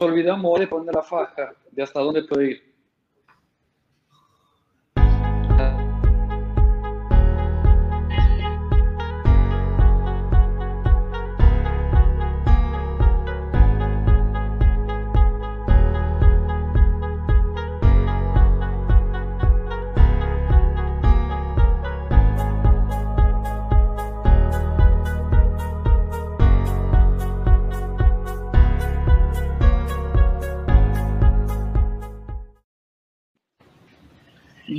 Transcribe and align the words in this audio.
olvidamos 0.00 0.58
de 0.58 0.66
poner 0.66 0.94
la 0.94 1.02
faja 1.02 1.52
de 1.70 1.82
hasta 1.82 2.00
dónde 2.00 2.22
puede 2.24 2.50
ir. 2.50 2.69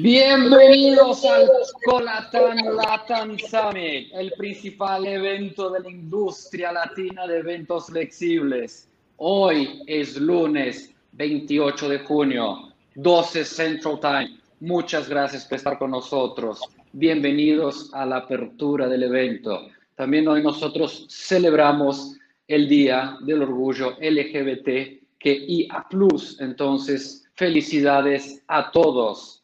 Bienvenidos 0.01 1.23
al 1.25 1.47
Colatan 1.85 2.75
Latam 2.75 3.37
Summit, 3.37 4.09
el 4.13 4.31
principal 4.31 5.05
evento 5.05 5.69
de 5.69 5.79
la 5.79 5.91
industria 5.91 6.71
latina 6.71 7.27
de 7.27 7.37
eventos 7.37 7.85
flexibles. 7.85 8.89
Hoy 9.17 9.83
es 9.85 10.17
lunes 10.17 10.91
28 11.11 11.87
de 11.87 11.99
junio, 11.99 12.73
12 12.95 13.45
Central 13.45 13.99
Time. 13.99 14.39
Muchas 14.59 15.07
gracias 15.07 15.45
por 15.45 15.57
estar 15.57 15.77
con 15.77 15.91
nosotros. 15.91 16.61
Bienvenidos 16.93 17.93
a 17.93 18.03
la 18.03 18.17
apertura 18.17 18.87
del 18.87 19.03
evento. 19.03 19.67
También 19.93 20.27
hoy 20.27 20.41
nosotros 20.41 21.05
celebramos 21.11 22.17
el 22.47 22.67
Día 22.67 23.17
del 23.21 23.43
Orgullo 23.43 23.91
LGBT 24.01 24.99
que 25.19 25.45
IA+. 25.47 25.85
Entonces, 26.39 27.29
felicidades 27.35 28.41
a 28.47 28.71
todos. 28.71 29.40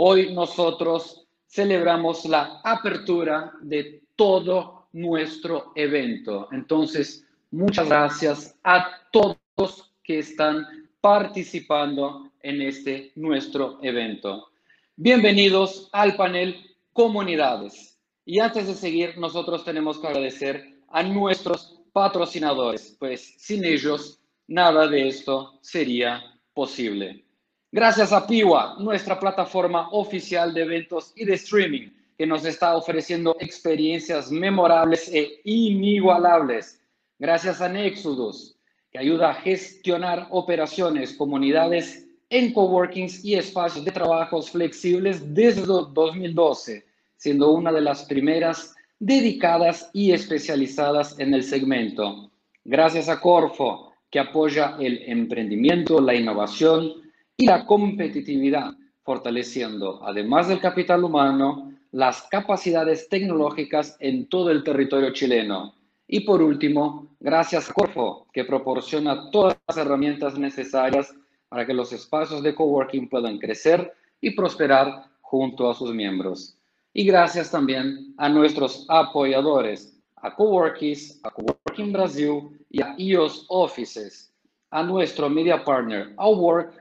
Hoy 0.00 0.32
nosotros 0.32 1.26
celebramos 1.48 2.24
la 2.24 2.60
apertura 2.62 3.52
de 3.60 4.04
todo 4.14 4.86
nuestro 4.92 5.72
evento. 5.74 6.46
Entonces, 6.52 7.26
muchas 7.50 7.88
gracias 7.88 8.56
a 8.62 8.86
todos 9.10 9.92
que 10.04 10.20
están 10.20 10.64
participando 11.00 12.30
en 12.42 12.62
este 12.62 13.10
nuestro 13.16 13.80
evento. 13.82 14.52
Bienvenidos 14.94 15.88
al 15.90 16.14
panel 16.14 16.76
Comunidades. 16.92 17.98
Y 18.24 18.38
antes 18.38 18.68
de 18.68 18.74
seguir, 18.74 19.18
nosotros 19.18 19.64
tenemos 19.64 19.98
que 19.98 20.06
agradecer 20.06 20.78
a 20.90 21.02
nuestros 21.02 21.80
patrocinadores, 21.92 22.96
pues 23.00 23.34
sin 23.36 23.64
ellos 23.64 24.20
nada 24.46 24.86
de 24.86 25.08
esto 25.08 25.58
sería 25.60 26.22
posible. 26.54 27.24
Gracias 27.70 28.14
a 28.14 28.26
Piwa, 28.26 28.76
nuestra 28.78 29.20
plataforma 29.20 29.90
oficial 29.90 30.54
de 30.54 30.62
eventos 30.62 31.12
y 31.14 31.26
de 31.26 31.34
streaming, 31.34 31.90
que 32.16 32.26
nos 32.26 32.46
está 32.46 32.74
ofreciendo 32.74 33.36
experiencias 33.40 34.32
memorables 34.32 35.12
e 35.12 35.42
inigualables. 35.44 36.80
Gracias 37.18 37.60
a 37.60 37.68
Nexudus, 37.68 38.56
que 38.90 38.98
ayuda 38.98 39.28
a 39.28 39.34
gestionar 39.34 40.28
operaciones, 40.30 41.12
comunidades 41.12 42.06
en 42.30 42.54
coworkings 42.54 43.22
y 43.22 43.34
espacios 43.34 43.84
de 43.84 43.92
trabajos 43.92 44.50
flexibles 44.50 45.34
desde 45.34 45.66
2012, 45.66 46.86
siendo 47.18 47.50
una 47.50 47.70
de 47.70 47.82
las 47.82 48.04
primeras 48.04 48.74
dedicadas 48.98 49.90
y 49.92 50.12
especializadas 50.12 51.18
en 51.20 51.34
el 51.34 51.44
segmento. 51.44 52.30
Gracias 52.64 53.10
a 53.10 53.20
Corfo, 53.20 53.92
que 54.10 54.20
apoya 54.20 54.76
el 54.80 55.02
emprendimiento, 55.02 56.00
la 56.00 56.14
innovación, 56.14 57.07
y 57.40 57.46
la 57.46 57.64
competitividad, 57.64 58.74
fortaleciendo, 59.04 60.00
además 60.04 60.48
del 60.48 60.60
capital 60.60 61.04
humano, 61.04 61.72
las 61.92 62.22
capacidades 62.22 63.08
tecnológicas 63.08 63.96
en 64.00 64.28
todo 64.28 64.50
el 64.50 64.64
territorio 64.64 65.12
chileno. 65.12 65.72
Y 66.08 66.20
por 66.20 66.42
último, 66.42 67.06
gracias 67.20 67.70
a 67.70 67.72
Corfo, 67.72 68.26
que 68.32 68.44
proporciona 68.44 69.30
todas 69.30 69.56
las 69.68 69.76
herramientas 69.76 70.36
necesarias 70.36 71.14
para 71.48 71.64
que 71.64 71.74
los 71.74 71.92
espacios 71.92 72.42
de 72.42 72.56
coworking 72.56 73.08
puedan 73.08 73.38
crecer 73.38 73.92
y 74.20 74.32
prosperar 74.32 75.04
junto 75.20 75.70
a 75.70 75.74
sus 75.74 75.94
miembros. 75.94 76.58
Y 76.92 77.04
gracias 77.04 77.52
también 77.52 78.14
a 78.18 78.28
nuestros 78.28 78.84
apoyadores, 78.88 79.96
a 80.16 80.34
Coworkies, 80.34 81.20
a 81.22 81.30
Coworking 81.30 81.92
Brasil 81.92 82.58
y 82.68 82.82
a 82.82 82.96
IOS 82.98 83.46
Offices, 83.48 84.34
a 84.70 84.82
nuestro 84.82 85.30
media 85.30 85.64
partner, 85.64 86.12
Outwork, 86.16 86.72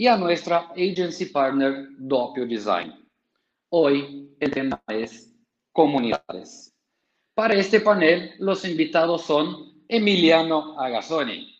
y 0.00 0.06
a 0.06 0.16
nuestra 0.16 0.70
agency 0.70 1.26
partner 1.26 1.88
Doppio 1.98 2.46
Design. 2.46 3.06
Hoy 3.68 4.34
el 4.40 4.50
tema 4.50 4.82
es 4.88 5.30
comunidades. 5.72 6.72
Para 7.34 7.52
este 7.52 7.82
panel, 7.82 8.32
los 8.38 8.64
invitados 8.64 9.20
son 9.20 9.74
Emiliano 9.88 10.80
Agazzoni, 10.80 11.54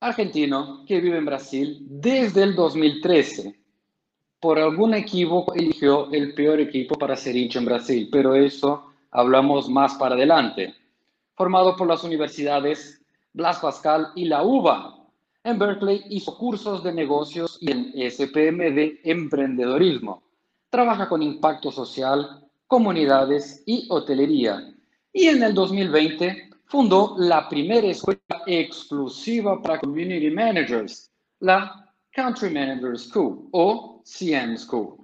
argentino 0.00 0.84
que 0.88 1.00
vive 1.00 1.18
en 1.18 1.24
Brasil 1.24 1.78
desde 1.88 2.42
el 2.42 2.56
2013. 2.56 3.54
Por 4.40 4.58
algún 4.58 4.94
equivoco 4.94 5.54
eligió 5.54 6.10
el 6.10 6.34
peor 6.34 6.58
equipo 6.58 6.96
para 6.96 7.14
ser 7.14 7.36
hincha 7.36 7.60
en 7.60 7.66
Brasil, 7.66 8.08
pero 8.10 8.34
eso 8.34 8.92
hablamos 9.12 9.68
más 9.68 9.94
para 9.94 10.16
adelante. 10.16 10.74
Formado 11.36 11.76
por 11.76 11.86
las 11.86 12.02
universidades 12.02 13.00
Blas 13.32 13.60
Pascal 13.60 14.10
y 14.16 14.24
la 14.24 14.42
UBA, 14.42 14.95
en 15.46 15.60
Berkeley 15.60 16.02
hizo 16.10 16.36
cursos 16.36 16.82
de 16.82 16.92
negocios 16.92 17.56
y 17.60 17.70
en 17.70 17.92
SPM 18.10 18.74
de 18.74 19.00
emprendedorismo. 19.04 20.24
Trabaja 20.70 21.08
con 21.08 21.22
impacto 21.22 21.70
social, 21.70 22.44
comunidades 22.66 23.62
y 23.64 23.86
hotelería. 23.88 24.74
Y 25.12 25.28
en 25.28 25.44
el 25.44 25.54
2020 25.54 26.50
fundó 26.64 27.14
la 27.18 27.48
primera 27.48 27.86
escuela 27.86 28.20
exclusiva 28.44 29.62
para 29.62 29.78
Community 29.78 30.30
Managers, 30.30 31.12
la 31.38 31.92
Country 32.10 32.50
Manager 32.50 32.98
School 32.98 33.48
o 33.52 34.02
CM 34.04 34.58
School. 34.58 34.96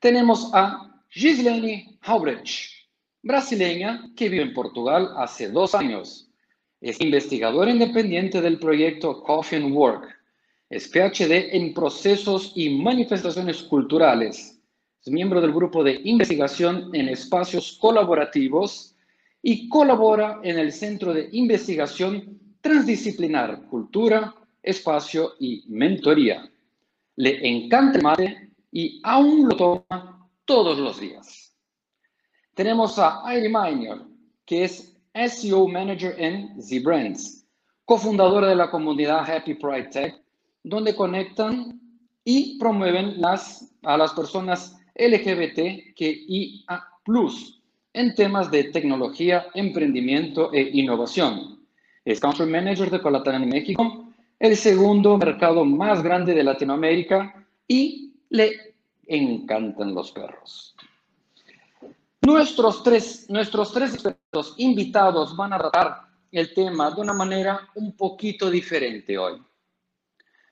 Tenemos 0.00 0.50
a 0.54 0.98
Gislene 1.10 1.98
Haubrecht, 2.00 2.70
brasileña 3.22 4.10
que 4.16 4.30
vive 4.30 4.44
en 4.44 4.54
Portugal 4.54 5.12
hace 5.18 5.50
dos 5.50 5.74
años 5.74 6.31
es 6.82 7.00
investigador 7.00 7.68
independiente 7.68 8.40
del 8.40 8.58
proyecto 8.58 9.22
Coffee 9.22 9.56
and 9.56 9.72
Work. 9.72 10.08
Es 10.68 10.88
PhD 10.88 11.54
en 11.54 11.72
procesos 11.72 12.52
y 12.56 12.70
manifestaciones 12.70 13.62
culturales. 13.62 14.60
Es 15.00 15.12
miembro 15.12 15.40
del 15.40 15.52
grupo 15.52 15.84
de 15.84 16.00
investigación 16.02 16.90
en 16.92 17.08
espacios 17.08 17.78
colaborativos 17.80 18.96
y 19.42 19.68
colabora 19.68 20.40
en 20.42 20.58
el 20.58 20.72
Centro 20.72 21.14
de 21.14 21.28
Investigación 21.32 22.40
Transdisciplinar 22.60 23.62
Cultura, 23.66 24.34
Espacio 24.60 25.34
y 25.38 25.64
Mentoría. 25.68 26.50
Le 27.16 27.46
encanta 27.46 27.98
el 27.98 28.02
mate 28.04 28.50
y 28.72 29.00
aún 29.04 29.48
lo 29.48 29.56
toma 29.56 30.28
todos 30.44 30.78
los 30.78 30.98
días. 30.98 31.54
Tenemos 32.54 32.98
a 32.98 33.26
Airi 33.26 33.48
Miner, 33.48 33.98
que 34.44 34.64
es 34.64 34.91
SEO 35.14 35.68
Manager 35.68 36.14
en 36.18 36.60
ZBrands, 36.60 37.44
cofundadora 37.84 38.48
de 38.48 38.56
la 38.56 38.70
comunidad 38.70 39.30
Happy 39.30 39.54
Pride 39.54 39.88
Tech, 39.90 40.14
donde 40.62 40.94
conectan 40.94 41.80
y 42.24 42.58
promueven 42.58 43.20
las, 43.20 43.74
a 43.82 43.96
las 43.96 44.12
personas 44.12 44.78
LGBT 44.94 45.94
que 45.94 46.24
plus 47.04 47.60
en 47.92 48.14
temas 48.14 48.50
de 48.50 48.64
tecnología, 48.64 49.46
emprendimiento 49.54 50.52
e 50.52 50.70
innovación. 50.72 51.60
Es 52.04 52.20
Country 52.20 52.46
Manager 52.46 52.90
de 52.90 53.02
Colatán 53.02 53.42
en 53.42 53.48
México, 53.48 54.06
el 54.38 54.56
segundo 54.56 55.18
mercado 55.18 55.64
más 55.64 56.02
grande 56.02 56.34
de 56.34 56.42
Latinoamérica 56.42 57.46
y 57.68 58.12
le 58.30 58.74
encantan 59.06 59.94
los 59.94 60.10
perros. 60.10 60.74
Nuestros 62.22 62.82
tres, 62.82 63.26
nuestros 63.28 63.72
tres 63.72 64.02
expertos 64.32 64.54
invitados 64.56 65.36
van 65.36 65.52
a 65.52 65.58
tratar 65.58 66.08
el 66.30 66.54
tema 66.54 66.90
de 66.90 67.00
una 67.02 67.12
manera 67.12 67.68
un 67.74 67.94
poquito 67.94 68.50
diferente 68.50 69.18
hoy. 69.18 69.42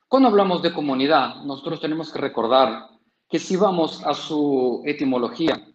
Cuando 0.07 0.29
hablamos 0.29 0.61
de 0.61 0.73
comunidad, 0.73 1.37
nosotros 1.45 1.81
tenemos 1.81 2.13
que 2.13 2.19
recordar 2.19 2.91
que 3.27 3.39
si 3.39 3.57
vamos 3.57 4.05
a 4.05 4.13
su 4.13 4.83
etimología, 4.85 5.67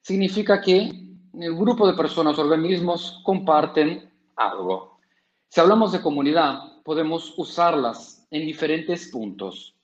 significa 0.00 0.60
que 0.60 0.88
el 1.34 1.54
grupo 1.56 1.86
de 1.88 1.96
personas 1.96 2.38
o 2.38 2.42
organismos 2.42 3.20
comparten 3.24 4.08
algo. 4.36 5.00
Si 5.48 5.60
hablamos 5.60 5.90
de 5.90 6.00
comunidad, 6.00 6.60
podemos 6.84 7.34
usarlas 7.36 8.24
en 8.30 8.46
diferentes 8.46 9.08
puntos, 9.08 9.74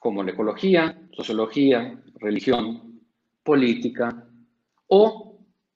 como 0.00 0.22
la 0.22 0.30
ecología, 0.30 0.98
sociología, 1.12 2.02
religión, 2.14 3.02
política, 3.42 4.26
o 4.86 5.29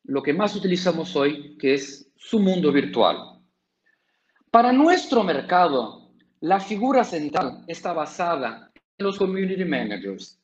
lo 0.05 0.23
que 0.23 0.33
más 0.33 0.55
utilizamos 0.55 1.17
hoy, 1.17 1.57
que 1.59 1.75
es 1.75 2.11
su 2.17 2.39
mundo 2.39 2.71
virtual. 2.73 3.41
Para 4.51 4.73
nuestro 4.73 5.25
mercado, 5.25 6.05
La 6.41 6.61
figura 6.61 7.05
central 7.05 7.65
está 7.67 7.95
basada 7.95 8.71
en 8.99 9.07
los 9.07 9.17
community 9.17 9.65
managers, 9.65 10.39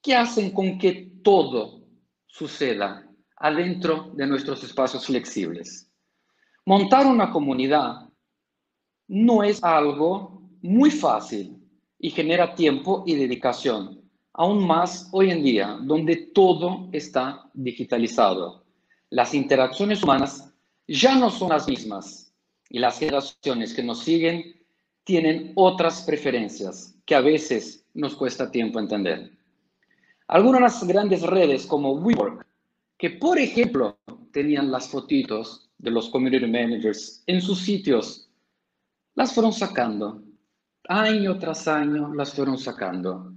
que 0.00 0.14
hacen 0.14 0.52
con 0.52 0.78
que 0.78 1.10
todo 1.24 1.88
suceda 2.26 3.04
adentro 3.38 4.12
de 4.14 4.28
nuestros 4.28 4.62
espacios 4.62 5.06
flexibles. 5.06 5.90
Montar 6.64 7.06
una 7.06 7.32
comunidad 7.32 8.08
no 9.08 9.42
es 9.42 9.62
algo 9.64 10.48
muy 10.62 10.92
fácil 10.92 11.58
y 11.98 12.10
genera 12.10 12.54
tiempo 12.54 13.02
y 13.04 13.16
dedicación, 13.16 14.08
aún 14.34 14.64
más 14.64 15.08
hoy 15.10 15.30
en 15.32 15.42
día, 15.42 15.78
donde 15.82 16.30
todo 16.32 16.88
está 16.92 17.50
digitalizado. 17.54 18.63
Las 19.10 19.34
interacciones 19.34 20.02
humanas 20.02 20.52
ya 20.86 21.16
no 21.16 21.30
son 21.30 21.50
las 21.50 21.68
mismas 21.68 22.32
y 22.68 22.78
las 22.78 22.98
generaciones 22.98 23.74
que 23.74 23.82
nos 23.82 24.00
siguen 24.00 24.54
tienen 25.04 25.52
otras 25.54 26.02
preferencias 26.02 26.94
que 27.04 27.14
a 27.14 27.20
veces 27.20 27.84
nos 27.94 28.16
cuesta 28.16 28.50
tiempo 28.50 28.78
entender. 28.78 29.30
Algunas 30.26 30.82
grandes 30.86 31.22
redes 31.22 31.66
como 31.66 31.92
WeWork, 31.92 32.46
que 32.96 33.10
por 33.10 33.38
ejemplo 33.38 33.98
tenían 34.32 34.70
las 34.70 34.88
fotitos 34.88 35.70
de 35.78 35.90
los 35.90 36.08
community 36.08 36.46
managers 36.46 37.22
en 37.26 37.40
sus 37.40 37.60
sitios, 37.60 38.30
las 39.14 39.32
fueron 39.34 39.52
sacando. 39.52 40.22
Año 40.88 41.38
tras 41.38 41.68
año 41.68 42.12
las 42.14 42.34
fueron 42.34 42.58
sacando. 42.58 43.32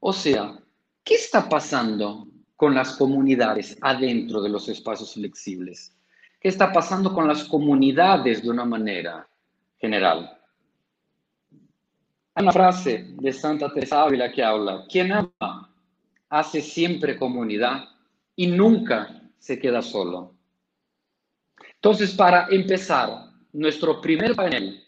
O 0.00 0.12
sea, 0.12 0.58
¿qué 1.04 1.14
está 1.14 1.48
pasando 1.48 2.26
con 2.60 2.74
las 2.74 2.94
comunidades 2.98 3.78
adentro 3.80 4.42
de 4.42 4.50
los 4.50 4.68
espacios 4.68 5.14
flexibles? 5.14 5.96
¿Qué 6.38 6.48
está 6.48 6.70
pasando 6.70 7.14
con 7.14 7.26
las 7.26 7.44
comunidades 7.44 8.42
de 8.42 8.50
una 8.50 8.66
manera 8.66 9.26
general? 9.78 10.38
Hay 12.34 12.42
una 12.42 12.52
frase 12.52 13.14
de 13.14 13.32
Santa 13.32 13.72
Teresa 13.72 14.02
Ávila 14.02 14.30
que 14.30 14.44
habla, 14.44 14.84
quien 14.90 15.10
ama 15.10 15.74
hace 16.28 16.60
siempre 16.60 17.16
comunidad 17.16 17.84
y 18.36 18.48
nunca 18.48 19.22
se 19.38 19.58
queda 19.58 19.80
solo. 19.80 20.34
Entonces, 21.76 22.12
para 22.12 22.46
empezar 22.50 23.30
nuestro 23.54 24.02
primer 24.02 24.36
panel 24.36 24.84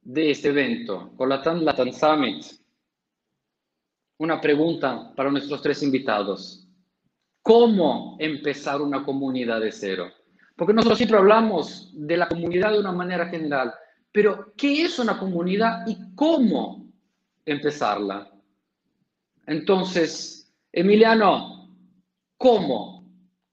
de 0.00 0.30
este 0.30 0.48
evento, 0.48 1.12
con 1.18 1.28
Latam 1.28 1.92
Summit, 1.92 2.42
una 4.16 4.40
pregunta 4.40 5.12
para 5.14 5.30
nuestros 5.30 5.60
tres 5.60 5.82
invitados. 5.82 6.61
¿Cómo 7.42 8.16
empezar 8.20 8.80
una 8.80 9.04
comunidad 9.04 9.60
de 9.60 9.72
cero? 9.72 10.06
Porque 10.56 10.72
nosotros 10.72 10.98
siempre 10.98 11.18
hablamos 11.18 11.90
de 11.92 12.16
la 12.16 12.28
comunidad 12.28 12.72
de 12.72 12.78
una 12.78 12.92
manera 12.92 13.26
general, 13.26 13.74
pero 14.12 14.52
¿qué 14.56 14.82
es 14.82 14.98
una 14.98 15.18
comunidad 15.18 15.84
y 15.86 16.14
cómo 16.14 16.86
empezarla? 17.44 18.30
Entonces, 19.46 20.52
Emiliano, 20.70 21.68
¿cómo? 22.36 23.04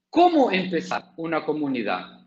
¿Cómo 0.08 0.52
empezar 0.52 1.12
una 1.16 1.44
comunidad? 1.44 2.20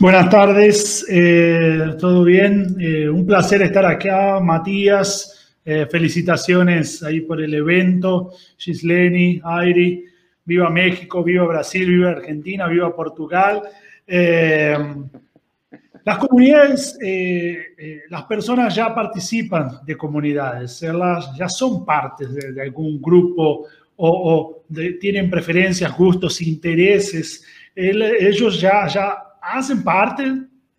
Buenas 0.00 0.30
tardes, 0.30 1.06
eh, 1.10 1.96
¿todo 2.00 2.24
bien? 2.24 2.76
Eh, 2.80 3.08
un 3.08 3.26
placer 3.26 3.62
estar 3.62 3.84
acá, 3.84 4.40
Matías. 4.40 5.37
Eh, 5.70 5.84
felicitaciones 5.84 7.02
ahí 7.02 7.20
por 7.20 7.42
el 7.42 7.52
evento, 7.52 8.32
Gisleni, 8.56 9.38
Airi. 9.44 10.02
Viva 10.42 10.70
México, 10.70 11.22
viva 11.22 11.44
Brasil, 11.44 11.86
viva 11.86 12.12
Argentina, 12.12 12.66
viva 12.68 12.96
Portugal. 12.96 13.64
Las 14.06 14.88
comunidades, 16.16 16.98
eh, 17.02 17.66
eh, 17.76 18.00
las 18.08 18.24
personas 18.24 18.74
ya 18.74 18.94
participan 18.94 19.80
de 19.84 19.94
comunidades, 19.94 20.82
ellas 20.82 21.36
ya 21.36 21.50
son 21.50 21.84
partes 21.84 22.32
de, 22.32 22.62
algún 22.62 23.02
grupo 23.02 23.66
o, 23.96 24.64
tienen 24.98 25.28
preferencias, 25.28 25.94
gustos, 25.94 26.40
intereses. 26.40 27.44
ellos 27.74 28.58
ya, 28.58 28.86
ya 28.86 29.18
hacen 29.42 29.84
parte 29.84 30.24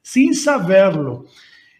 sin 0.01 0.33
saberlo. 0.33 1.25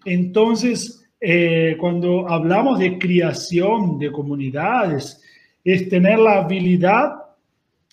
Entonces, 0.06 0.99
eh, 1.22 1.76
cuando 1.80 2.30
hablamos 2.30 2.80
de 2.80 2.98
creación 2.98 4.00
de 4.00 4.12
comunidades, 4.12 5.22
es 5.64 5.90
tener 5.90 6.20
la 6.20 6.40
habilidad 6.40 7.14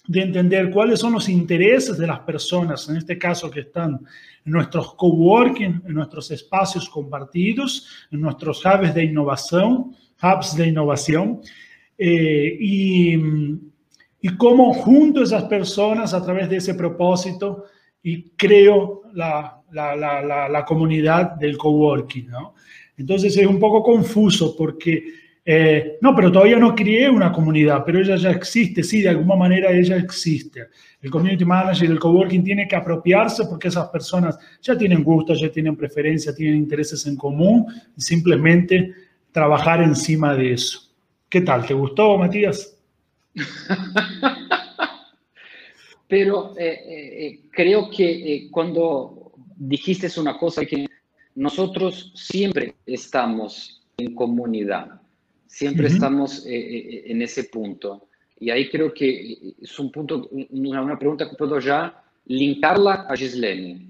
de 0.06 0.23
entender 0.23 0.70
cuáles 0.70 1.00
son 1.00 1.14
los 1.14 1.28
intereses 1.28 1.99
de 1.99 2.06
las 2.06 2.20
personas, 2.20 2.88
en 2.88 2.96
este 2.96 3.19
caso 3.19 3.50
que 3.50 3.61
están 3.61 4.00
en 4.44 4.52
nuestros 4.52 4.94
coworking, 4.94 5.82
en 5.84 5.94
nuestros 5.94 6.31
espacios 6.31 6.88
compartidos, 6.88 7.88
en 8.12 8.20
nuestros 8.20 8.64
hubs 8.64 8.94
de 8.94 9.05
innovación, 9.05 9.96
hubs 10.22 10.56
de 10.56 10.69
innovación, 10.69 11.40
eh, 11.99 12.56
y, 12.61 13.17
y 14.20 14.37
cómo 14.37 14.72
junto 14.75 15.20
a 15.20 15.25
esas 15.25 15.44
personas 15.44 16.14
a 16.14 16.22
través 16.22 16.49
de 16.49 16.58
ese 16.58 16.75
propósito 16.75 17.64
y 18.02 18.31
creo 18.31 19.02
la, 19.14 19.61
la, 19.72 19.96
la, 19.96 20.49
la 20.49 20.64
comunidad 20.64 21.32
del 21.32 21.58
coworking, 21.58 22.29
¿no? 22.29 22.55
Entonces 22.96 23.37
es 23.37 23.46
un 23.46 23.58
poco 23.58 23.82
confuso 23.82 24.56
porque 24.56 25.04
eh, 25.48 25.98
no, 26.00 26.12
pero 26.16 26.32
todavía 26.32 26.58
no 26.58 26.75
creé 26.75 27.08
una 27.08 27.31
comunidad, 27.31 27.84
pero 27.87 28.00
ella 28.00 28.16
ya 28.16 28.32
existe, 28.32 28.82
sí, 28.82 29.00
de 29.02 29.10
alguna 29.10 29.37
manera 29.37 29.70
ella 29.70 29.96
existe. 29.96 30.66
El 31.00 31.08
community 31.08 31.44
manager, 31.44 31.88
el 31.88 32.00
coworking 32.00 32.43
tiene 32.43 32.66
que 32.66 32.75
apropiarse 32.75 33.44
porque 33.44 33.69
esas 33.69 33.88
personas 33.90 34.37
ya 34.60 34.76
tienen 34.76 35.04
gustos, 35.04 35.40
ya 35.40 35.48
tienen 35.48 35.76
preferencias, 35.76 36.34
tienen 36.34 36.56
intereses 36.56 37.06
en 37.06 37.16
común 37.16 37.66
y 37.96 38.00
simplemente 38.00 38.93
trabajar 39.31 39.84
encima 39.84 40.34
de 40.34 40.54
eso. 40.54 40.81
¿Qué 41.28 41.43
tal? 41.43 41.64
¿Te 41.64 41.75
gustó, 41.75 42.19
Matías? 42.19 42.76
pero 46.08 46.58
eh, 46.58 46.81
eh, 46.88 47.40
creo 47.52 47.88
que 47.88 48.48
cuando 48.50 49.32
dijiste 49.56 50.08
una 50.19 50.37
cosa 50.37 50.64
que 50.64 50.87
nosotros 51.36 52.12
siempre 52.16 52.74
estamos 52.86 53.82
en 53.98 54.14
comunidad 54.14 55.00
Siempre 55.46 55.86
estamos 55.86 56.44
eh, 56.44 56.50
eh, 56.54 57.04
en 57.06 57.22
ese 57.22 57.44
punto. 57.44 58.08
Y 58.38 58.50
ahí 58.50 58.68
creo 58.68 58.92
que 58.92 59.54
es 59.58 59.78
un 59.78 59.90
punto, 59.90 60.28
una 60.50 60.98
pregunta 60.98 61.28
que 61.28 61.34
puedo 61.36 61.58
ya 61.58 62.04
linkarla 62.26 63.06
a 63.08 63.16
Gislene. 63.16 63.88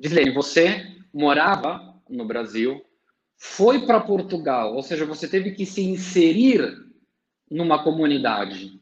Gislene, 0.00 0.32
você 0.32 0.86
morava 1.12 2.00
no 2.08 2.24
Brasil, 2.24 2.82
foi 3.36 3.84
para 3.84 4.00
Portugal, 4.00 4.74
ou 4.74 4.82
seja, 4.82 5.04
você 5.04 5.28
teve 5.28 5.50
que 5.50 5.66
se 5.66 5.82
inserir 5.82 6.62
numa 7.50 7.82
comunidade. 7.84 8.80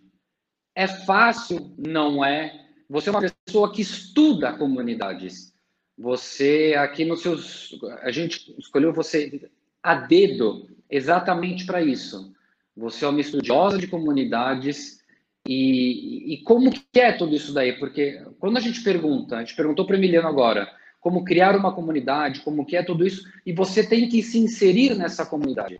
É 0.73 0.87
fácil? 0.87 1.75
Não 1.77 2.25
é. 2.25 2.69
Você 2.89 3.09
é 3.09 3.13
uma 3.13 3.29
pessoa 3.29 3.73
que 3.73 3.83
estuda 3.83 4.57
comunidades. 4.57 5.53
Você 6.01 6.75
aqui 6.79 7.05
nos 7.05 7.21
seus, 7.21 7.79
a 8.01 8.11
gente 8.11 8.55
escolheu 8.59 8.91
você 8.91 9.51
a 9.83 9.95
dedo 9.95 10.67
exatamente 10.89 11.67
para 11.67 11.83
isso. 11.83 12.33
Você 12.75 13.05
é 13.05 13.09
uma 13.09 13.21
estudiosa 13.21 13.77
de 13.77 13.87
comunidades 13.87 15.01
e, 15.47 16.33
e 16.33 16.39
como 16.39 16.71
que 16.71 16.99
é 16.99 17.13
tudo 17.13 17.37
isso 17.37 17.53
daí? 17.53 17.75
Porque 17.75 18.19
quando 18.39 18.57
a 18.57 18.61
gente 18.61 18.83
pergunta, 18.83 19.37
a 19.37 19.41
gente 19.41 19.55
perguntou 19.55 19.87
para 19.87 19.95
Emiliano 19.95 20.27
agora, 20.27 20.73
como 21.01 21.23
criar 21.23 21.55
uma 21.55 21.75
comunidade, 21.75 22.41
como 22.41 22.65
que 22.65 22.79
é 22.79 22.83
tudo 22.83 23.07
isso, 23.07 23.23
e 23.45 23.53
você 23.53 23.87
tem 23.87 24.09
que 24.09 24.23
se 24.23 24.39
inserir 24.39 24.95
nessa 24.95 25.27
comunidade. 25.27 25.79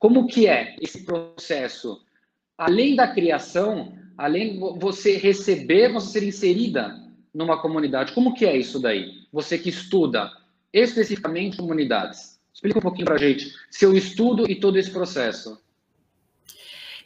Como 0.00 0.26
que 0.26 0.48
é 0.48 0.74
esse 0.80 1.04
processo? 1.04 2.04
Além 2.58 2.96
da 2.96 3.06
criação, 3.06 3.96
além 4.18 4.54
de 4.54 4.58
você 4.80 5.16
receber, 5.16 5.92
você 5.92 6.18
ser 6.18 6.26
inserida 6.26 7.09
numa 7.34 7.60
comunidade. 7.60 8.12
Como 8.12 8.34
que 8.34 8.44
é 8.44 8.56
isso 8.56 8.80
daí? 8.80 9.26
Você 9.32 9.58
que 9.58 9.68
estuda 9.68 10.30
especificamente 10.72 11.56
comunidades. 11.56 12.38
Explica 12.52 12.78
um 12.78 12.82
pouquinho 12.82 13.06
para 13.06 13.14
a 13.14 13.18
gente 13.18 13.52
seu 13.70 13.96
estudo 13.96 14.50
e 14.50 14.54
todo 14.58 14.78
esse 14.78 14.90
processo. 14.90 15.60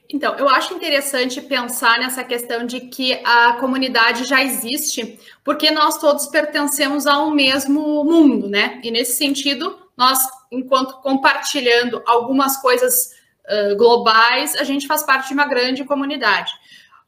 Então, 0.09 0.37
eu 0.37 0.49
acho 0.49 0.75
interessante 0.75 1.41
pensar 1.41 1.99
nessa 1.99 2.23
questão 2.23 2.67
de 2.67 2.81
que 2.81 3.15
a 3.25 3.55
comunidade 3.55 4.25
já 4.25 4.43
existe, 4.43 5.19
porque 5.43 5.71
nós 5.71 5.99
todos 5.99 6.27
pertencemos 6.27 7.07
a 7.07 7.19
um 7.25 7.31
mesmo 7.31 8.05
mundo, 8.05 8.49
né? 8.49 8.81
E 8.85 8.91
nesse 8.91 9.17
sentido, 9.17 9.79
nós, 9.97 10.19
enquanto 10.53 11.01
compartilhando 11.01 12.03
algumas 12.07 12.57
coisas 12.59 13.13
uh, 13.49 13.77
globais, 13.77 14.55
a 14.57 14.65
gente 14.65 14.87
faz 14.87 15.03
parte 15.03 15.29
de 15.29 15.35
uma 15.35 15.47
grande 15.47 15.85
comunidade. 15.85 16.53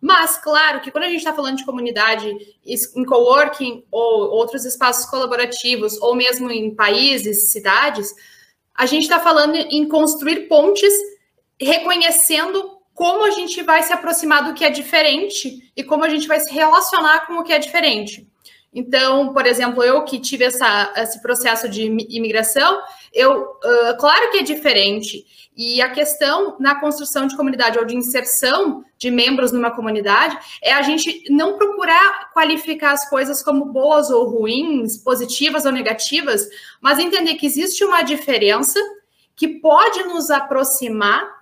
Mas, 0.00 0.36
claro, 0.36 0.80
que 0.80 0.90
quando 0.90 1.04
a 1.04 1.08
gente 1.08 1.18
está 1.18 1.32
falando 1.32 1.56
de 1.56 1.64
comunidade 1.64 2.30
em 2.64 3.04
coworking 3.04 3.84
ou 3.90 4.30
outros 4.30 4.64
espaços 4.64 5.06
colaborativos, 5.06 6.00
ou 6.00 6.14
mesmo 6.14 6.50
em 6.50 6.74
países, 6.74 7.50
cidades, 7.50 8.14
a 8.74 8.84
gente 8.84 9.04
está 9.04 9.18
falando 9.18 9.56
em 9.56 9.88
construir 9.88 10.48
pontes, 10.48 10.92
reconhecendo 11.60 12.76
como 12.92 13.24
a 13.24 13.30
gente 13.30 13.62
vai 13.62 13.82
se 13.82 13.92
aproximar 13.92 14.44
do 14.44 14.54
que 14.54 14.64
é 14.64 14.70
diferente 14.70 15.70
e 15.76 15.82
como 15.82 16.04
a 16.04 16.08
gente 16.08 16.26
vai 16.26 16.40
se 16.40 16.52
relacionar 16.52 17.26
com 17.26 17.34
o 17.34 17.44
que 17.44 17.52
é 17.52 17.58
diferente. 17.58 18.26
Então, 18.76 19.32
por 19.32 19.46
exemplo, 19.46 19.82
eu 19.82 20.04
que 20.04 20.20
tive 20.20 20.44
essa, 20.44 20.92
esse 20.98 21.22
processo 21.22 21.66
de 21.66 21.84
imigração, 21.84 22.78
eu, 23.10 23.40
uh, 23.40 23.96
claro 23.98 24.30
que 24.30 24.36
é 24.36 24.42
diferente. 24.42 25.24
E 25.56 25.80
a 25.80 25.88
questão 25.88 26.58
na 26.60 26.78
construção 26.78 27.26
de 27.26 27.34
comunidade 27.34 27.78
ou 27.78 27.86
de 27.86 27.96
inserção 27.96 28.84
de 28.98 29.10
membros 29.10 29.50
numa 29.50 29.70
comunidade 29.70 30.36
é 30.62 30.74
a 30.74 30.82
gente 30.82 31.24
não 31.30 31.56
procurar 31.56 32.30
qualificar 32.34 32.92
as 32.92 33.08
coisas 33.08 33.42
como 33.42 33.64
boas 33.64 34.10
ou 34.10 34.28
ruins, 34.28 34.98
positivas 34.98 35.64
ou 35.64 35.72
negativas, 35.72 36.46
mas 36.78 36.98
entender 36.98 37.36
que 37.36 37.46
existe 37.46 37.82
uma 37.82 38.02
diferença 38.02 38.78
que 39.34 39.48
pode 39.48 40.02
nos 40.02 40.30
aproximar 40.30 41.35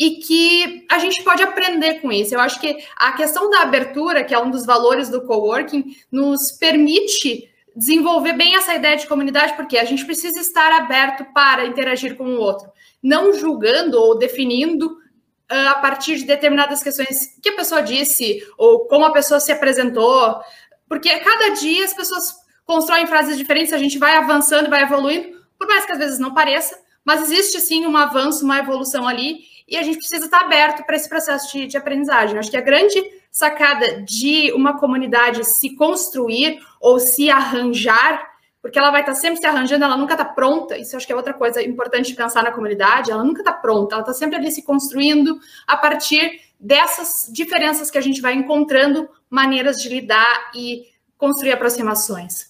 e 0.00 0.12
que 0.12 0.86
a 0.90 0.98
gente 0.98 1.22
pode 1.22 1.42
aprender 1.42 2.00
com 2.00 2.10
isso. 2.10 2.34
Eu 2.34 2.40
acho 2.40 2.58
que 2.58 2.74
a 2.96 3.12
questão 3.12 3.50
da 3.50 3.60
abertura, 3.60 4.24
que 4.24 4.32
é 4.32 4.38
um 4.38 4.50
dos 4.50 4.64
valores 4.64 5.10
do 5.10 5.26
coworking, 5.26 5.94
nos 6.10 6.52
permite 6.52 7.50
desenvolver 7.76 8.32
bem 8.32 8.56
essa 8.56 8.74
ideia 8.74 8.96
de 8.96 9.06
comunidade, 9.06 9.54
porque 9.56 9.76
a 9.76 9.84
gente 9.84 10.06
precisa 10.06 10.40
estar 10.40 10.72
aberto 10.72 11.26
para 11.34 11.66
interagir 11.66 12.16
com 12.16 12.24
o 12.24 12.40
outro, 12.40 12.70
não 13.02 13.34
julgando 13.34 14.00
ou 14.00 14.18
definindo 14.18 14.86
uh, 14.86 15.68
a 15.68 15.74
partir 15.74 16.16
de 16.16 16.24
determinadas 16.24 16.82
questões 16.82 17.38
que 17.42 17.50
a 17.50 17.56
pessoa 17.56 17.82
disse 17.82 18.42
ou 18.56 18.86
como 18.86 19.04
a 19.04 19.12
pessoa 19.12 19.38
se 19.38 19.52
apresentou, 19.52 20.40
porque 20.88 21.14
cada 21.18 21.50
dia 21.50 21.84
as 21.84 21.92
pessoas 21.92 22.34
constroem 22.64 23.06
frases 23.06 23.36
diferentes, 23.36 23.72
a 23.72 23.78
gente 23.78 23.98
vai 23.98 24.16
avançando, 24.16 24.70
vai 24.70 24.82
evoluindo, 24.82 25.38
por 25.58 25.68
mais 25.68 25.84
que 25.84 25.92
às 25.92 25.98
vezes 25.98 26.18
não 26.18 26.32
pareça, 26.32 26.74
mas 27.04 27.22
existe 27.22 27.60
sim 27.60 27.86
um 27.86 27.96
avanço, 27.96 28.44
uma 28.44 28.58
evolução 28.58 29.06
ali, 29.06 29.38
e 29.66 29.76
a 29.76 29.82
gente 29.82 29.98
precisa 29.98 30.24
estar 30.24 30.40
aberto 30.40 30.84
para 30.84 30.96
esse 30.96 31.08
processo 31.08 31.52
de, 31.52 31.66
de 31.66 31.76
aprendizagem. 31.76 32.38
Acho 32.38 32.50
que 32.50 32.56
a 32.56 32.60
grande 32.60 33.00
sacada 33.30 34.02
de 34.02 34.52
uma 34.52 34.78
comunidade 34.78 35.44
se 35.44 35.76
construir 35.76 36.58
ou 36.80 36.98
se 36.98 37.30
arranjar, 37.30 38.28
porque 38.60 38.78
ela 38.78 38.90
vai 38.90 39.00
estar 39.00 39.14
sempre 39.14 39.40
se 39.40 39.46
arranjando, 39.46 39.84
ela 39.84 39.96
nunca 39.96 40.14
está 40.14 40.24
pronta. 40.24 40.76
Isso 40.76 40.96
acho 40.96 41.06
que 41.06 41.12
é 41.12 41.16
outra 41.16 41.32
coisa 41.32 41.62
importante 41.62 42.08
de 42.08 42.16
pensar 42.16 42.42
na 42.42 42.50
comunidade. 42.50 43.10
Ela 43.10 43.24
nunca 43.24 43.40
está 43.40 43.52
pronta, 43.52 43.94
ela 43.94 44.02
está 44.02 44.12
sempre 44.12 44.36
ali 44.36 44.50
se 44.50 44.64
construindo 44.64 45.38
a 45.66 45.76
partir 45.76 46.40
dessas 46.58 47.32
diferenças 47.32 47.90
que 47.90 47.96
a 47.96 48.02
gente 48.02 48.20
vai 48.20 48.34
encontrando 48.34 49.08
maneiras 49.30 49.80
de 49.80 49.88
lidar 49.88 50.50
e 50.54 50.82
construir 51.16 51.52
aproximações. 51.52 52.49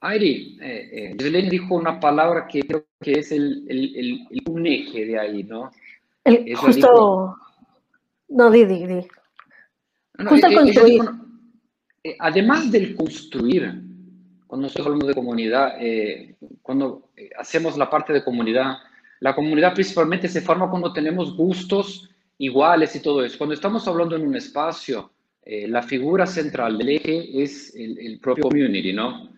Airi, 0.00 0.58
eh, 0.60 1.14
eh, 1.18 1.48
dijo 1.50 1.74
una 1.74 1.98
palabra 1.98 2.46
que 2.46 2.62
creo 2.62 2.84
que 3.00 3.12
es 3.12 3.32
el, 3.32 3.64
el, 3.68 3.96
el, 3.96 4.26
el 4.30 4.42
un 4.46 4.66
eje 4.66 5.06
de 5.06 5.18
ahí, 5.18 5.42
¿no? 5.42 5.70
Justo, 6.56 6.74
dijo, 6.74 7.38
no, 8.28 8.50
di, 8.50 8.64
di, 8.64 8.86
di. 8.86 9.06
No, 10.18 10.30
justo 10.30 10.46
ella, 10.46 10.56
construir. 10.56 10.92
Ella 10.92 11.02
dijo, 11.02 11.26
eh, 12.04 12.16
además 12.18 12.70
del 12.70 12.94
construir, 12.94 13.82
cuando 14.46 14.66
estoy 14.66 14.84
hablando 14.84 15.06
de 15.06 15.14
comunidad, 15.14 15.76
eh, 15.80 16.36
cuando 16.62 17.10
eh, 17.16 17.30
hacemos 17.38 17.76
la 17.76 17.88
parte 17.88 18.12
de 18.12 18.22
comunidad, 18.22 18.78
la 19.20 19.34
comunidad 19.34 19.74
principalmente 19.74 20.28
se 20.28 20.40
forma 20.40 20.68
cuando 20.70 20.92
tenemos 20.92 21.36
gustos 21.36 22.08
iguales 22.38 22.94
y 22.94 23.00
todo 23.00 23.24
eso. 23.24 23.38
Cuando 23.38 23.54
estamos 23.54 23.88
hablando 23.88 24.14
en 24.16 24.26
un 24.26 24.36
espacio, 24.36 25.10
eh, 25.42 25.66
la 25.68 25.82
figura 25.82 26.26
central 26.26 26.76
del 26.76 26.90
eje 26.90 27.42
es 27.42 27.74
el, 27.74 27.98
el 27.98 28.18
propio 28.20 28.44
community, 28.44 28.92
¿no? 28.92 29.35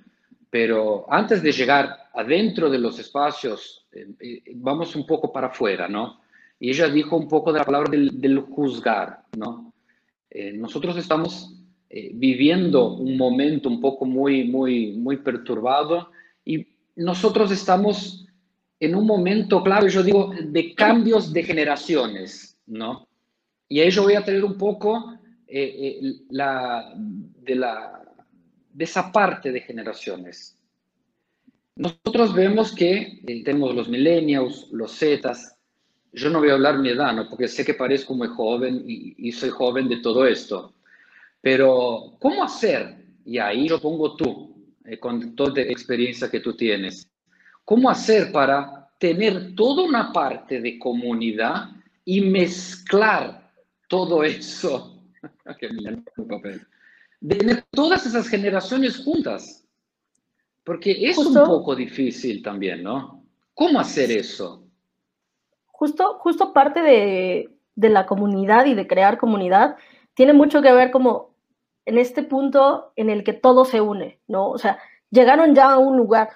Pero 0.51 1.07
antes 1.13 1.43
de 1.43 1.53
llegar 1.53 2.09
adentro 2.15 2.71
de 2.71 2.79
los 2.79 2.99
espacios, 2.99 3.87
eh, 3.93 4.09
eh, 4.21 4.43
vamos 4.57 4.97
un 4.97 5.07
poco 5.07 5.33
para 5.33 5.49
afuera, 5.49 5.89
¿no? 5.89 6.21
Y 6.61 6.71
ella 6.71 6.89
dijo 6.89 7.17
un 7.17 7.29
poco 7.29 7.53
de 7.53 7.61
la 7.61 7.65
palabra 7.65 7.91
del, 7.91 8.21
del 8.21 8.41
juzgar, 8.41 9.25
¿no? 9.37 9.73
Eh, 10.31 10.53
nosotros 10.53 10.97
estamos 10.97 11.59
eh, 11.91 12.11
viviendo 12.13 12.97
un 12.97 13.17
momento 13.17 13.69
un 13.71 13.81
poco 13.81 14.05
muy, 14.05 14.45
muy, 14.45 14.93
muy 14.93 15.17
perturbado 15.17 16.11
y 16.45 16.67
nosotros 16.97 17.51
estamos 17.51 18.27
en 18.79 18.95
un 18.95 19.07
momento, 19.07 19.63
claro, 19.63 19.89
yo 19.89 20.03
digo, 20.03 20.31
de 20.39 20.75
cambios 20.75 21.33
de 21.33 21.43
generaciones, 21.45 22.59
¿no? 22.67 23.09
Y 23.69 23.81
ahí 23.81 23.91
yo 23.91 24.03
voy 24.03 24.15
a 24.17 24.25
tener 24.25 24.45
un 24.45 24.59
poco 24.59 25.15
eh, 25.47 25.99
eh, 26.03 26.17
la, 26.29 26.93
de 26.95 27.55
la 27.55 28.03
de 28.79 28.85
esa 28.85 29.11
parte 29.11 29.51
de 29.51 29.61
generaciones. 29.61 30.57
Nosotros 31.75 32.33
vemos 32.33 32.73
que 32.73 33.21
eh, 33.27 33.43
tenemos 33.43 33.75
los 33.75 33.89
millennials, 33.89 34.69
los 34.71 34.97
zetas. 34.97 35.57
Yo 36.13 36.31
no 36.31 36.39
voy 36.39 36.51
a 36.51 36.53
hablar 36.53 36.79
mi 36.79 36.91
edad, 36.91 37.13
¿no? 37.13 37.29
porque 37.29 37.49
sé 37.49 37.65
que 37.65 37.75
parezco 37.75 38.15
muy 38.15 38.29
joven 38.29 38.85
y, 38.87 39.33
soy 39.33 39.51
joven 39.51 39.89
de 39.89 39.97
todo 39.97 40.25
esto. 40.25 40.75
Pero, 41.41 42.17
¿cómo 42.21 42.45
hacer? 42.45 43.05
Y 43.25 43.39
ahí 43.39 43.69
yo 43.69 43.81
pongo 43.81 44.15
tú, 44.15 44.73
eh, 44.85 44.97
con 45.01 45.35
toda 45.35 45.55
la 45.55 45.63
experiencia 45.63 46.31
que 46.31 46.39
tú 46.39 46.55
tienes. 46.55 47.11
¿Cómo 47.65 47.91
hacer 47.91 48.31
para 48.31 48.91
tener 49.01 49.57
toda 49.57 49.83
una 49.83 50.13
parte 50.13 50.61
de 50.61 50.79
comunidad 50.79 51.71
y 52.05 52.21
mezclar 52.21 53.51
todo 53.89 54.23
eso? 54.23 55.03
que 55.59 55.69
papel 56.29 56.65
de 57.21 57.37
tener 57.37 57.65
todas 57.71 58.07
esas 58.07 58.29
generaciones 58.29 59.03
juntas. 59.05 59.65
Porque 60.65 60.97
es 61.01 61.17
justo, 61.17 61.43
un 61.43 61.49
poco 61.49 61.75
difícil 61.75 62.43
también, 62.43 62.83
¿no? 62.83 63.25
¿Cómo 63.55 63.81
hacer 63.81 64.11
eso? 64.11 64.65
Justo, 65.67 66.19
justo 66.19 66.53
parte 66.53 66.83
de, 66.83 67.51
de 67.75 67.89
la 67.89 68.07
comunidad 68.07 68.67
y 68.67 68.75
de 68.75 68.87
crear 68.87 69.19
comunidad 69.19 69.77
tiene 70.15 70.33
mucho 70.33 70.61
que 70.61 70.73
ver 70.73 70.91
como 70.91 71.35
en 71.87 71.97
este 71.97 72.23
punto 72.23 72.93
en 72.97 73.09
el 73.09 73.25
que 73.25 73.33
todo 73.33 73.65
se 73.65 73.81
une, 73.81 74.21
¿no? 74.27 74.51
O 74.51 74.59
sea, 74.59 74.79
llegaron 75.11 75.55
ya 75.55 75.71
a 75.71 75.79
un 75.79 75.97
lugar, 75.97 76.29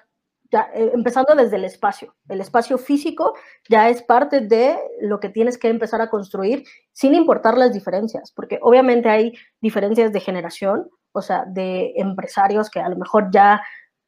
eh, 0.52 0.90
empezando 0.94 1.34
desde 1.34 1.56
el 1.56 1.64
espacio. 1.64 2.14
El 2.28 2.40
espacio 2.40 2.78
físico 2.78 3.34
ya 3.68 3.88
es 3.88 4.02
parte 4.02 4.40
de 4.40 4.78
lo 5.00 5.20
que 5.20 5.28
tienes 5.28 5.58
que 5.58 5.68
empezar 5.68 6.00
a 6.00 6.10
construir 6.10 6.64
sin 6.92 7.14
importar 7.14 7.56
las 7.56 7.72
diferencias, 7.72 8.32
porque 8.32 8.58
obviamente 8.62 9.08
hay 9.08 9.32
diferencias 9.60 10.12
de 10.12 10.20
generación, 10.20 10.88
o 11.12 11.22
sea, 11.22 11.44
de 11.46 11.92
empresarios 11.96 12.70
que 12.70 12.80
a 12.80 12.88
lo 12.88 12.96
mejor 12.96 13.30
ya 13.32 13.62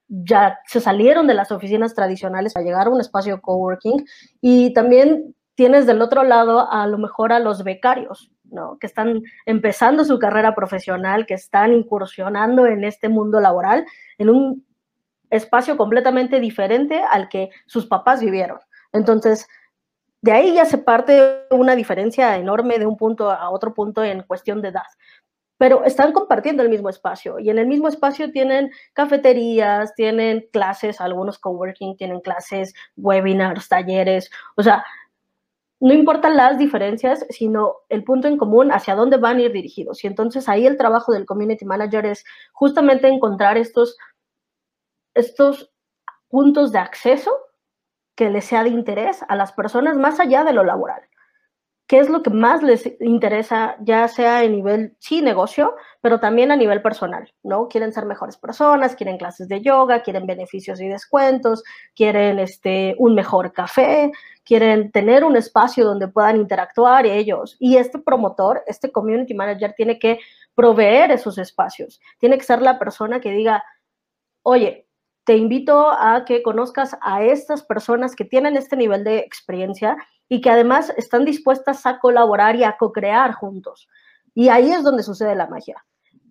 ya 0.08 0.58
se 0.66 0.80
salieron 0.80 1.26
de 1.26 1.34
las 1.34 1.50
oficinas 1.50 1.94
tradicionales 1.94 2.52
para 2.52 2.64
llegar 2.64 2.86
a 2.86 2.90
un 2.90 3.00
espacio 3.00 3.40
coworking 3.40 4.04
y 4.40 4.72
también 4.74 5.34
tienes 5.54 5.86
del 5.86 6.02
otro 6.02 6.24
lado 6.24 6.70
a 6.70 6.86
lo 6.86 6.98
mejor 6.98 7.32
a 7.32 7.38
los 7.38 7.64
becarios, 7.64 8.30
¿no? 8.44 8.78
que 8.78 8.86
están 8.86 9.22
empezando 9.46 10.04
su 10.04 10.18
carrera 10.18 10.54
profesional, 10.54 11.26
que 11.26 11.34
están 11.34 11.72
incursionando 11.72 12.66
en 12.66 12.84
este 12.84 13.08
mundo 13.08 13.40
laboral 13.40 13.86
en 14.18 14.30
un 14.30 14.66
espacio 15.34 15.76
completamente 15.76 16.40
diferente 16.40 17.02
al 17.10 17.28
que 17.28 17.50
sus 17.66 17.86
papás 17.86 18.20
vivieron. 18.20 18.58
Entonces, 18.92 19.46
de 20.22 20.32
ahí 20.32 20.54
ya 20.54 20.64
se 20.64 20.78
parte 20.78 21.46
una 21.50 21.76
diferencia 21.76 22.36
enorme 22.36 22.78
de 22.78 22.86
un 22.86 22.96
punto 22.96 23.30
a 23.30 23.50
otro 23.50 23.74
punto 23.74 24.02
en 24.02 24.22
cuestión 24.22 24.62
de 24.62 24.68
edad. 24.68 24.86
Pero 25.58 25.84
están 25.84 26.12
compartiendo 26.12 26.62
el 26.62 26.68
mismo 26.68 26.88
espacio 26.88 27.38
y 27.38 27.50
en 27.50 27.58
el 27.58 27.66
mismo 27.66 27.88
espacio 27.88 28.32
tienen 28.32 28.70
cafeterías, 28.92 29.94
tienen 29.94 30.46
clases, 30.52 31.00
algunos 31.00 31.38
coworking 31.38 31.96
tienen 31.96 32.20
clases, 32.20 32.74
webinars, 32.96 33.68
talleres, 33.68 34.30
o 34.56 34.62
sea, 34.62 34.84
no 35.80 35.92
importan 35.92 36.36
las 36.36 36.56
diferencias, 36.56 37.26
sino 37.28 37.74
el 37.90 38.04
punto 38.04 38.26
en 38.26 38.38
común 38.38 38.72
hacia 38.72 38.94
dónde 38.94 39.18
van 39.18 39.36
a 39.36 39.42
ir 39.42 39.52
dirigidos. 39.52 40.02
Y 40.02 40.06
entonces 40.06 40.48
ahí 40.48 40.66
el 40.66 40.78
trabajo 40.78 41.12
del 41.12 41.26
community 41.26 41.66
manager 41.66 42.06
es 42.06 42.24
justamente 42.54 43.08
encontrar 43.08 43.58
estos 43.58 43.98
estos 45.14 45.73
puntos 46.28 46.73
de 46.73 46.78
acceso 46.78 47.33
que 48.14 48.30
les 48.30 48.44
sea 48.44 48.64
de 48.64 48.71
interés 48.71 49.25
a 49.28 49.37
las 49.37 49.52
personas 49.52 49.97
más 49.97 50.21
allá 50.21 50.44
de 50.44 50.52
lo 50.52 50.64
laboral. 50.64 51.02
¿Qué 51.87 51.99
es 51.99 52.09
lo 52.09 52.23
que 52.23 52.30
más 52.30 52.62
les 52.62 52.90
interesa, 53.00 53.76
ya 53.80 54.09
sea 54.09 54.38
a 54.38 54.49
nivel, 54.49 54.97
sí, 55.00 55.21
negocio, 55.21 55.75
pero 56.00 56.18
también 56.18 56.50
a 56.50 56.56
nivel 56.56 56.80
personal, 56.80 57.30
¿no? 57.42 57.68
Quieren 57.68 57.92
ser 57.92 58.06
mejores 58.06 58.38
personas, 58.38 58.97
quieren 58.97 59.18
clases 59.18 59.49
de 59.49 59.61
yoga, 59.61 60.02
quieren 60.02 60.26
beneficios 60.26 60.80
y 60.80 60.88
descuentos, 60.88 61.62
quieren 61.94 62.38
este, 62.38 62.94
un 62.99 63.14
mejor 63.14 63.52
café, 63.52 64.11
quieren 64.44 64.92
tener 64.92 65.25
un 65.25 65.37
espacio 65.37 65.85
donde 65.85 66.09
puedan 66.09 66.37
interactuar 66.37 67.04
ellos. 67.04 67.56
Y 67.61 67.76
este 67.76 67.99
promotor, 67.99 68.62
este 68.66 68.90
community 68.90 69.35
manager, 69.35 69.75
tiene 69.76 69.99
que 69.99 70.21
proveer 70.54 71.11
esos 71.11 71.37
espacios. 71.37 72.00
Tiene 72.18 72.38
que 72.38 72.44
ser 72.44 72.62
la 72.62 72.78
persona 72.78 73.21
que 73.21 73.30
diga, 73.30 73.62
oye, 74.42 74.88
te 75.24 75.36
invito 75.36 75.90
a 75.90 76.24
que 76.24 76.42
conozcas 76.42 76.96
a 77.00 77.22
estas 77.22 77.62
personas 77.62 78.14
que 78.14 78.24
tienen 78.24 78.56
este 78.56 78.76
nivel 78.76 79.04
de 79.04 79.18
experiencia 79.18 79.96
y 80.28 80.40
que 80.40 80.50
además 80.50 80.92
están 80.96 81.24
dispuestas 81.24 81.86
a 81.86 81.98
colaborar 81.98 82.56
y 82.56 82.64
a 82.64 82.76
co-crear 82.76 83.32
juntos. 83.32 83.88
Y 84.34 84.48
ahí 84.48 84.70
es 84.70 84.82
donde 84.82 85.02
sucede 85.02 85.34
la 85.34 85.46
magia. 85.46 85.84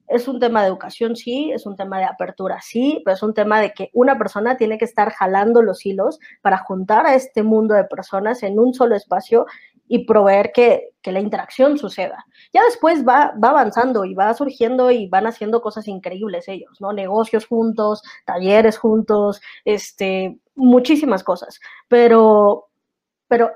Es 0.08 0.28
un 0.28 0.40
tema 0.40 0.62
de 0.62 0.68
educación, 0.68 1.16
sí, 1.16 1.52
es 1.52 1.66
un 1.66 1.76
tema 1.76 1.98
de 1.98 2.04
apertura, 2.04 2.60
sí, 2.62 3.02
pero 3.04 3.16
es 3.16 3.24
un 3.24 3.34
tema 3.34 3.62
de 3.62 3.72
que 3.72 3.90
una 3.94 4.18
persona 4.18 4.58
tiene 4.58 4.78
que 4.78 4.86
estar 4.86 5.12
jalando 5.12 5.62
los 5.62 5.86
hilos 5.86 6.20
para 6.42 6.58
juntar 6.58 7.08
a 7.08 7.16
este 7.16 7.42
mundo 7.42 7.74
de 7.74 7.86
personas 7.86 8.44
en 8.44 8.60
un 8.60 8.74
solo 8.74 8.96
espacio 8.96 9.46
y 9.88 10.06
proveer 10.06 10.52
que, 10.54 10.90
que, 11.02 11.12
la 11.12 11.20
interacción 11.20 11.78
suceda. 11.78 12.26
Ya 12.54 12.64
después 12.64 13.06
va, 13.06 13.34
va 13.44 13.50
avanzando 13.50 14.06
y 14.06 14.14
va 14.14 14.34
surgiendo 14.34 14.92
y 14.92 15.08
van 15.08 15.28
haciendo 15.28 15.62
cosas 15.62 15.88
increíbles 15.88 16.48
ellos, 16.48 16.80
¿no? 16.80 16.94
Negocios 16.94 17.46
juntos, 17.46 18.02
talleres 18.26 18.78
juntos, 18.78 19.42
este, 19.66 20.40
muchísimas 20.56 21.24
cosas. 21.24 21.60
Pero, 21.88 22.70
pero 23.28 23.52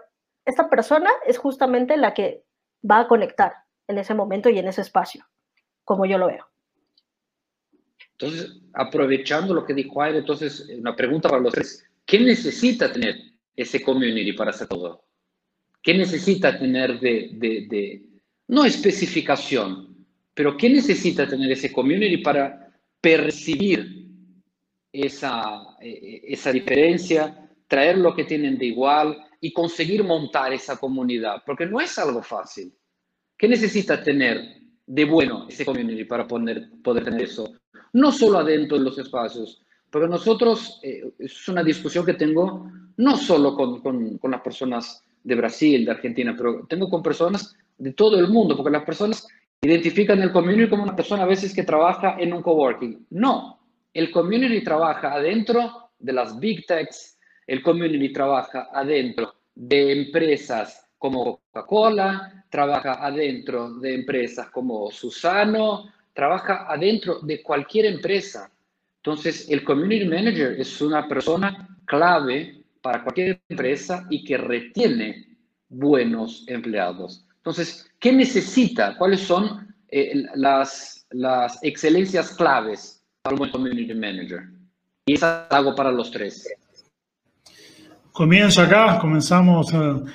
esta 0.46 0.70
persona 0.70 1.10
es 1.26 1.38
justamente 1.38 1.98
la 1.98 2.14
que 2.14 2.44
va 2.90 3.00
a 3.00 3.08
conectar 3.08 3.54
en 3.88 3.98
ese 3.98 4.14
momento 4.14 4.50
y 4.50 4.60
en 4.60 4.68
ese 4.68 4.82
espacio, 4.82 5.26
como 5.84 6.06
yo 6.06 6.18
lo 6.18 6.28
veo. 6.28 6.46
Entonces, 8.20 8.62
aprovechando 8.74 9.54
lo 9.54 9.66
que 9.66 9.74
dijo 9.74 10.02
Aire, 10.02 10.20
entonces, 10.20 10.68
una 10.78 10.96
pregunta 10.96 11.30
para 11.30 11.42
los 11.42 11.54
tres. 11.54 11.86
¿Qué 12.06 12.20
necesita 12.20 12.92
tener 12.92 13.16
ese 13.56 13.82
community 13.82 14.34
para 14.34 14.50
hacer 14.50 14.68
todo? 14.68 15.07
¿Qué 15.82 15.94
necesita 15.94 16.58
tener 16.58 17.00
de, 17.00 17.32
de, 17.34 17.68
de, 17.70 18.06
no 18.48 18.66
especificación, 18.66 20.06
pero 20.34 20.58
qué 20.58 20.70
necesita 20.70 21.28
tener 21.28 21.52
ese 21.52 21.72
community 21.72 22.18
para 22.18 22.72
percibir 23.00 24.08
esa, 24.92 25.78
e, 25.82 26.22
esa 26.28 26.52
diferencia, 26.52 27.50
traer 27.68 27.98
lo 27.98 28.16
que 28.16 28.26
tienen 28.26 28.58
de 28.58 28.66
igual 28.66 29.18
y 29.40 29.54
conseguir 29.54 30.04
montar 30.04 30.54
esa 30.54 30.78
comunidad? 30.78 31.44
Porque 31.46 31.66
no 31.66 31.80
es 31.80 31.98
algo 31.98 32.22
fácil. 32.22 32.74
¿Qué 33.38 33.48
necesita 33.48 34.04
tener 34.04 34.58
de 34.86 35.06
bueno 35.06 35.48
ese 35.50 35.66
community 35.66 36.06
para 36.06 36.28
poder, 36.28 36.70
poder 36.82 37.04
tener 37.04 37.22
eso? 37.24 37.54
no 37.94 38.12
solo 38.12 38.40
adentro 38.40 38.78
de 38.78 38.84
los 38.84 38.98
espacios, 38.98 39.64
porque 39.90 40.08
nosotros, 40.08 40.80
eh, 40.84 41.02
es 41.20 41.48
una 41.48 41.64
discusión 41.64 42.06
que 42.06 42.14
tengo 42.14 42.70
no 42.98 43.18
solo 43.18 43.56
con, 43.56 43.82
con, 43.82 44.18
con, 44.18 44.32
las 44.32 44.42
personas 44.42 45.04
de 45.28 45.36
Brasil, 45.36 45.84
de 45.84 45.92
Argentina, 45.92 46.34
pero 46.38 46.66
tengo 46.68 46.90
con 46.90 47.04
personas 47.04 47.54
de 47.78 47.92
todo 47.92 48.18
el 48.18 48.30
mundo, 48.30 48.56
porque 48.56 48.72
las 48.72 48.86
personas 48.86 49.28
identifican 49.62 50.22
el 50.22 50.32
community 50.32 50.70
como 50.70 50.84
una 50.84 50.96
persona 50.96 51.24
a 51.24 51.28
veces 51.28 51.54
que 51.54 51.64
trabaja 51.64 52.16
en 52.18 52.32
un 52.32 52.42
coworking. 52.42 53.08
No, 53.10 53.60
el 53.94 54.10
community 54.10 54.64
trabaja 54.64 55.14
adentro 55.14 55.92
de 56.00 56.14
las 56.14 56.40
big 56.40 56.66
techs, 56.66 57.20
el 57.46 57.62
community 57.62 58.14
trabaja 58.14 58.70
adentro 58.72 59.36
de 59.54 59.92
empresas 59.92 60.88
como 60.98 61.42
Coca-Cola, 61.52 62.46
trabaja 62.50 63.06
adentro 63.06 63.74
de 63.80 63.96
empresas 63.96 64.50
como 64.50 64.90
Susano, 64.92 65.92
trabaja 66.14 66.68
adentro 66.70 67.20
de 67.20 67.44
cualquier 67.44 67.86
empresa. 67.88 68.50
Entonces, 69.04 69.50
el 69.50 69.66
community 69.66 70.06
manager 70.06 70.58
es 70.58 70.82
una 70.82 71.06
persona 71.06 71.78
clave 71.86 72.57
para 72.88 73.03
cualquier 73.03 73.41
empresa 73.50 74.08
y 74.10 74.24
que 74.24 74.38
retiene 74.38 75.25
buenos 75.67 76.46
empleados. 76.48 77.27
Entonces, 77.36 77.86
¿qué 78.00 78.13
necesita? 78.13 78.96
¿Cuáles 78.98 79.20
son 79.20 79.75
eh, 79.89 80.24
las, 80.36 81.06
las 81.10 81.62
excelencias 81.63 82.34
claves 82.34 83.03
para 83.24 83.36
un 83.36 83.50
community 83.50 83.94
manager? 83.94 84.44
Y 85.06 85.15
eso 85.15 85.25
hago 85.50 85.75
para 85.75 85.91
los 85.91 86.10
tres. 86.12 86.48
Comienzo 88.13 88.62
acá, 88.62 89.00
comenzamos. 89.01 89.74
Uh 89.74 90.06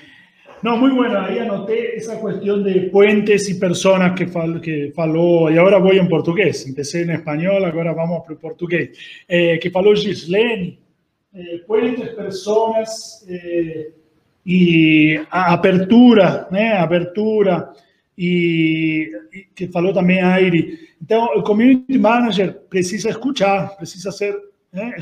no, 0.63 0.77
muy 0.77 0.93
buena. 0.93 1.27
Ahí 1.27 1.41
anoté 1.41 1.97
esa 1.97 2.21
cuestión 2.21 2.63
de 2.63 2.83
puentes 2.83 3.51
y 3.51 3.55
personas 3.55 4.17
que, 4.17 4.29
fal, 4.29 4.61
que 4.61 4.93
faló, 4.95 5.51
y 5.51 5.59
ahora 5.59 5.79
voy 5.79 5.99
en 5.99 6.09
portugués. 6.09 6.65
Empecé 6.69 7.03
en 7.03 7.11
español, 7.11 7.65
ahora 7.65 7.93
vamos 7.93 8.23
para 8.25 8.39
portugués. 8.39 8.97
Eh, 9.27 9.59
que 9.61 9.71
faló 9.71 9.93
Gislene. 9.93 10.79
Eh, 11.35 11.65
puentes, 11.67 12.11
personas 12.11 13.25
eh, 13.29 13.93
y 14.45 15.17
apertura, 15.31 16.47
né? 16.51 16.77
apertura. 16.77 17.73
E, 18.17 19.11
e, 19.33 19.47
que 19.55 19.69
falou 19.69 19.93
também 19.93 20.21
a 20.21 20.35
Aire. 20.35 20.91
Então, 21.01 21.25
o 21.37 21.43
community 21.43 21.99
manager 21.99 22.55
precisa 22.69 23.09
escutar, 23.09 23.77
precisa 23.77 24.13
ser, 24.13 24.39
né, 24.73 24.95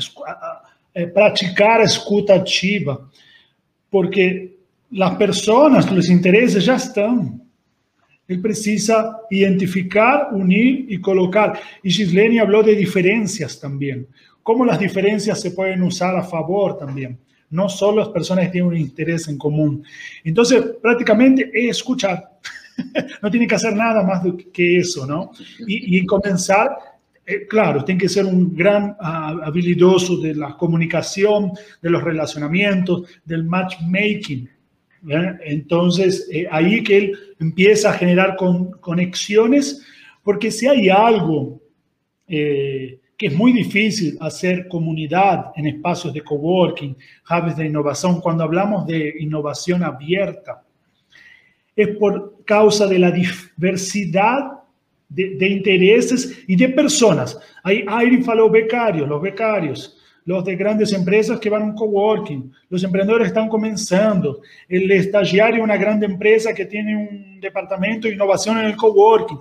praticar 1.13 1.81
a 1.81 1.83
escuta 1.83 2.35
ativa, 2.35 3.09
porque 3.89 4.57
las 4.91 5.15
personas, 5.15 5.91
los 5.91 6.09
intereses 6.09 6.65
ya 6.65 6.75
están. 6.75 7.41
Él 8.27 8.41
precisa 8.41 9.19
identificar, 9.29 10.29
unir 10.31 10.85
y 10.89 10.99
colocar. 10.99 11.59
Y 11.83 11.91
Gisleni 11.91 12.39
habló 12.39 12.63
de 12.63 12.75
diferencias 12.75 13.59
también. 13.59 14.07
Cómo 14.43 14.65
las 14.65 14.79
diferencias 14.79 15.39
se 15.39 15.51
pueden 15.51 15.83
usar 15.83 16.15
a 16.15 16.23
favor 16.23 16.77
también. 16.77 17.19
No 17.49 17.67
solo 17.69 17.99
las 17.99 18.09
personas 18.09 18.45
que 18.45 18.51
tienen 18.51 18.69
un 18.69 18.77
interés 18.77 19.27
en 19.27 19.37
común. 19.37 19.83
Entonces, 20.23 20.63
prácticamente 20.81 21.51
es 21.53 21.77
escuchar. 21.77 22.39
no 23.21 23.29
tiene 23.29 23.47
que 23.47 23.55
hacer 23.55 23.75
nada 23.75 24.03
más 24.03 24.21
que 24.53 24.77
eso, 24.77 25.05
¿no? 25.05 25.31
Y, 25.67 25.97
y 25.97 26.05
comenzar 26.05 26.77
eh, 27.25 27.45
claro, 27.47 27.85
tiene 27.85 28.01
que 28.01 28.09
ser 28.09 28.25
un 28.25 28.55
gran 28.55 28.91
uh, 28.99 29.43
habilidoso 29.43 30.17
de 30.17 30.35
la 30.35 30.57
comunicación, 30.57 31.51
de 31.81 31.89
los 31.89 32.03
relacionamientos, 32.03 33.03
del 33.23 33.43
matchmaking. 33.43 34.49
Entonces, 35.43 36.27
eh, 36.31 36.47
ahí 36.51 36.83
que 36.83 36.97
él 36.97 37.19
empieza 37.39 37.89
a 37.91 37.93
generar 37.93 38.35
con, 38.35 38.71
conexiones, 38.71 39.83
porque 40.23 40.51
si 40.51 40.67
hay 40.67 40.89
algo 40.89 41.59
eh, 42.27 42.99
que 43.21 43.27
es 43.27 43.35
muy 43.35 43.53
difícil 43.53 44.17
hacer 44.19 44.67
comunidad 44.67 45.51
en 45.55 45.67
espacios 45.67 46.11
de 46.11 46.23
coworking, 46.23 46.97
hubs 47.29 47.55
de 47.55 47.67
innovación, 47.67 48.19
cuando 48.19 48.43
hablamos 48.43 48.87
de 48.87 49.13
innovación 49.19 49.83
abierta, 49.83 50.63
es 51.75 51.89
por 51.99 52.43
causa 52.45 52.87
de 52.87 52.97
la 52.97 53.11
diversidad 53.11 54.63
de, 55.07 55.35
de 55.35 55.49
intereses 55.49 56.43
y 56.47 56.55
de 56.55 56.69
personas. 56.69 57.37
Airi 57.63 58.23
faló 58.23 58.49
becarios, 58.49 59.07
los 59.07 59.21
becarios 59.21 59.97
los 60.25 60.43
de 60.43 60.55
grandes 60.55 60.91
empresas 60.93 61.39
que 61.39 61.49
van 61.49 61.61
a 61.61 61.65
un 61.65 61.75
coworking, 61.75 62.51
los 62.69 62.83
emprendedores 62.83 63.27
están 63.27 63.49
comenzando, 63.49 64.41
el 64.67 64.89
estagiario 64.91 65.63
una 65.63 65.77
grande 65.77 66.05
empresa 66.05 66.53
que 66.53 66.65
tiene 66.65 66.95
un 66.95 67.30
departamento 67.41 68.07
de 68.07 68.13
innovación 68.13 68.59
en 68.59 68.65
el 68.65 68.75
coworking, 68.75 69.39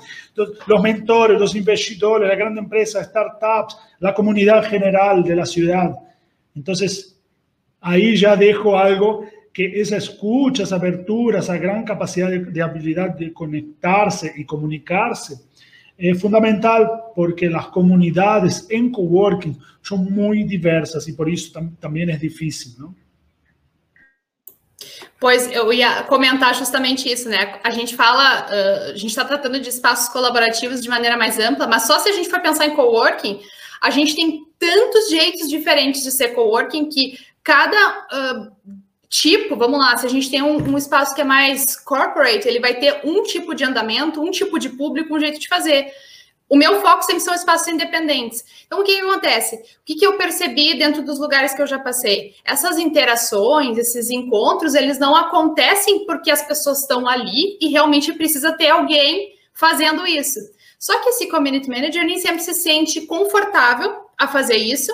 los 0.67 0.83
mentores, 0.83 1.39
los 1.39 1.55
investidores, 1.55 2.29
la 2.29 2.35
grande 2.35 2.61
empresa, 2.61 3.05
startups, 3.05 3.77
la 4.01 4.13
comunidad 4.15 4.65
general 4.65 5.23
de 5.23 5.37
la 5.37 5.47
ciudad. 5.47 5.95
Entonces, 6.55 7.21
ahí 7.81 8.17
ya 8.17 8.35
dejo 8.35 8.77
algo 8.77 9.25
que 9.53 9.81
esa 9.81 9.97
escucha, 9.97 10.63
esa 10.63 10.77
apertura, 10.77 11.41
esa 11.41 11.59
gran 11.59 11.85
capacidad 11.85 12.31
de, 12.31 12.63
habilidad 12.63 13.11
de 13.17 13.33
conectarse 13.33 14.33
y 14.37 14.45
comunicarse, 14.45 15.35
es 15.97 16.21
fundamental 16.21 16.89
porque 17.15 17.51
las 17.51 17.67
comunidades 17.67 18.67
en 18.71 18.91
coworking 18.91 19.59
son 19.83 20.13
muy 20.13 20.45
diversas 20.45 21.07
y 21.09 21.13
por 21.13 21.29
isso 21.29 21.53
tam 21.53 21.71
também 21.81 22.11
é 22.11 22.17
difícil, 22.17 22.73
não? 22.79 22.95
Pois 25.19 25.51
eu 25.53 25.73
ia 25.73 26.03
comentar 26.05 26.55
justamente 26.55 27.11
isso, 27.11 27.29
né? 27.29 27.61
A 27.63 27.71
gente 27.71 27.95
fala, 27.95 28.47
uh, 28.47 28.91
a 28.93 28.97
gente 28.97 29.09
está 29.09 29.25
tratando 29.25 29.61
de 29.61 29.69
espaços 29.69 30.09
colaborativos 30.09 30.81
de 30.81 30.89
maneira 30.89 31.17
mais 31.17 31.39
ampla, 31.39 31.67
mas 31.67 31.87
só 31.87 31.99
se 31.99 32.09
a 32.09 32.13
gente 32.13 32.31
for 32.31 32.41
pensar 32.41 32.67
em 32.67 32.75
coworking, 32.75 33.41
a 33.83 33.91
gente 33.91 34.15
tem 34.15 34.45
tantos 34.59 35.11
jeitos 35.11 35.49
diferentes 35.49 36.03
de 36.03 36.11
ser 36.11 36.29
coworking 36.29 36.89
que 36.89 37.19
cada 37.43 38.07
uh, 38.13 38.77
tipo, 39.11 39.57
vamos 39.57 39.79
lá, 39.81 39.97
se 39.97 40.07
a 40.07 40.09
gente 40.09 40.31
tem 40.31 40.41
um, 40.41 40.57
um, 40.57 40.79
espaço 40.79 41.15
que 41.15 41.21
é 41.21 41.25
mais 41.25 41.77
corporate, 41.77 42.47
ele 42.47 42.61
vai 42.61 42.75
ter 42.75 43.01
um 43.05 43.25
tipo 43.25 43.55
de 43.55 43.65
andamento, 43.65 44.23
um 44.23 44.31
tipo 44.31 44.59
de 44.59 44.71
público, 44.71 45.15
um 45.15 45.21
jeito 45.21 45.41
de 45.41 45.49
fazer. 45.49 45.93
O 46.51 46.57
meu 46.57 46.81
foco 46.81 47.05
sempre 47.05 47.21
são 47.21 47.33
espaços 47.33 47.69
independentes. 47.69 48.45
Então, 48.67 48.81
o 48.81 48.85
que, 48.85 49.01
acontece? 49.01 49.55
O 49.55 49.85
que, 49.85 49.95
que 49.95 50.05
eu 50.05 50.19
percebi 50.19 50.77
dentro 50.77 51.01
dos 51.01 51.21
lugares 51.21 51.55
que 51.55 51.63
eu 51.63 51.67
já 51.67 51.79
passei? 51.79 52.35
Essas 52.45 52.77
interações, 52.77 53.79
esses 53.79 54.11
encontros, 54.11 54.75
eles 54.75 54.99
não 54.99 55.15
acontecem 55.15 56.05
porque 56.07 56.29
as 56.29 56.43
pessoas 56.43 56.81
estão 56.81 57.07
ali 57.07 57.57
e 57.61 57.69
realmente 57.69 58.13
precisa 58.15 58.53
ter 58.53 58.69
alguém 58.69 59.33
fazendo 59.55 60.05
isso. 60.05 60.41
Só 60.77 60.99
que 60.99 61.11
esse 61.11 61.29
community 61.29 61.69
manager 61.69 62.05
nem 62.05 62.19
sempre 62.19 62.41
se 62.41 62.55
sente 62.55 63.03
confortável 63.03 64.07
a 64.19 64.27
fazer 64.27 64.57
isso. 64.57 64.91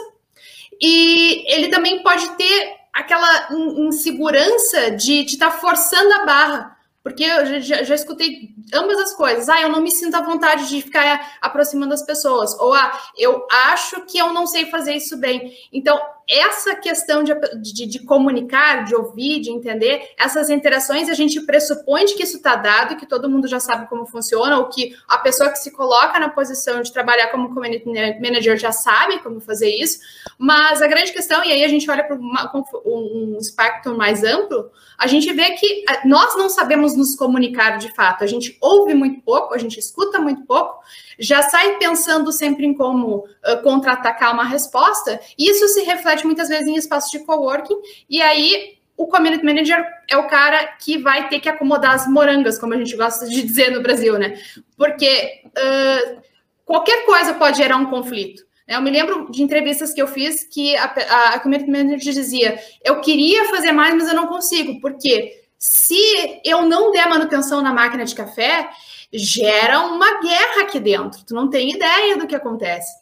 E 0.78 1.42
ele 1.50 1.68
também 1.68 2.02
pode 2.02 2.28
ter 2.36 2.74
aquela 2.92 3.48
insegurança 3.78 4.90
de 4.90 5.22
estar 5.22 5.50
tá 5.50 5.56
forçando 5.56 6.12
a 6.12 6.26
barra. 6.26 6.76
Porque 7.02 7.22
eu 7.22 7.60
já, 7.60 7.82
já, 7.84 7.94
escutei 7.94 8.50
ambas 8.72 8.98
as 8.98 9.12
coisas. 9.14 9.48
Ah, 9.48 9.60
eu 9.60 9.68
não 9.68 9.80
me 9.80 9.90
sinto 9.90 10.14
à 10.14 10.20
vontade 10.20 10.68
de 10.68 10.82
ficar 10.82 11.36
aproximando 11.40 11.94
as 11.94 12.02
pessoas. 12.02 12.58
Ou 12.58 12.74
ah, 12.74 12.98
eu 13.16 13.46
acho 13.50 14.02
que 14.06 14.18
eu 14.18 14.32
não 14.32 14.46
sei 14.46 14.66
fazer 14.66 14.94
isso 14.94 15.16
bem. 15.16 15.52
Então, 15.72 16.00
essa 16.28 16.74
questão 16.74 17.22
de, 17.22 17.32
de, 17.60 17.86
de, 17.86 17.98
comunicar, 18.00 18.84
de 18.84 18.96
ouvir, 18.96 19.40
de 19.40 19.50
entender, 19.50 20.10
essas 20.18 20.50
interações, 20.50 21.08
a 21.08 21.14
gente 21.14 21.40
pressupõe 21.42 22.04
que 22.06 22.22
isso 22.22 22.38
está 22.38 22.56
dado, 22.56 22.96
que 22.96 23.06
todo 23.06 23.30
mundo 23.30 23.46
já 23.46 23.60
sabe 23.60 23.88
como 23.88 24.06
funciona, 24.06 24.58
ou 24.58 24.68
que 24.68 24.96
a 25.06 25.18
pessoa 25.18 25.50
que 25.50 25.58
se 25.58 25.70
coloca 25.70 26.18
na 26.18 26.28
posição 26.28 26.82
de 26.82 26.92
trabalhar 26.92 27.28
como 27.28 27.54
community 27.54 27.86
manager 28.20 28.56
já 28.56 28.72
sabe 28.72 29.20
como 29.20 29.40
fazer 29.40 29.70
isso, 29.70 30.00
mas 30.36 30.82
a 30.82 30.88
grande 30.88 31.12
questão, 31.12 31.44
e 31.44 31.52
aí 31.52 31.64
a 31.64 31.68
gente 31.68 31.88
olha 31.88 32.02
para 32.02 32.16
um 32.16 33.38
espectro 33.40 33.96
mais 33.96 34.24
amplo, 34.24 34.70
a 34.98 35.06
gente 35.06 35.32
vê 35.32 35.52
que 35.52 35.84
nós 36.04 36.36
não 36.36 36.48
sabemos 36.48 36.96
nos 36.96 37.14
comunicar 37.14 37.78
de 37.78 37.94
fato, 37.94 38.24
a 38.24 38.26
gente 38.26 38.55
ouve 38.60 38.94
muito 38.94 39.20
pouco, 39.22 39.54
a 39.54 39.58
gente 39.58 39.78
escuta 39.78 40.18
muito 40.18 40.42
pouco, 40.44 40.80
já 41.18 41.42
sai 41.42 41.76
pensando 41.78 42.32
sempre 42.32 42.66
em 42.66 42.74
como 42.74 43.18
uh, 43.18 43.62
contra-atacar 43.62 44.32
uma 44.32 44.44
resposta, 44.44 45.20
e 45.38 45.50
isso 45.50 45.68
se 45.68 45.82
reflete 45.82 46.24
muitas 46.24 46.48
vezes 46.48 46.66
em 46.66 46.76
espaços 46.76 47.10
de 47.10 47.20
coworking, 47.20 47.76
e 48.08 48.20
aí 48.20 48.76
o 48.96 49.06
community 49.06 49.44
manager 49.44 49.84
é 50.08 50.16
o 50.16 50.26
cara 50.26 50.66
que 50.78 50.96
vai 50.98 51.28
ter 51.28 51.38
que 51.40 51.48
acomodar 51.48 51.94
as 51.94 52.08
morangas, 52.08 52.58
como 52.58 52.74
a 52.74 52.78
gente 52.78 52.96
gosta 52.96 53.28
de 53.28 53.42
dizer 53.42 53.70
no 53.70 53.82
Brasil, 53.82 54.18
né? 54.18 54.38
Porque 54.76 55.42
uh, 55.48 56.22
qualquer 56.64 57.04
coisa 57.04 57.34
pode 57.34 57.58
gerar 57.58 57.76
um 57.76 57.90
conflito. 57.90 58.46
Né? 58.66 58.76
Eu 58.76 58.80
me 58.80 58.90
lembro 58.90 59.30
de 59.30 59.42
entrevistas 59.42 59.92
que 59.92 60.00
eu 60.00 60.06
fiz 60.06 60.44
que 60.44 60.74
a, 60.76 60.84
a, 60.84 61.28
a 61.34 61.40
community 61.40 61.70
manager 61.70 62.12
dizia: 62.12 62.58
eu 62.82 63.00
queria 63.00 63.44
fazer 63.50 63.72
mais, 63.72 63.94
mas 63.94 64.08
eu 64.08 64.14
não 64.14 64.26
consigo, 64.26 64.80
porque 64.80 65.45
se 65.58 66.40
eu 66.44 66.62
não 66.62 66.90
der 66.90 67.08
manutenção 67.08 67.62
na 67.62 67.72
máquina 67.72 68.04
de 68.04 68.14
café, 68.14 68.68
gera 69.12 69.80
uma 69.80 70.20
guerra 70.20 70.62
aqui 70.62 70.80
dentro. 70.80 71.24
Tu 71.24 71.34
não 71.34 71.48
tem 71.48 71.70
ideia 71.70 72.16
do 72.16 72.26
que 72.26 72.34
acontece. 72.34 72.92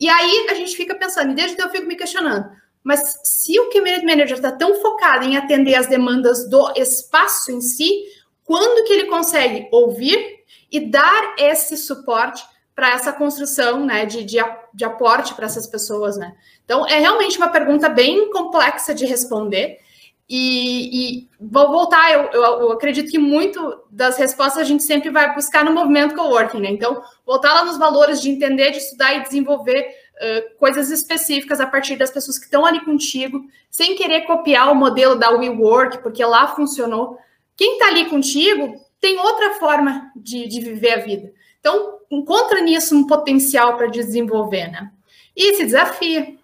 E 0.00 0.08
aí 0.08 0.46
a 0.50 0.54
gente 0.54 0.76
fica 0.76 0.94
pensando, 0.94 1.32
e 1.32 1.34
desde 1.34 1.54
então 1.54 1.66
eu 1.66 1.72
fico 1.72 1.86
me 1.86 1.96
questionando, 1.96 2.48
mas 2.82 3.20
se 3.24 3.58
o 3.58 3.70
community 3.70 4.06
manager 4.06 4.36
está 4.36 4.52
tão 4.52 4.80
focado 4.80 5.24
em 5.24 5.36
atender 5.36 5.74
as 5.74 5.88
demandas 5.88 6.48
do 6.48 6.72
espaço 6.76 7.50
em 7.50 7.60
si, 7.60 8.04
quando 8.44 8.86
que 8.86 8.92
ele 8.92 9.06
consegue 9.06 9.68
ouvir 9.72 10.38
e 10.70 10.80
dar 10.80 11.34
esse 11.36 11.76
suporte 11.76 12.44
para 12.74 12.92
essa 12.92 13.12
construção 13.12 13.84
né, 13.84 14.06
de, 14.06 14.24
de, 14.24 14.38
de 14.72 14.84
aporte 14.84 15.34
para 15.34 15.46
essas 15.46 15.66
pessoas? 15.66 16.16
Né? 16.16 16.34
Então, 16.64 16.86
é 16.86 16.98
realmente 16.98 17.36
uma 17.36 17.48
pergunta 17.48 17.88
bem 17.88 18.30
complexa 18.30 18.94
de 18.94 19.04
responder. 19.04 19.80
E, 20.28 21.20
e, 21.20 21.28
vou 21.40 21.68
voltar, 21.68 22.12
eu, 22.12 22.24
eu, 22.32 22.42
eu, 22.42 22.72
acredito 22.72 23.10
que 23.10 23.18
muito 23.18 23.82
das 23.90 24.18
respostas 24.18 24.58
a 24.58 24.64
gente 24.64 24.82
sempre 24.82 25.08
vai 25.08 25.34
buscar 25.34 25.64
no 25.64 25.72
movimento 25.72 26.14
coworking, 26.14 26.60
né? 26.60 26.68
Então, 26.68 27.02
voltar 27.24 27.54
lá 27.54 27.64
nos 27.64 27.78
valores 27.78 28.20
de 28.20 28.28
entender, 28.28 28.70
de 28.72 28.76
estudar 28.76 29.14
e 29.14 29.22
desenvolver 29.22 29.80
uh, 29.80 30.58
coisas 30.58 30.90
específicas 30.90 31.60
a 31.60 31.66
partir 31.66 31.96
das 31.96 32.10
pessoas 32.10 32.38
que 32.38 32.44
estão 32.44 32.66
ali 32.66 32.84
contigo, 32.84 33.42
sem 33.70 33.96
querer 33.96 34.26
copiar 34.26 34.70
o 34.70 34.74
modelo 34.74 35.14
da 35.14 35.30
WeWork, 35.30 36.02
porque 36.02 36.22
lá 36.22 36.48
funcionou. 36.48 37.16
Quem 37.56 37.74
está 37.74 37.86
ali 37.86 38.04
contigo 38.04 38.74
tem 39.00 39.18
outra 39.18 39.54
forma 39.54 40.12
de, 40.14 40.46
de 40.46 40.60
viver 40.60 40.92
a 40.92 40.98
vida. 40.98 41.32
Então, 41.58 42.00
encontra 42.10 42.60
nisso 42.60 42.94
um 42.94 43.06
potencial 43.06 43.78
para 43.78 43.86
desenvolver, 43.86 44.70
né? 44.70 44.90
E 45.34 45.54
se 45.54 45.64
desafia. 45.64 46.36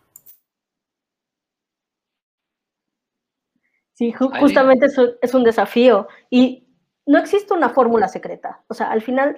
Sí, 3.95 4.13
justamente 4.13 4.87
eso 4.87 5.15
es 5.23 5.35
un 5.35 5.45
desafío 5.45 6.09
y 6.29 6.67
no 7.07 7.19
existe 7.19 7.55
una 7.55 7.71
fórmula 7.71 8.09
secreta. 8.09 8.61
O 8.67 8.75
sea, 8.75 8.91
al 8.91 9.03
final, 9.03 9.37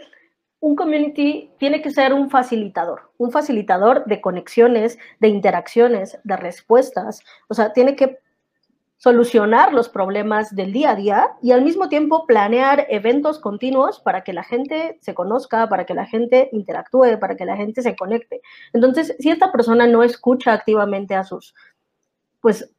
un 0.61 0.77
community 0.77 1.51
tiene 1.59 1.83
que 1.83 1.91
ser 1.91 2.15
un 2.15 2.31
facilitador, 2.31 3.13
un 3.19 3.31
facilitador 3.31 4.07
de 4.07 4.21
conexiones, 4.23 4.99
de 5.21 5.29
interacciones, 5.29 6.19
de 6.25 6.37
respuestas. 6.37 7.21
O 7.49 7.55
sea, 7.55 7.75
tiene 7.75 7.97
que 7.97 8.19
solucionar 8.97 9.75
los 9.75 9.91
problemas 9.91 10.57
del 10.57 10.73
día 10.73 10.93
a 10.93 10.97
día 10.97 11.29
y 11.43 11.53
al 11.53 11.61
mismo 11.61 11.91
tiempo 11.91 12.27
planear 12.27 12.87
eventos 12.89 13.39
continuos 13.39 14.01
para 14.01 14.25
que 14.25 14.33
la 14.33 14.43
gente 14.43 14.99
se 15.03 15.13
conozca, 15.13 15.69
para 15.69 15.85
que 15.85 15.93
la 15.93 16.07
gente 16.07 16.49
interactúe, 16.53 17.19
para 17.21 17.37
que 17.37 17.45
la 17.45 17.57
gente 17.57 17.83
se 17.83 17.95
conecte. 17.95 18.41
Entonces, 18.73 19.15
si 19.19 19.29
esta 19.29 19.53
persona 19.53 19.87
no 19.87 20.03
escucha 20.03 20.55
activamente 20.55 21.15
a 21.15 21.25
sus 21.25 21.55
pues 22.41 22.71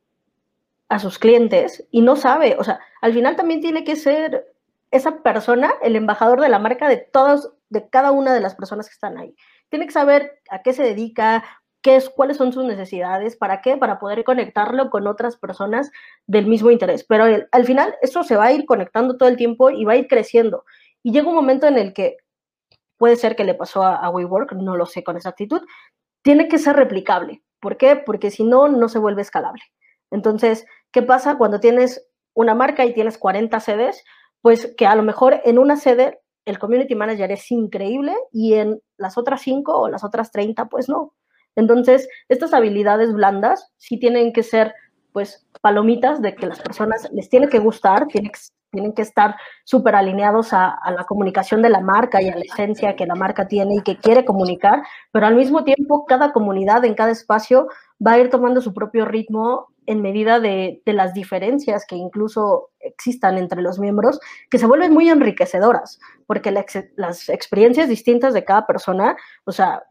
a 0.90 1.00
sus 1.00 1.20
clientes 1.20 1.86
y 1.92 2.02
no 2.02 2.16
sabe, 2.16 2.56
o 2.58 2.64
sea, 2.64 2.80
al 3.02 3.14
final 3.14 3.36
también 3.36 3.62
tiene 3.62 3.84
que 3.84 3.96
ser 3.96 4.54
esa 4.92 5.22
persona 5.22 5.74
el 5.82 5.96
embajador 5.96 6.42
de 6.42 6.50
la 6.50 6.60
marca 6.60 6.88
de 6.88 6.98
todas, 6.98 7.50
de 7.70 7.90
cada 7.90 8.12
una 8.12 8.34
de 8.34 8.40
las 8.40 8.56
personas 8.56 8.88
que 8.88 8.94
están 8.94 9.18
ahí. 9.18 9.36
Tiene 9.70 9.86
que 9.86 9.92
saber 9.92 10.42
a 10.50 10.62
qué 10.62 10.74
se 10.74 10.84
dedica, 10.84 11.44
qué 11.82 11.98
es, 11.98 12.10
cuáles 12.10 12.38
son 12.38 12.54
sus 12.54 12.64
necesidades, 12.64 13.36
para 13.36 13.62
qué, 13.62 13.76
para 13.78 14.00
poder 14.00 14.24
conectarlo 14.24 14.90
con 14.90 15.08
otras 15.08 15.36
personas 15.36 15.92
del 16.26 16.48
mismo 16.48 16.72
interés. 16.72 17.04
Pero 17.04 17.26
al 17.52 17.66
final 17.66 17.96
eso 18.02 18.24
se 18.24 18.38
va 18.38 18.46
a 18.46 18.54
ir 18.54 18.66
conectando 18.66 19.18
todo 19.18 19.28
el 19.30 19.38
tiempo 19.38 19.70
y 19.70 19.84
va 19.84 19.94
a 19.94 19.98
ir 19.98 20.08
creciendo. 20.08 20.64
Y 21.04 21.12
llega 21.12 21.28
un 21.28 21.36
momento 21.36 21.68
en 21.68 21.78
el 21.78 21.94
que 21.94 22.18
puede 22.98 23.18
ser 23.18 23.36
que 23.36 23.44
le 23.44 23.54
pasó 23.54 23.84
a, 23.84 23.96
a 23.96 24.10
WeWork, 24.10 24.54
no 24.54 24.78
lo 24.78 24.86
sé 24.86 25.04
con 25.04 25.18
exactitud, 25.18 25.62
tiene 26.22 26.48
que 26.48 26.58
ser 26.58 26.76
replicable. 26.76 27.44
¿Por 27.60 27.78
qué? 27.78 27.96
Porque 27.98 28.32
si 28.32 28.44
no, 28.44 28.68
no 28.70 28.90
se 28.90 29.00
vuelve 29.00 29.22
escalable. 29.22 29.64
Entonces, 30.12 30.66
¿qué 30.92 31.02
pasa 31.02 31.38
cuando 31.38 31.60
tienes 31.60 32.08
una 32.34 32.56
marca 32.56 32.86
y 32.86 32.94
tienes 32.94 33.18
40 33.18 33.60
sedes? 33.60 34.04
Pues 34.42 34.74
que 34.78 34.86
a 34.86 34.96
lo 34.96 35.04
mejor 35.04 35.42
en 35.44 35.60
una 35.60 35.76
sede 35.76 36.22
el 36.46 36.60
community 36.60 36.96
manager 36.96 37.32
es 37.32 37.52
increíble 37.52 38.16
y 38.32 38.54
en 38.54 38.82
las 38.98 39.18
otras 39.18 39.42
5 39.42 39.78
o 39.78 39.90
las 39.90 40.04
otras 40.04 40.32
30, 40.32 40.66
pues 40.70 40.88
no. 40.88 41.14
Entonces, 41.58 42.08
estas 42.30 42.54
habilidades 42.54 43.12
blandas 43.14 43.74
sí 43.78 44.00
tienen 44.00 44.32
que 44.32 44.44
ser, 44.44 44.74
pues, 45.12 45.46
palomitas 45.62 46.22
de 46.22 46.36
que 46.36 46.48
las 46.48 46.60
personas 46.62 47.10
les 47.12 47.30
tiene 47.30 47.50
que 47.50 47.60
gustar, 47.60 48.08
tienen 48.08 48.94
que, 48.94 49.02
estar 49.02 49.36
súper 49.66 49.96
alineados 49.96 50.54
a, 50.54 50.70
a, 50.70 50.92
la 50.92 51.04
comunicación 51.04 51.62
de 51.62 51.70
la 51.70 51.82
marca 51.82 52.22
y 52.22 52.30
a 52.30 52.36
la 52.36 52.44
esencia 52.44 52.96
que 52.96 53.08
la 53.08 53.16
marca 53.16 53.48
tiene 53.48 53.76
y 53.76 53.82
que 53.82 53.98
quiere 53.98 54.24
comunicar, 54.24 54.84
pero 55.12 55.26
al 55.26 55.36
mismo 55.36 55.64
tiempo 55.64 56.06
cada 56.06 56.32
comunidad 56.32 56.86
en 56.86 56.94
cada 56.94 57.12
espacio 57.12 57.68
va 58.06 58.14
a 58.14 58.20
ir 58.20 58.30
tomando 58.30 58.62
su 58.62 58.74
propio 58.74 59.06
ritmo 59.06 59.74
en 59.88 60.02
medida 60.02 60.40
de, 60.40 60.82
las 60.86 61.14
diferencias 61.14 61.86
que 61.88 61.96
incluso 61.96 62.70
existan 62.80 63.38
entre 63.38 63.62
los 63.62 63.80
miembros, 63.80 64.20
que 64.52 64.60
se 64.60 64.68
vuelven 64.68 64.94
muy 64.94 65.10
enriquecedoras, 65.10 66.00
porque 66.28 66.52
la, 66.52 66.66
las 66.98 67.30
experiencias 67.30 67.90
distintas 67.90 68.34
de 68.34 68.46
cada 68.46 68.68
persona, 68.68 69.16
o 69.46 69.52
sea, 69.52 69.84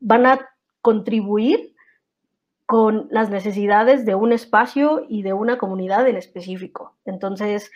van 0.00 0.24
a 0.26 0.48
contribuir 0.80 1.74
con 2.66 3.08
las 3.10 3.28
necesidades 3.28 4.06
de 4.06 4.14
un 4.14 4.32
espacio 4.32 5.04
y 5.08 5.22
de 5.22 5.32
una 5.32 5.58
comunidad 5.58 6.08
en 6.08 6.16
específico. 6.16 6.96
Entonces, 7.04 7.70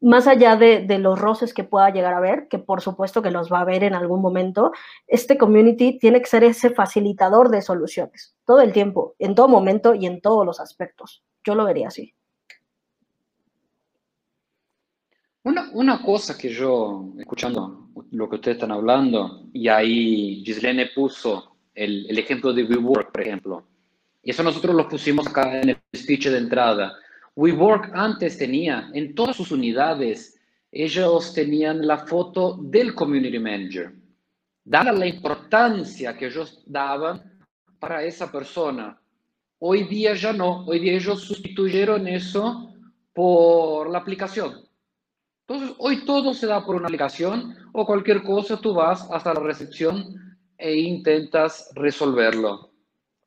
más 0.00 0.26
allá 0.26 0.56
de, 0.56 0.80
de, 0.80 0.98
los 0.98 1.18
roces 1.18 1.52
que 1.52 1.64
pueda 1.64 1.90
llegar 1.90 2.14
a 2.14 2.20
ver, 2.20 2.48
que 2.48 2.58
por 2.58 2.80
supuesto 2.80 3.22
que 3.22 3.30
los 3.30 3.52
va 3.52 3.58
a 3.58 3.62
haber 3.62 3.82
en 3.82 3.94
algún 3.94 4.20
momento, 4.20 4.72
este 5.06 5.36
community 5.36 5.98
tiene 5.98 6.20
que 6.20 6.26
ser 6.26 6.44
ese 6.44 6.70
facilitador 6.70 7.50
de 7.50 7.62
soluciones, 7.62 8.36
todo 8.44 8.60
el 8.60 8.72
tiempo, 8.72 9.14
en 9.18 9.34
todo 9.34 9.48
momento 9.48 9.94
y 9.94 10.06
en 10.06 10.20
todos 10.20 10.46
los 10.46 10.60
aspectos. 10.60 11.24
Yo 11.44 11.54
lo 11.54 11.64
vería 11.64 11.88
así. 11.88 12.14
Una, 15.42 15.70
una 15.72 16.02
cosa 16.02 16.36
que 16.36 16.50
yo, 16.50 17.12
escuchando 17.18 17.88
lo 18.10 18.28
que 18.28 18.36
ustedes 18.36 18.56
están 18.56 18.72
hablando, 18.72 19.46
y 19.52 19.68
ahí 19.68 20.42
Gislene 20.44 20.90
puso 20.94 21.56
el, 21.74 22.06
el 22.08 22.18
ejemplo 22.18 22.52
de 22.52 22.64
WeWork, 22.64 23.12
por 23.12 23.22
ejemplo, 23.22 23.64
y 24.22 24.30
eso 24.30 24.42
nosotros 24.42 24.74
lo 24.74 24.88
pusimos 24.88 25.26
acá 25.26 25.60
en 25.60 25.70
el 25.70 25.78
speech 25.96 26.26
de 26.28 26.38
entrada, 26.38 26.92
WeWork 27.38 27.92
antes 27.94 28.36
tenía 28.36 28.90
en 28.94 29.14
todas 29.14 29.36
sus 29.36 29.52
unidades, 29.52 30.40
ellos 30.72 31.32
tenían 31.32 31.86
la 31.86 31.98
foto 31.98 32.58
del 32.60 32.96
community 32.96 33.38
manager, 33.38 33.94
dada 34.64 34.90
la 34.90 35.06
importancia 35.06 36.16
que 36.16 36.26
ellos 36.26 36.64
daban 36.66 37.38
para 37.78 38.02
esa 38.02 38.32
persona. 38.32 39.00
Hoy 39.60 39.84
día 39.84 40.14
ya 40.14 40.32
no, 40.32 40.66
hoy 40.66 40.80
día 40.80 40.94
ellos 40.94 41.20
sustituyeron 41.22 42.08
eso 42.08 42.74
por 43.12 43.88
la 43.88 43.98
aplicación. 43.98 44.54
Entonces, 45.46 45.76
hoy 45.78 46.04
todo 46.04 46.34
se 46.34 46.48
da 46.48 46.66
por 46.66 46.74
una 46.74 46.86
aplicación 46.86 47.54
o 47.72 47.86
cualquier 47.86 48.24
cosa, 48.24 48.60
tú 48.60 48.74
vas 48.74 49.08
hasta 49.12 49.34
la 49.34 49.40
recepción 49.40 50.36
e 50.58 50.74
intentas 50.76 51.70
resolverlo. 51.76 52.72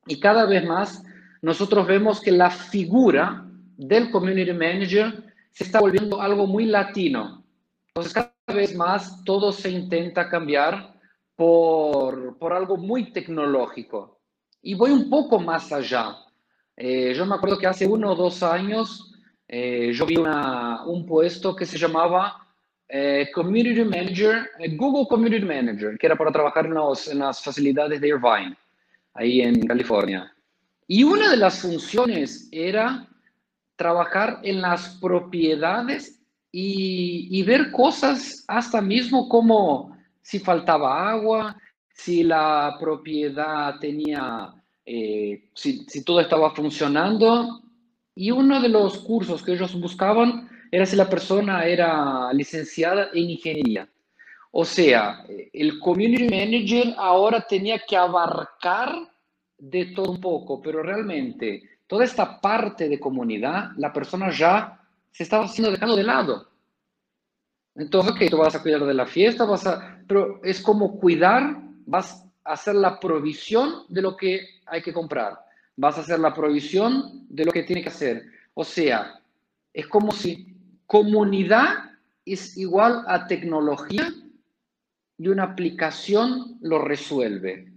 Y 0.05 0.19
cada 0.19 0.45
vez 0.47 0.65
más 0.65 1.01
nosotros 1.41 1.87
vemos 1.87 2.19
que 2.19 2.33
la 2.33 2.49
figura 2.49 3.47
del 3.81 4.11
community 4.11 4.53
manager 4.53 5.23
se 5.51 5.63
está 5.63 5.79
volviendo 5.79 6.21
algo 6.21 6.45
muy 6.45 6.65
latino. 6.65 7.43
Entonces, 7.87 8.13
cada 8.13 8.31
vez 8.53 8.75
más 8.75 9.23
todo 9.23 9.51
se 9.51 9.71
intenta 9.71 10.29
cambiar 10.29 10.93
por, 11.35 12.37
por 12.37 12.53
algo 12.53 12.77
muy 12.77 13.11
tecnológico. 13.11 14.19
Y 14.61 14.75
voy 14.75 14.91
un 14.91 15.09
poco 15.09 15.39
más 15.39 15.71
allá. 15.71 16.15
Eh, 16.77 17.13
yo 17.15 17.25
me 17.25 17.35
acuerdo 17.35 17.57
que 17.57 17.65
hace 17.65 17.87
uno 17.87 18.11
o 18.11 18.15
dos 18.15 18.43
años 18.43 19.15
eh, 19.47 19.91
yo 19.93 20.05
vi 20.05 20.17
un 20.17 21.05
puesto 21.07 21.55
que 21.55 21.65
se 21.65 21.79
llamaba 21.79 22.47
eh, 22.87 23.29
Community 23.33 23.83
Manager, 23.83 24.47
Google 24.77 25.07
Community 25.09 25.43
Manager, 25.43 25.97
que 25.97 26.05
era 26.05 26.15
para 26.15 26.31
trabajar 26.31 26.67
en, 26.67 26.75
los, 26.75 27.07
en 27.07 27.19
las 27.19 27.43
facilidades 27.43 27.99
de 27.99 28.09
Irvine, 28.09 28.55
ahí 29.15 29.41
en 29.41 29.65
California. 29.65 30.31
Y 30.87 31.03
una 31.03 31.31
de 31.31 31.37
las 31.37 31.61
funciones 31.61 32.47
era 32.51 33.07
trabajar 33.81 34.39
en 34.43 34.61
las 34.61 34.99
propiedades 35.01 36.21
y, 36.51 37.41
ver 37.41 37.71
cosas 37.71 38.45
hasta 38.47 38.79
mismo 38.79 39.27
como 39.27 39.97
si 40.21 40.37
faltaba 40.37 41.09
agua, 41.09 41.57
si 41.91 42.21
la 42.21 42.77
propiedad 42.79 43.79
tenía, 43.79 44.53
eh, 44.85 45.49
si, 45.55 46.03
todo 46.03 46.19
estaba 46.21 46.51
funcionando. 46.51 47.63
Y 48.13 48.29
uno 48.29 48.61
de 48.61 48.69
los 48.69 48.99
cursos 48.99 49.41
que 49.41 49.53
ellos 49.53 49.73
buscaban 49.81 50.47
era 50.71 50.85
si 50.85 50.95
la 50.95 51.09
persona 51.09 51.65
era 51.65 52.31
licenciada 52.33 53.09
en 53.15 53.31
ingeniería. 53.31 53.89
O 54.51 54.63
sea, 54.63 55.25
el 55.53 55.79
community 55.79 56.25
manager 56.25 56.93
ahora 56.97 57.47
tenía 57.49 57.79
que 57.79 57.97
abarcar 57.97 58.93
de 59.57 59.85
todo 59.95 60.11
un 60.11 60.21
poco, 60.21 60.61
pero 60.61 60.83
realmente 60.83 61.63
toda 61.91 62.05
esta 62.05 62.39
parte 62.39 62.87
de 62.87 62.97
comunidad, 62.97 63.71
la 63.75 63.91
persona 63.91 64.31
ya 64.31 64.79
se 65.11 65.23
estaba 65.23 65.43
haciendo 65.43 65.71
dejando 65.71 65.97
de 65.97 66.05
lado. 66.05 66.47
Entonces, 67.75 68.13
que 68.17 68.29
tú 68.29 68.37
vas 68.37 68.55
a 68.55 68.61
cuidar 68.61 68.85
de 68.85 68.93
la 68.93 69.05
fiesta, 69.05 69.43
vas 69.43 69.67
a, 69.67 69.99
pero 70.07 70.39
es 70.41 70.61
como 70.61 70.97
cuidar, 70.97 71.61
vas 71.85 72.25
a 72.45 72.53
hacer 72.53 72.75
la 72.75 72.97
provisión 72.97 73.83
de 73.89 74.01
lo 74.01 74.15
que 74.15 74.61
hay 74.67 74.81
que 74.81 74.93
comprar, 74.93 75.37
vas 75.75 75.97
a 75.97 75.99
hacer 75.99 76.21
la 76.21 76.33
provisión 76.33 77.25
de 77.27 77.43
lo 77.43 77.51
que 77.51 77.63
tiene 77.63 77.81
que 77.81 77.89
hacer. 77.89 78.23
O 78.53 78.63
sea, 78.63 79.19
es 79.73 79.85
como 79.87 80.13
si 80.13 80.55
comunidad 80.85 81.91
es 82.23 82.55
igual 82.55 83.03
a 83.05 83.27
tecnología 83.27 84.13
y 85.17 85.27
una 85.27 85.43
aplicación 85.43 86.57
lo 86.61 86.79
resuelve. 86.79 87.69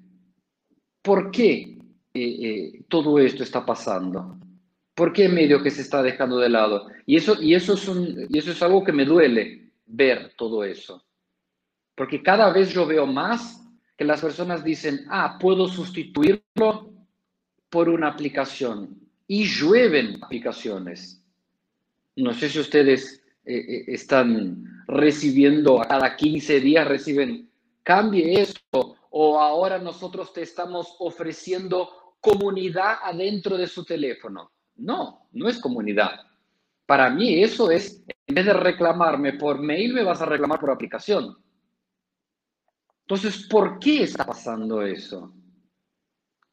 ¿Por 1.02 1.32
qué 1.32 1.78
eh, 2.14 2.20
eh, 2.22 2.84
todo 2.88 3.18
esto 3.18 3.42
está 3.42 3.66
pasando? 3.66 4.38
¿Por 4.94 5.12
qué 5.12 5.28
medio 5.28 5.62
que 5.62 5.70
se 5.70 5.82
está 5.82 6.02
dejando 6.02 6.38
de 6.38 6.48
lado? 6.48 6.86
Y 7.04 7.16
eso, 7.16 7.40
y 7.42 7.54
eso, 7.54 7.74
es, 7.74 7.88
un, 7.88 8.26
y 8.28 8.38
eso 8.38 8.52
es 8.52 8.62
algo 8.62 8.84
que 8.84 8.92
me 8.92 9.04
duele, 9.04 9.72
ver 9.86 10.32
todo 10.36 10.64
eso. 10.64 11.04
Porque 11.94 12.22
cada 12.22 12.52
vez 12.52 12.72
yo 12.72 12.86
veo 12.86 13.06
más 13.06 13.60
que 13.96 14.04
las 14.04 14.20
personas 14.20 14.64
dicen, 14.64 15.06
ah, 15.10 15.36
puedo 15.40 15.68
sustituirlo 15.68 16.92
por 17.68 17.88
una 17.88 18.08
aplicación. 18.08 19.00
Y 19.26 19.44
llueven 19.46 20.22
aplicaciones. 20.22 21.22
No 22.16 22.32
sé 22.32 22.48
si 22.48 22.60
ustedes 22.60 23.24
eh, 23.44 23.56
eh, 23.56 23.84
están 23.88 24.84
recibiendo 24.86 25.80
a 25.80 25.88
cada 25.88 26.16
15 26.16 26.60
días, 26.60 26.86
reciben, 26.86 27.50
cambie 27.82 28.40
esto, 28.40 28.96
o 29.10 29.40
ahora 29.40 29.78
nosotros 29.78 30.32
te 30.32 30.42
estamos 30.42 30.94
ofreciendo 30.98 31.90
comunidad 32.24 32.96
adentro 33.02 33.58
de 33.58 33.66
su 33.66 33.84
teléfono. 33.84 34.50
No, 34.76 35.28
no 35.32 35.48
es 35.48 35.60
comunidad. 35.60 36.20
Para 36.86 37.10
mí 37.10 37.42
eso 37.42 37.70
es, 37.70 38.02
en 38.26 38.34
vez 38.34 38.46
de 38.46 38.54
reclamarme 38.54 39.34
por 39.34 39.60
mail, 39.60 39.92
me 39.92 40.02
vas 40.02 40.22
a 40.22 40.26
reclamar 40.26 40.58
por 40.58 40.70
aplicación. 40.70 41.36
Entonces, 43.02 43.46
¿por 43.48 43.78
qué 43.78 44.04
está 44.04 44.24
pasando 44.24 44.82
eso? 44.82 45.32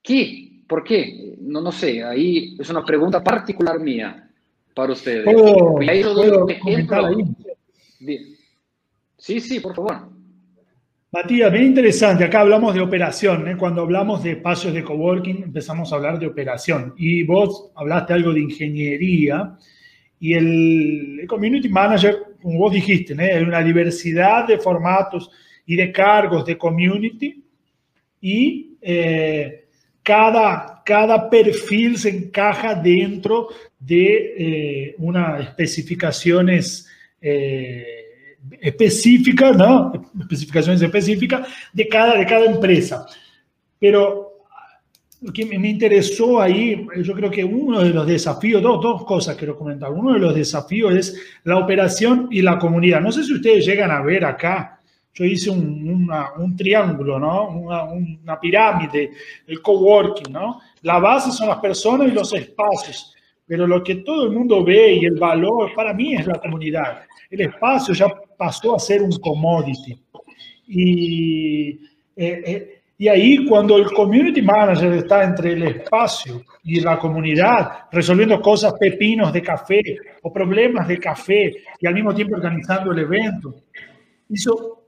¿Qué? 0.04 0.64
¿Por 0.68 0.84
qué? 0.84 1.36
No, 1.40 1.62
no 1.62 1.72
sé, 1.72 2.04
ahí 2.04 2.58
es 2.60 2.70
una 2.70 2.84
pregunta 2.84 3.24
particular 3.24 3.80
mía 3.80 4.30
para 4.76 4.92
ustedes. 4.92 5.24
¿Puedo, 5.24 5.76
¿puedo 5.76 6.48
comentar 6.60 7.06
ahí? 7.06 8.28
Sí, 9.18 9.40
sí, 9.40 9.60
por 9.60 9.76
favor. 9.76 10.11
Matías, 11.14 11.52
bien 11.52 11.66
interesante. 11.66 12.24
Acá 12.24 12.40
hablamos 12.40 12.74
de 12.74 12.80
operación. 12.80 13.46
¿eh? 13.50 13.58
Cuando 13.58 13.82
hablamos 13.82 14.24
de 14.24 14.32
espacios 14.32 14.74
de 14.74 14.82
coworking, 14.82 15.44
empezamos 15.44 15.92
a 15.92 15.98
hablar 15.98 16.18
de 16.18 16.28
operación. 16.28 16.94
Y 16.98 17.24
vos 17.24 17.70
hablaste 17.76 18.14
algo 18.14 18.32
de 18.32 18.40
ingeniería. 18.40 19.58
Y 20.22 20.34
el, 20.36 21.26
community 21.28 21.68
manager, 21.68 22.18
como 22.42 22.60
vos 22.60 22.72
dijiste, 22.72 23.14
¿no? 23.14 23.24
hay 23.24 23.44
una 23.44 23.62
diversidad 23.62 24.48
de 24.48 24.58
formatos 24.58 25.30
y 25.66 25.76
de 25.76 25.92
cargos 25.92 26.46
de 26.46 26.58
community 26.58 27.44
y 28.22 28.78
eh, 28.82 29.66
cada, 30.02 30.82
cada 30.86 31.30
perfil 31.30 31.98
se 31.98 32.10
encaja 32.10 32.74
dentro 32.74 33.50
de 33.78 34.36
eh, 34.38 34.96
unas 35.00 35.42
especificaciones 35.42 36.88
eh, 37.20 38.01
específicas, 38.60 39.56
¿no? 39.56 39.92
Especificaciones 40.20 40.82
específicas 40.82 41.48
de 41.74 41.88
cada, 41.88 42.18
de 42.18 42.26
cada 42.26 42.46
empresa. 42.46 43.06
Pero 43.80 44.32
lo 45.22 45.32
que 45.32 45.46
me 45.46 45.70
interesó 45.70 46.42
ahí, 46.42 46.88
yo 47.04 47.14
creo 47.14 47.30
que 47.30 47.44
uno 47.44 47.82
de 47.82 47.92
los 47.92 48.08
desafíos, 48.08 48.62
dos, 48.62 48.82
dos 48.82 49.06
cosas 49.06 49.36
quiero 49.36 49.56
comentar. 49.56 49.92
Uno 49.92 50.14
de 50.14 50.20
los 50.20 50.34
desafíos 50.34 50.96
es 50.96 51.22
la 51.44 51.58
operación 51.58 52.28
y 52.32 52.42
la 52.42 52.58
comunidad. 52.58 53.02
No 53.02 53.12
sé 53.12 53.24
si 53.24 53.34
ustedes 53.34 53.66
llegan 53.66 53.92
a 53.92 54.02
ver 54.02 54.26
acá, 54.26 54.80
yo 55.14 55.26
hice 55.26 55.50
un, 55.50 56.10
un 56.38 56.56
triángulo, 56.56 57.20
¿no? 57.20 57.50
Una, 57.50 57.84
una, 57.84 58.40
pirámide, 58.40 59.12
el 59.46 59.62
coworking, 59.62 60.32
¿no? 60.32 60.60
La 60.82 61.00
base 61.00 61.32
son 61.32 61.50
las 61.50 61.60
personas 61.60 62.08
y 62.08 62.12
los 62.12 62.34
espacios, 62.34 63.14
pero 63.46 63.68
lo 63.68 63.84
que 63.84 63.96
todo 63.96 64.24
el 64.24 64.32
mundo 64.32 64.64
ve 64.64 64.94
y 64.94 65.06
el 65.06 65.20
valor 65.20 65.74
para 65.76 65.94
mí 65.94 66.16
es 66.16 66.26
la 66.26 66.40
comunidad. 66.40 67.04
El 67.30 67.42
espacio 67.42 67.94
ya 67.94 68.08
pasó 68.42 68.76
a 68.76 68.80
ser 68.80 69.04
un 69.04 69.12
commodity. 69.20 69.96
Y 70.68 71.70
eh, 72.16 72.44
eh, 72.46 72.82
y 73.02 73.08
ahí 73.08 73.48
cuando 73.48 73.78
el 73.78 73.92
community 73.94 74.44
manager 74.44 74.94
está 74.94 75.24
entre 75.24 75.54
el 75.54 75.64
espacio 75.64 76.44
y 76.64 76.80
la 76.82 77.00
comunidad, 77.00 77.86
resolviendo 77.92 78.40
cosas 78.40 78.74
pepinos 78.80 79.34
de 79.34 79.42
café 79.42 79.82
o 80.22 80.32
problemas 80.32 80.88
de 80.88 81.00
café 81.00 81.52
y 81.80 81.88
al 81.88 81.96
mismo 81.96 82.14
tiempo 82.14 82.36
organizando 82.36 82.92
el 82.92 83.00
evento, 83.00 83.56
eso, 84.30 84.84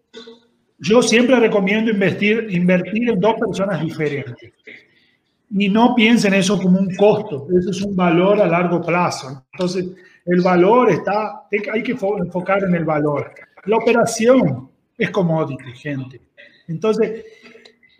yo 0.77 1.01
siempre 1.01 1.39
recomiendo 1.39 1.89
invertir, 1.89 2.45
invertir 2.51 3.09
en 3.09 3.19
dos 3.19 3.33
personas 3.39 3.81
diferentes. 3.81 4.53
Y 5.49 5.69
no 5.69 5.95
piensen 5.95 6.35
eso 6.35 6.61
como 6.61 6.77
un 6.77 6.93
costo, 6.95 7.47
eso 7.59 7.71
es 7.71 7.81
un 7.81 7.95
valor 7.95 8.39
a 8.41 8.45
largo 8.45 8.79
plazo. 8.79 9.43
Entonces, 9.53 9.87
el 10.25 10.41
valor 10.41 10.89
está, 10.89 11.47
hay 11.51 11.83
que 11.83 11.91
enfocar 11.91 12.63
en 12.63 12.75
el 12.75 12.85
valor. 12.85 13.31
La 13.65 13.77
operación 13.77 14.69
es 14.97 15.09
commodity, 15.09 15.71
gente. 15.73 16.21
Entonces, 16.67 17.25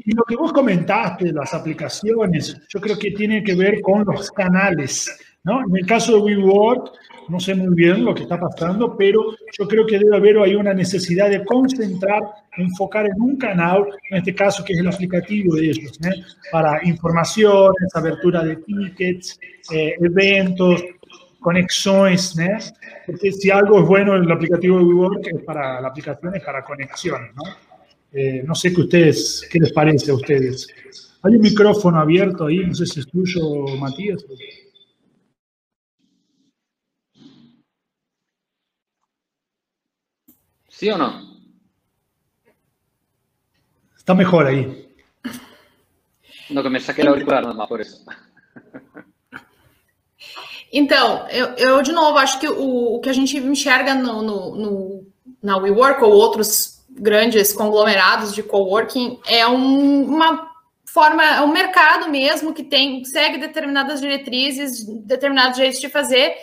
y 0.05 0.13
lo 0.13 0.23
que 0.23 0.35
vos 0.35 0.51
comentaste 0.51 1.31
las 1.31 1.53
aplicaciones, 1.53 2.57
yo 2.67 2.81
creo 2.81 2.97
que 2.97 3.11
tiene 3.11 3.43
que 3.43 3.55
ver 3.55 3.81
con 3.81 4.03
los 4.05 4.31
canales. 4.31 5.09
¿no? 5.43 5.61
En 5.61 5.75
el 5.75 5.85
caso 5.85 6.15
de 6.15 6.21
WeWork, 6.21 6.91
no 7.29 7.39
sé 7.39 7.55
muy 7.55 7.73
bien 7.73 8.03
lo 8.03 8.13
que 8.13 8.23
está 8.23 8.39
pasando, 8.39 8.97
pero 8.97 9.23
yo 9.57 9.67
creo 9.67 9.85
que 9.85 9.99
debe 9.99 10.15
haber 10.15 10.37
ahí 10.39 10.55
una 10.55 10.73
necesidad 10.73 11.29
de 11.29 11.43
concentrar, 11.45 12.21
enfocar 12.57 13.05
en 13.05 13.21
un 13.21 13.37
canal, 13.37 13.85
en 14.09 14.17
este 14.17 14.35
caso 14.35 14.63
que 14.63 14.73
es 14.73 14.79
el 14.79 14.87
aplicativo 14.87 15.55
de 15.55 15.69
ellos, 15.69 15.97
¿eh? 16.03 16.21
para 16.51 16.85
informaciones, 16.85 17.95
abertura 17.95 18.43
de 18.43 18.57
tickets, 18.57 19.39
eh, 19.71 19.95
eventos, 20.01 20.83
conexiones, 21.43 22.35
¿eh? 22.39 22.57
porque 23.05 23.31
si 23.31 23.51
algo 23.51 23.81
es 23.81 23.87
bueno 23.87 24.15
en 24.15 24.23
el 24.23 24.31
aplicativo 24.31 24.79
de 24.79 24.85
WeWork 24.85 25.27
es 25.27 25.43
para 25.43 25.79
la 25.79 25.89
aplicación 25.89 26.35
es 26.35 26.43
para 26.43 26.63
conexiones, 26.63 27.35
¿no? 27.35 27.43
Eh, 28.11 28.43
no 28.45 28.55
sé 28.55 28.73
qué 28.73 28.81
ustedes, 28.81 29.47
qué 29.51 29.59
les 29.59 29.73
parece 29.73 30.11
a 30.11 30.15
ustedes. 30.15 30.67
Hay 31.23 31.35
un 31.35 31.41
micrófono 31.41 31.99
abierto 31.99 32.45
ahí, 32.45 32.59
no 32.59 32.73
sé 32.73 32.85
si 32.85 32.99
es 33.01 33.07
tuyo, 33.07 33.65
Matías. 33.77 34.25
¿Sí 40.69 40.89
o 40.89 40.97
no? 40.97 41.33
Está 43.97 44.13
mejor 44.13 44.47
aí. 44.47 44.95
No, 46.49 46.61
que 46.61 46.69
me 46.69 46.79
saquei 46.79 47.07
o 47.07 47.09
auricular 47.09 47.43
normal, 47.43 47.67
por 47.67 47.81
isso. 47.81 48.03
Então, 50.73 51.27
eu, 51.29 51.49
eu, 51.55 51.81
de 51.83 51.91
novo 51.91 52.17
acho 52.17 52.39
que 52.39 52.49
o, 52.49 52.95
o 52.95 52.99
que 52.99 53.07
a 53.07 53.13
gente 53.13 53.37
enxerga 53.37 53.93
no, 53.93 54.23
no, 54.23 54.55
no, 54.55 55.07
na 55.41 55.55
WeWork 55.57 56.03
ou 56.03 56.11
outros 56.11 56.83
grandes 56.89 57.53
conglomerados 57.53 58.33
de 58.33 58.41
coworking 58.41 59.19
é 59.27 59.45
um, 59.45 60.03
uma 60.03 60.49
forma, 60.83 61.23
é 61.23 61.41
um 61.41 61.51
mercado 61.51 62.09
mesmo 62.09 62.53
que 62.53 62.63
tem 62.63 63.05
segue 63.05 63.37
determinadas 63.37 64.01
diretrizes, 64.01 64.83
determinados 65.05 65.57
jeitos 65.57 65.79
de 65.79 65.89
fazer. 65.89 66.33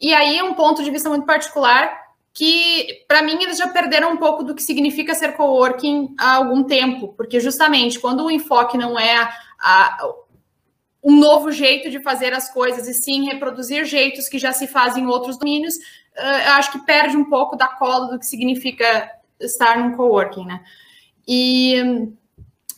E 0.00 0.14
aí 0.14 0.38
é 0.38 0.44
um 0.44 0.54
ponto 0.54 0.82
de 0.82 0.90
vista 0.90 1.10
muito 1.10 1.26
particular 1.26 2.06
que, 2.32 3.04
para 3.06 3.22
mim, 3.22 3.42
eles 3.42 3.58
já 3.58 3.68
perderam 3.68 4.12
um 4.12 4.16
pouco 4.16 4.42
do 4.42 4.54
que 4.54 4.62
significa 4.62 5.14
ser 5.14 5.32
coworking 5.32 6.14
há 6.18 6.36
algum 6.36 6.64
tempo, 6.64 7.14
porque 7.16 7.40
justamente 7.40 7.98
quando 7.98 8.24
o 8.24 8.30
enfoque 8.30 8.78
não 8.78 8.98
é 8.98 9.30
a, 9.58 10.06
um 11.06 11.16
novo 11.20 11.52
jeito 11.52 11.88
de 11.88 12.02
fazer 12.02 12.32
as 12.34 12.52
coisas, 12.52 12.88
e 12.88 12.92
sim 12.92 13.26
reproduzir 13.26 13.84
jeitos 13.84 14.28
que 14.28 14.40
já 14.40 14.52
se 14.52 14.66
fazem 14.66 15.04
em 15.04 15.06
outros 15.06 15.38
domínios, 15.38 15.76
uh, 15.76 16.48
eu 16.48 16.52
acho 16.54 16.72
que 16.72 16.80
perde 16.80 17.16
um 17.16 17.24
pouco 17.24 17.54
da 17.54 17.68
cola 17.68 18.08
do 18.08 18.18
que 18.18 18.26
significa 18.26 19.08
estar 19.38 19.78
num 19.78 19.96
coworking, 19.96 20.44
né? 20.44 20.64
E 21.26 22.10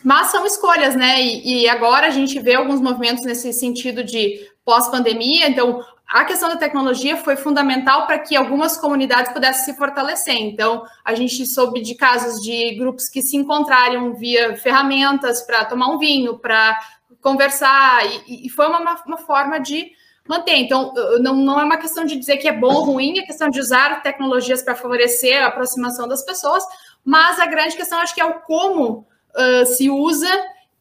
mas 0.03 0.27
são 0.27 0.45
escolhas, 0.45 0.95
né? 0.95 1.21
E, 1.21 1.63
e, 1.63 1.69
agora 1.69 2.07
a 2.07 2.11
gente 2.11 2.39
vê 2.39 2.55
alguns 2.55 2.79
movimentos 2.79 3.25
nesse 3.25 3.51
sentido 3.51 4.01
de 4.01 4.47
pós-pandemia. 4.63 5.49
Então, 5.49 5.83
a 6.07 6.23
questão 6.23 6.47
da 6.47 6.55
tecnologia 6.55 7.17
foi 7.17 7.35
fundamental 7.35 8.07
para 8.07 8.17
que 8.19 8.35
algumas 8.35 8.77
comunidades 8.77 9.33
pudessem 9.33 9.65
se 9.65 9.77
fortalecer. 9.77 10.37
Então, 10.37 10.83
a 11.03 11.13
gente 11.15 11.45
soube 11.45 11.81
de 11.81 11.95
casos 11.95 12.41
de 12.41 12.75
grupos 12.75 13.09
que 13.09 13.21
se 13.21 13.35
encontraram 13.35 14.13
via 14.13 14.55
ferramentas 14.55 15.41
para 15.41 15.65
tomar 15.65 15.87
um 15.87 15.97
vinho, 15.97 16.39
para 16.39 16.79
conversar, 17.21 18.05
e, 18.27 18.47
e 18.47 18.49
foi 18.49 18.67
uma, 18.67 19.01
uma, 19.05 19.17
forma 19.17 19.59
de 19.59 19.91
manter. 20.27 20.55
Então, 20.55 20.93
não, 21.19 21.35
não 21.35 21.59
é 21.59 21.63
uma 21.63 21.77
questão 21.77 22.05
de 22.05 22.15
dizer 22.15 22.37
que 22.37 22.47
é 22.47 22.53
bom 22.53 22.73
ou 22.73 22.83
ruim, 22.83 23.19
é 23.19 23.23
questão 23.23 23.49
de 23.49 23.59
usar 23.59 24.01
tecnologias 24.01 24.61
para 24.61 24.75
favorecer 24.75 25.43
a 25.43 25.47
aproximação 25.47 26.07
das 26.07 26.23
pessoas, 26.23 26.63
mas 27.03 27.39
a 27.39 27.45
grande 27.45 27.75
questão 27.75 27.99
acho 27.99 28.13
que 28.13 28.21
é 28.21 28.25
o 28.25 28.41
como 28.41 29.07
uh, 29.35 29.65
se 29.65 29.89
usa 29.89 30.29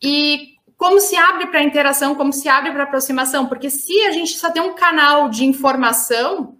e 0.03 0.55
como 0.77 1.01
se 1.01 1.16
abre 1.16 1.48
para 1.48 1.62
interação, 1.62 2.14
como 2.14 2.33
se 2.33 2.48
abre 2.48 2.70
para 2.70 2.85
aproximação, 2.85 3.46
porque 3.46 3.68
se 3.68 4.01
a 4.07 4.12
gente 4.12 4.38
só 4.38 4.51
tem 4.51 4.62
um 4.62 4.74
canal 4.74 5.29
de 5.29 5.44
informação, 5.44 6.57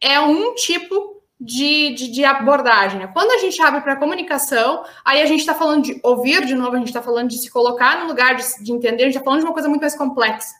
é 0.00 0.20
um 0.20 0.54
tipo 0.54 1.15
de, 1.40 1.94
de, 1.94 2.08
de 2.08 2.24
abordagem. 2.24 3.00
Né? 3.00 3.10
Quando 3.12 3.30
a 3.32 3.38
gente 3.38 3.60
abre 3.60 3.80
para 3.80 3.96
comunicação, 3.96 4.84
aí 5.04 5.20
a 5.20 5.26
gente 5.26 5.40
está 5.40 5.54
falando 5.54 5.84
de 5.84 6.00
ouvir 6.02 6.44
de 6.46 6.54
novo, 6.54 6.74
a 6.74 6.78
gente 6.78 6.88
está 6.88 7.02
falando 7.02 7.28
de 7.28 7.38
se 7.38 7.50
colocar 7.50 8.00
no 8.00 8.06
lugar 8.06 8.34
de, 8.36 8.64
de 8.64 8.72
entender, 8.72 9.02
a 9.02 9.06
gente 9.06 9.16
está 9.16 9.24
falando 9.24 9.40
de 9.40 9.46
uma 9.46 9.52
coisa 9.52 9.68
muito 9.68 9.82
mais 9.82 9.96
complexa. 9.96 10.54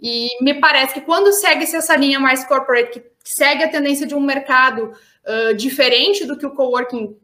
E 0.00 0.28
me 0.42 0.54
parece 0.54 0.94
que 0.94 1.00
quando 1.00 1.32
segue-se 1.32 1.76
essa 1.76 1.94
linha 1.96 2.18
mais 2.18 2.44
corporate, 2.44 3.00
que 3.00 3.04
segue 3.24 3.62
a 3.62 3.70
tendência 3.70 4.06
de 4.06 4.14
um 4.14 4.20
mercado 4.20 4.92
uh, 5.26 5.54
diferente 5.54 6.24
do 6.24 6.36
que 6.36 6.46
o 6.46 6.50
coworking 6.50 7.16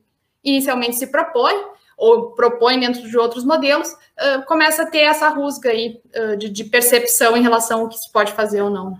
inicialmente 0.45 0.97
se 0.97 1.09
propõe, 1.09 1.55
ou 1.97 2.31
propõe 2.31 2.79
dentro 2.79 3.03
de 3.03 3.19
outros 3.19 3.45
modelos, 3.45 3.91
uh, 3.91 4.47
começa 4.47 4.85
a 4.85 4.87
ter 4.87 5.01
essa 5.01 5.29
rusga 5.29 5.71
aí 5.71 6.01
uh, 6.17 6.37
de, 6.37 6.49
de, 6.49 6.65
percepção 6.65 7.37
em 7.37 7.43
relação 7.43 7.81
ao 7.81 7.89
que 7.89 7.99
se 7.99 8.13
pode 8.13 8.33
fazer 8.33 8.63
ou 8.63 8.71
não. 8.71 8.97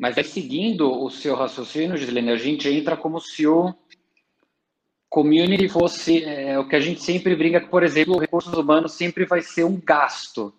Mas 0.00 0.16
aí, 0.16 0.24
seguindo 0.24 0.90
o 0.90 1.10
seu 1.10 1.34
raciocínio, 1.34 1.96
Gislene, 1.96 2.30
a 2.30 2.36
gente 2.36 2.68
entra 2.68 2.96
como 2.96 3.20
se 3.20 3.46
o 3.46 3.74
community 5.08 5.68
fosse 5.68 6.24
é, 6.24 6.58
o 6.58 6.68
que 6.68 6.76
a 6.76 6.80
gente 6.80 7.02
sempre 7.02 7.34
brinca 7.34 7.60
que, 7.60 7.68
por 7.68 7.82
exemplo, 7.82 8.18
recursos 8.18 8.52
humanos 8.52 8.92
sempre 8.92 9.24
vai 9.24 9.42
ser 9.42 9.64
um 9.64 9.80
gasto. 9.80 10.54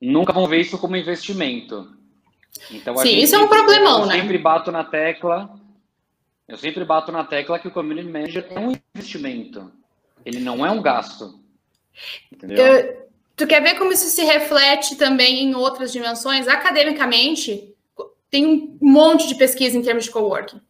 Nunca 0.00 0.32
vão 0.32 0.46
ver 0.46 0.60
isso 0.60 0.78
como 0.78 0.96
investimento. 0.96 1.96
Então, 2.70 2.96
Sim, 2.98 3.18
isso 3.18 3.34
é 3.34 3.38
um 3.38 3.48
problemão, 3.48 4.06
né? 4.06 4.16
Eu 4.16 4.20
sempre 4.20 4.38
bato 4.38 4.70
na 4.70 4.84
tecla 4.84 5.58
eu 6.48 6.56
sempre 6.56 6.82
bato 6.82 7.12
na 7.12 7.24
tecla 7.24 7.58
que 7.58 7.68
o 7.68 7.70
community 7.70 8.08
manager 8.08 8.46
é 8.48 8.58
um 8.58 8.72
investimento. 8.94 9.70
Ele 10.24 10.40
não 10.40 10.64
é 10.64 10.70
um 10.70 10.80
gasto. 10.80 11.38
Entendeu? 12.32 12.56
Eu, 12.56 13.08
tu 13.36 13.46
quer 13.46 13.62
ver 13.62 13.76
como 13.76 13.92
isso 13.92 14.06
se 14.06 14.24
reflete 14.24 14.96
também 14.96 15.42
em 15.42 15.54
outras 15.54 15.92
dimensões? 15.92 16.48
Academicamente, 16.48 17.74
tem 18.30 18.46
um 18.46 18.78
monte 18.80 19.26
de 19.26 19.34
pesquisa 19.34 19.76
em 19.76 19.82
termos 19.82 20.04
de 20.04 20.10
coworking. 20.10 20.60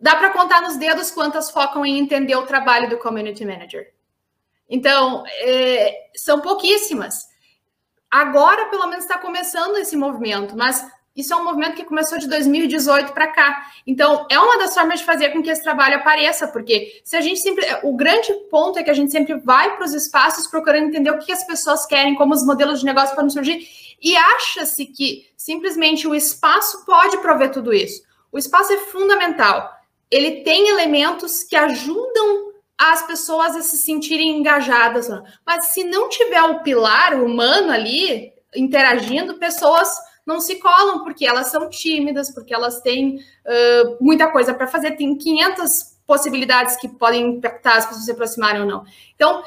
Dá 0.00 0.16
para 0.16 0.30
contar 0.30 0.62
nos 0.62 0.76
dedos 0.76 1.10
quantas 1.10 1.50
focam 1.50 1.84
em 1.84 1.98
entender 1.98 2.34
o 2.34 2.46
trabalho 2.46 2.88
do 2.88 2.98
community 2.98 3.44
manager. 3.44 3.92
Então, 4.68 5.24
é, 5.26 6.10
são 6.14 6.40
pouquíssimas. 6.40 7.28
Agora, 8.10 8.70
pelo 8.70 8.86
menos, 8.86 9.04
está 9.04 9.18
começando 9.18 9.76
esse 9.76 9.96
movimento, 9.96 10.56
mas 10.56 10.84
isso 11.14 11.34
é 11.34 11.36
um 11.36 11.44
movimento 11.44 11.74
que 11.74 11.84
começou 11.84 12.18
de 12.18 12.28
2018 12.28 13.12
para 13.12 13.26
cá. 13.28 13.66
Então, 13.86 14.26
é 14.30 14.38
uma 14.38 14.58
das 14.58 14.72
formas 14.72 15.00
de 15.00 15.04
fazer 15.04 15.30
com 15.30 15.42
que 15.42 15.50
esse 15.50 15.62
trabalho 15.62 15.96
apareça, 15.96 16.46
porque 16.48 17.00
se 17.04 17.16
a 17.16 17.20
gente 17.20 17.40
sempre. 17.40 17.66
O 17.82 17.96
grande 17.96 18.32
ponto 18.50 18.78
é 18.78 18.82
que 18.82 18.90
a 18.90 18.94
gente 18.94 19.10
sempre 19.10 19.34
vai 19.34 19.76
para 19.76 19.84
os 19.84 19.92
espaços 19.92 20.46
procurando 20.46 20.86
entender 20.86 21.10
o 21.10 21.18
que 21.18 21.32
as 21.32 21.44
pessoas 21.44 21.84
querem, 21.84 22.14
como 22.14 22.32
os 22.32 22.44
modelos 22.44 22.80
de 22.80 22.86
negócio 22.86 23.14
podem 23.14 23.30
surgir, 23.30 23.66
e 24.00 24.16
acha-se 24.16 24.86
que 24.86 25.26
simplesmente 25.36 26.06
o 26.06 26.14
espaço 26.14 26.84
pode 26.86 27.18
prover 27.18 27.50
tudo 27.50 27.74
isso. 27.74 28.02
O 28.30 28.38
espaço 28.38 28.72
é 28.72 28.78
fundamental. 28.78 29.70
Ele 30.10 30.42
tem 30.42 30.68
elementos 30.68 31.42
que 31.42 31.56
ajudam 31.56 32.50
as 32.78 33.02
pessoas 33.06 33.54
a 33.56 33.62
se 33.62 33.76
sentirem 33.76 34.38
engajadas. 34.38 35.08
Mas 35.44 35.66
se 35.66 35.84
não 35.84 36.08
tiver 36.08 36.42
o 36.42 36.62
pilar 36.62 37.20
humano 37.22 37.70
ali 37.70 38.32
interagindo, 38.54 39.38
pessoas 39.38 39.90
não 40.30 40.40
se 40.40 40.56
colam 40.56 41.02
porque 41.02 41.26
elas 41.26 41.48
são 41.48 41.68
tímidas, 41.68 42.32
porque 42.32 42.54
elas 42.54 42.80
têm 42.80 43.16
uh, 43.16 43.96
muita 44.00 44.30
coisa 44.30 44.54
para 44.54 44.68
fazer, 44.68 44.92
tem 44.92 45.16
500 45.16 45.98
possibilidades 46.06 46.76
que 46.76 46.88
podem 46.88 47.36
impactar 47.36 47.76
as 47.76 47.86
pessoas 47.86 48.04
se 48.04 48.12
aproximarem 48.12 48.62
ou 48.62 48.66
não. 48.66 48.84
Então, 49.14 49.42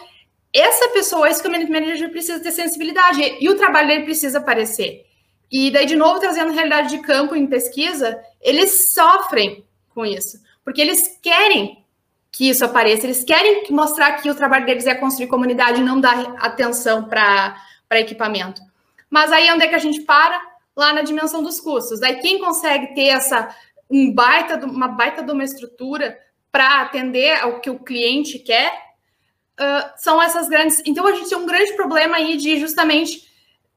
essa 0.53 0.89
pessoa, 0.89 1.29
esse 1.29 1.41
community 1.41 1.71
manager 1.71 2.11
precisa 2.11 2.39
ter 2.39 2.51
sensibilidade 2.51 3.37
e 3.39 3.49
o 3.49 3.57
trabalho 3.57 3.87
dele 3.87 4.03
precisa 4.03 4.37
aparecer. 4.37 5.05
E 5.51 5.71
daí, 5.71 5.85
de 5.85 5.95
novo, 5.95 6.19
trazendo 6.19 6.51
realidade 6.51 6.89
de 6.89 6.99
campo 6.99 7.35
em 7.35 7.47
pesquisa, 7.47 8.19
eles 8.41 8.93
sofrem 8.93 9.65
com 9.89 10.05
isso, 10.05 10.39
porque 10.63 10.81
eles 10.81 11.19
querem 11.21 11.83
que 12.31 12.49
isso 12.49 12.65
apareça, 12.65 13.05
eles 13.05 13.23
querem 13.23 13.63
mostrar 13.69 14.13
que 14.13 14.29
o 14.29 14.35
trabalho 14.35 14.65
deles 14.65 14.87
é 14.87 14.95
construir 14.95 15.27
comunidade 15.27 15.79
e 15.79 15.83
não 15.83 16.01
dar 16.01 16.35
atenção 16.39 17.03
para 17.03 17.55
equipamento. 17.91 18.61
Mas 19.09 19.31
aí 19.31 19.51
onde 19.51 19.63
é 19.63 19.67
que 19.67 19.75
a 19.75 19.79
gente 19.79 20.01
para? 20.01 20.52
Lá 20.75 20.93
na 20.93 21.01
dimensão 21.01 21.43
dos 21.43 21.59
custos. 21.59 21.99
Daí 21.99 22.19
quem 22.19 22.39
consegue 22.39 22.93
ter 22.93 23.07
essa 23.07 23.55
um 23.89 24.13
baita, 24.13 24.65
uma 24.65 24.87
baita 24.87 25.21
de 25.21 25.31
uma 25.31 25.43
estrutura 25.43 26.17
para 26.51 26.81
atender 26.81 27.39
ao 27.41 27.59
que 27.59 27.69
o 27.69 27.79
cliente 27.79 28.39
quer, 28.39 28.71
uh, 29.59 29.91
são 29.97 30.21
essas 30.21 30.49
grandes. 30.49 30.81
Então 30.85 31.05
a 31.05 31.11
gente 31.13 31.29
tem 31.29 31.37
um 31.37 31.45
grande 31.45 31.73
problema 31.73 32.17
aí 32.17 32.37
de 32.37 32.59
justamente 32.59 33.31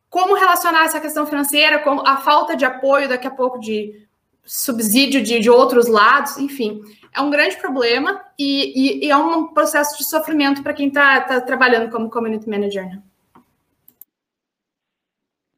como 0.08 0.34
relacionar 0.34 0.84
essa 0.84 1.00
questão 1.00 1.26
financeira 1.26 1.80
com 1.80 2.00
a 2.06 2.18
falta 2.18 2.56
de 2.56 2.64
apoio, 2.64 3.08
daqui 3.08 3.26
a 3.26 3.30
pouco 3.30 3.58
de 3.58 4.06
subsídio 4.44 5.22
de, 5.22 5.40
de 5.40 5.50
outros 5.50 5.88
lados, 5.88 6.38
enfim, 6.38 6.80
é 7.12 7.20
um 7.20 7.30
grande 7.30 7.56
problema 7.56 8.24
e, 8.38 9.00
e, 9.02 9.06
e 9.06 9.10
é 9.10 9.16
um 9.16 9.48
processo 9.48 9.98
de 9.98 10.04
sofrimento 10.08 10.62
para 10.62 10.72
quem 10.72 10.88
está 10.88 11.20
tá 11.22 11.40
trabalhando 11.40 11.90
como 11.90 12.08
community 12.08 12.48
manager. 12.48 12.84
Né? 12.84 13.02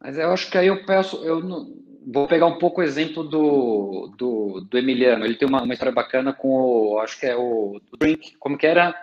Mas 0.09 0.17
eu 0.17 0.33
acho 0.33 0.51
que 0.51 0.57
aí 0.57 0.69
eu 0.69 0.87
peço, 0.87 1.23
eu 1.23 1.41
não, 1.41 1.71
vou 2.07 2.27
pegar 2.27 2.47
um 2.47 2.57
pouco 2.57 2.81
o 2.81 2.83
exemplo 2.83 3.23
do, 3.23 4.11
do, 4.17 4.63
do 4.63 4.79
Emiliano. 4.79 5.23
Ele 5.23 5.35
tem 5.35 5.47
uma, 5.47 5.61
uma 5.61 5.75
história 5.75 5.93
bacana 5.93 6.33
com 6.33 6.49
o, 6.49 6.99
acho 6.99 7.21
que 7.21 7.27
é 7.27 7.37
o 7.37 7.79
Drink, 8.01 8.35
como 8.39 8.57
que 8.57 8.67
era? 8.67 8.95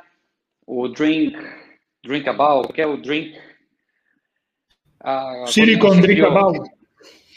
O 0.65 0.87
Drink, 0.87 1.37
Drink 2.03 2.27
About, 2.27 2.73
que 2.73 2.81
é 2.81 2.87
o 2.87 2.97
Drink... 2.97 3.39
A, 4.99 5.45
Silicon 5.45 6.01
Drink 6.01 6.21
About. 6.21 6.71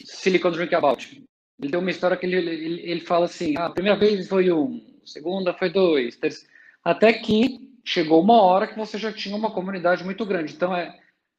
Silicon 0.02 0.50
Drink 0.52 0.74
About. 0.74 1.22
Ele 1.60 1.70
tem 1.70 1.78
uma 1.78 1.90
história 1.90 2.16
que 2.16 2.24
ele, 2.24 2.36
ele, 2.36 2.90
ele 2.90 3.00
fala 3.00 3.26
assim, 3.26 3.54
ah, 3.58 3.66
a 3.66 3.70
primeira 3.70 3.98
vez 3.98 4.26
foi 4.28 4.50
um, 4.50 4.80
segunda 5.04 5.52
foi 5.52 5.68
dois, 5.68 6.16
terceira, 6.16 6.50
até 6.82 7.12
que 7.12 7.68
chegou 7.84 8.22
uma 8.22 8.40
hora 8.40 8.66
que 8.66 8.78
você 8.78 8.96
já 8.96 9.12
tinha 9.12 9.36
uma 9.36 9.50
comunidade 9.50 10.02
muito 10.02 10.24
grande. 10.24 10.54
Então, 10.54 10.74
é, 10.74 10.98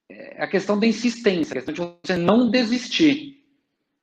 é 0.09 0.43
a 0.43 0.47
questão 0.47 0.79
da 0.79 0.87
insistência, 0.87 1.53
a 1.53 1.61
questão 1.61 1.73
de 1.73 1.81
você 2.03 2.17
não 2.17 2.49
desistir. 2.49 3.43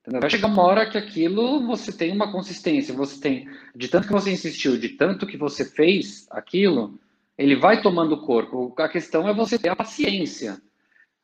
Entendeu? 0.01 0.21
Vai 0.21 0.31
chegar 0.31 0.47
uma 0.47 0.63
hora 0.63 0.89
que 0.89 0.97
aquilo 0.97 1.67
você 1.67 1.93
tem 1.93 2.13
uma 2.13 2.31
consistência, 2.31 2.95
você 2.95 3.21
tem, 3.21 3.49
de 3.75 3.89
tanto 3.89 4.07
que 4.07 4.13
você 4.13 4.31
insistiu, 4.31 4.79
de 4.79 4.91
tanto 4.91 5.27
que 5.27 5.37
você 5.37 5.65
fez 5.65 6.29
aquilo, 6.31 6.97
ele 7.37 7.57
vai 7.57 7.83
tomando 7.83 8.23
corpo. 8.23 8.73
A 8.79 8.89
questão 8.89 9.29
é 9.29 9.35
você 9.35 9.59
ter 9.59 9.69
a 9.69 9.77
paciência. 9.77 10.63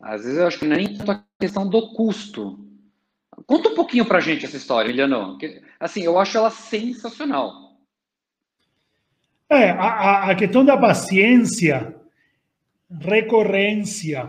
Às 0.01 0.25
vezes 0.25 0.38
eu 0.38 0.47
acho 0.49 0.59
que 0.59 0.66
nem 0.66 0.95
tanto 0.95 1.12
a 1.12 1.25
questão 1.38 1.68
do 1.68 1.92
custo. 1.95 2.59
Conta 3.47 3.68
um 3.68 3.75
pouquinho 3.75 4.05
pra 4.05 4.18
gente 4.18 4.45
essa 4.45 4.57
história, 4.57 4.88
Emiliano. 4.88 5.38
Assim, 5.79 6.03
eu 6.03 6.18
acho 6.18 6.37
ela 6.37 6.51
sensacional. 6.51 7.77
É, 9.49 9.71
a, 9.71 10.31
a 10.31 10.35
questão 10.35 10.64
da 10.64 10.77
paciência, 10.77 11.95
recorrência, 13.01 14.29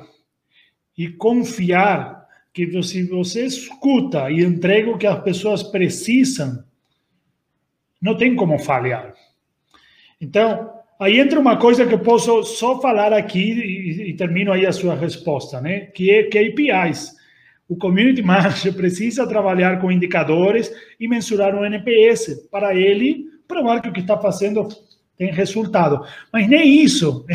e 0.97 1.09
confiar 1.09 2.23
que 2.53 2.83
se 2.83 3.03
você 3.03 3.45
escuta 3.45 4.29
e 4.29 4.43
entrega 4.43 4.91
o 4.91 4.97
que 4.97 5.07
as 5.07 5.23
pessoas 5.23 5.63
precisam, 5.63 6.63
não 8.01 8.15
tem 8.15 8.35
como 8.35 8.59
falhar. 8.59 9.13
Então, 10.21 10.71
aí 10.99 11.19
entra 11.19 11.39
uma 11.39 11.57
coisa 11.57 11.85
que 11.85 11.93
eu 11.93 11.99
posso 11.99 12.43
só 12.43 12.79
falar 12.79 13.11
aqui 13.11 13.53
e, 13.53 14.09
e 14.09 14.13
termino 14.15 14.51
aí 14.51 14.65
a 14.65 14.71
sua 14.71 14.95
resposta, 14.95 15.59
né? 15.59 15.87
Que 15.87 16.11
é 16.11 16.23
KPIs. 16.23 17.11
O 17.67 17.75
community 17.75 18.21
manager 18.23 18.73
precisa 18.73 19.27
trabalhar 19.27 19.81
com 19.81 19.91
indicadores 19.91 20.71
e 20.99 21.07
mensurar 21.07 21.55
o 21.55 21.65
NPS 21.65 22.47
para 22.51 22.75
ele 22.75 23.25
provar 23.47 23.81
que 23.81 23.89
o 23.89 23.93
que 23.93 24.01
está 24.01 24.17
fazendo 24.17 24.67
tem 25.17 25.31
resultado. 25.31 26.05
Mas 26.31 26.47
nem 26.47 26.83
isso 26.83 27.25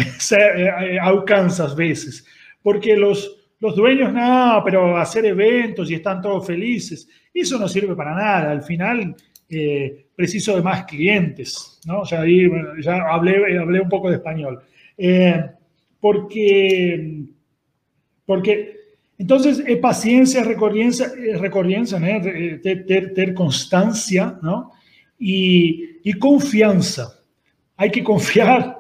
alcança 1.03 1.65
às 1.65 1.75
vezes, 1.75 2.25
porque 2.63 2.95
los, 2.95 3.38
los 3.61 3.75
dueños, 3.75 4.13
no, 4.13 4.63
pero 4.65 4.97
hacer 4.97 5.27
eventos 5.27 5.91
y 5.91 5.95
están 5.95 6.23
todos 6.23 6.47
felices, 6.47 7.09
eso 7.35 7.59
no 7.59 7.69
sirve 7.69 7.95
para 7.97 8.15
nada. 8.15 8.51
Al 8.53 8.63
final, 8.63 9.17
eh, 9.49 10.07
preciso 10.15 10.55
de 10.55 10.63
más 10.63 10.85
clientes, 10.85 11.81
¿no? 11.87 12.05
Ya, 12.05 12.21
ahí, 12.21 12.49
ya 12.83 13.03
hablé, 13.11 13.59
hablé 13.59 13.81
un 13.81 13.89
poco 13.89 14.11
de 14.11 14.17
español. 14.17 14.61
Eh, 14.97 15.45
porque, 16.01 17.25
porque 18.25 18.77
entonces 19.19 19.63
es 19.67 19.79
paciencia, 19.79 20.45
recorriencia, 20.45 21.09
recorriencia 21.39 21.99
¿no? 21.99 22.21
ter, 22.63 23.35
constancia 23.35 24.39
¿no? 24.43 24.73
y, 25.19 25.99
y 26.05 26.13
confianza. 26.15 27.15
Hay 27.77 27.91
que 27.91 28.05
confiar 28.05 28.79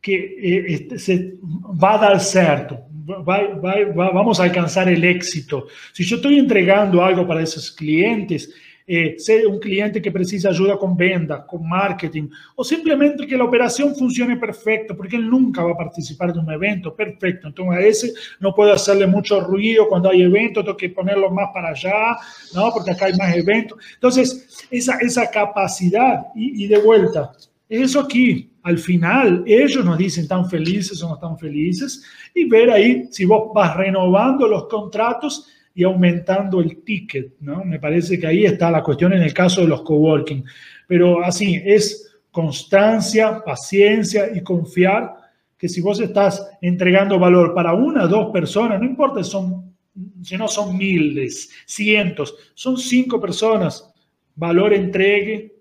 que 0.00 0.14
eh, 0.14 0.64
este, 0.68 0.98
se 0.98 1.34
va 1.82 1.94
a 1.94 1.98
dar 1.98 2.20
cierto, 2.20 2.87
va, 3.08 3.54
va, 3.94 4.10
vamos 4.10 4.40
a 4.40 4.44
alcanzar 4.44 4.88
el 4.88 5.04
éxito. 5.04 5.66
Si 5.92 6.04
yo 6.04 6.16
estoy 6.16 6.38
entregando 6.38 7.02
algo 7.02 7.26
para 7.26 7.42
esos 7.42 7.70
clientes, 7.70 8.52
eh, 8.90 9.16
un 9.46 9.58
cliente 9.58 10.00
que 10.00 10.10
precisa 10.10 10.48
ayuda 10.48 10.78
con 10.78 10.96
ventas, 10.96 11.44
con 11.46 11.68
marketing, 11.68 12.30
o 12.56 12.64
simplemente 12.64 13.26
que 13.26 13.36
la 13.36 13.44
operación 13.44 13.94
funcione 13.94 14.38
perfecto, 14.38 14.96
porque 14.96 15.16
él 15.16 15.28
nunca 15.28 15.62
va 15.62 15.72
a 15.72 15.76
participar 15.76 16.32
de 16.32 16.38
un 16.38 16.50
evento, 16.50 16.94
perfecto. 16.96 17.48
Entonces 17.48 17.76
a 17.76 17.86
ese 17.86 18.12
no 18.40 18.54
puedo 18.54 18.72
hacerle 18.72 19.06
mucho 19.06 19.40
ruido 19.40 19.88
cuando 19.88 20.08
hay 20.08 20.22
eventos, 20.22 20.64
tengo 20.64 20.76
que 20.76 20.88
ponerlo 20.88 21.30
más 21.30 21.50
para 21.52 21.68
allá, 21.68 22.16
¿no? 22.54 22.70
porque 22.72 22.92
acá 22.92 23.06
hay 23.06 23.14
más 23.14 23.36
eventos. 23.36 23.78
Entonces, 23.92 24.66
esa, 24.70 24.96
esa 25.00 25.30
capacidad 25.30 26.28
y 26.34 26.66
de 26.66 26.78
vuelta, 26.78 27.32
eso 27.68 28.00
aquí, 28.00 28.50
al 28.62 28.78
final, 28.78 29.44
ellos 29.46 29.84
nos 29.84 29.98
dicen 29.98 30.26
tan 30.26 30.48
felices 30.48 31.02
o 31.02 31.08
no 31.08 31.18
tan 31.18 31.38
felices 31.38 32.02
y 32.34 32.48
ver 32.48 32.70
ahí 32.70 33.08
si 33.10 33.24
vos 33.24 33.50
vas 33.54 33.76
renovando 33.76 34.46
los 34.48 34.68
contratos 34.68 35.48
y 35.74 35.84
aumentando 35.84 36.60
el 36.60 36.82
ticket, 36.82 37.34
¿no? 37.40 37.64
Me 37.64 37.78
parece 37.78 38.18
que 38.18 38.26
ahí 38.26 38.44
está 38.44 38.70
la 38.70 38.82
cuestión 38.82 39.12
en 39.12 39.22
el 39.22 39.32
caso 39.32 39.60
de 39.60 39.68
los 39.68 39.82
coworking. 39.82 40.44
Pero 40.86 41.22
así, 41.22 41.62
es 41.64 42.18
constancia, 42.30 43.42
paciencia 43.44 44.28
y 44.34 44.42
confiar 44.42 45.14
que 45.56 45.68
si 45.68 45.80
vos 45.80 46.00
estás 46.00 46.50
entregando 46.60 47.18
valor 47.18 47.54
para 47.54 47.74
una 47.74 48.04
o 48.04 48.08
dos 48.08 48.30
personas, 48.32 48.80
no 48.80 48.86
importa 48.86 49.22
son, 49.22 49.74
si 50.22 50.36
no 50.36 50.48
son 50.48 50.76
miles, 50.76 51.50
cientos, 51.66 52.34
son 52.54 52.76
cinco 52.76 53.20
personas, 53.20 53.92
valor 54.34 54.72
entregue, 54.72 55.54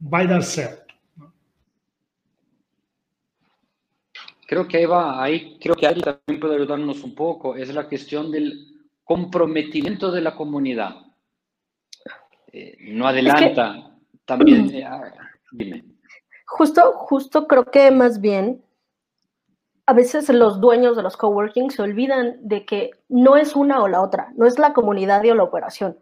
va 0.00 0.20
a 0.20 0.26
dar 0.26 0.42
ser. 0.42 0.83
Creo 4.54 4.68
que 4.68 4.82
Eva, 4.82 5.20
ahí 5.20 5.58
creo 5.60 5.74
que 5.74 5.84
Ari 5.84 6.00
también 6.00 6.38
puede 6.38 6.54
ayudarnos 6.54 7.02
un 7.02 7.12
poco, 7.12 7.56
es 7.56 7.74
la 7.74 7.88
cuestión 7.88 8.30
del 8.30 8.86
comprometimiento 9.02 10.12
de 10.12 10.20
la 10.20 10.36
comunidad. 10.36 10.94
Eh, 12.52 12.76
no 12.92 13.08
adelanta 13.08 13.96
también. 14.24 14.70
Eh, 14.72 14.84
ah, 14.84 15.10
dime. 15.50 15.84
Justo, 16.46 16.92
justo 16.92 17.48
creo 17.48 17.64
que 17.64 17.90
más 17.90 18.20
bien 18.20 18.62
a 19.86 19.92
veces 19.92 20.28
los 20.28 20.60
dueños 20.60 20.96
de 20.96 21.02
los 21.02 21.16
coworking 21.16 21.72
se 21.72 21.82
olvidan 21.82 22.36
de 22.40 22.64
que 22.64 22.92
no 23.08 23.36
es 23.36 23.56
una 23.56 23.82
o 23.82 23.88
la 23.88 24.02
otra, 24.02 24.32
no 24.36 24.46
es 24.46 24.60
la 24.60 24.72
comunidad 24.72 25.28
o 25.28 25.34
la 25.34 25.42
operación. 25.42 25.98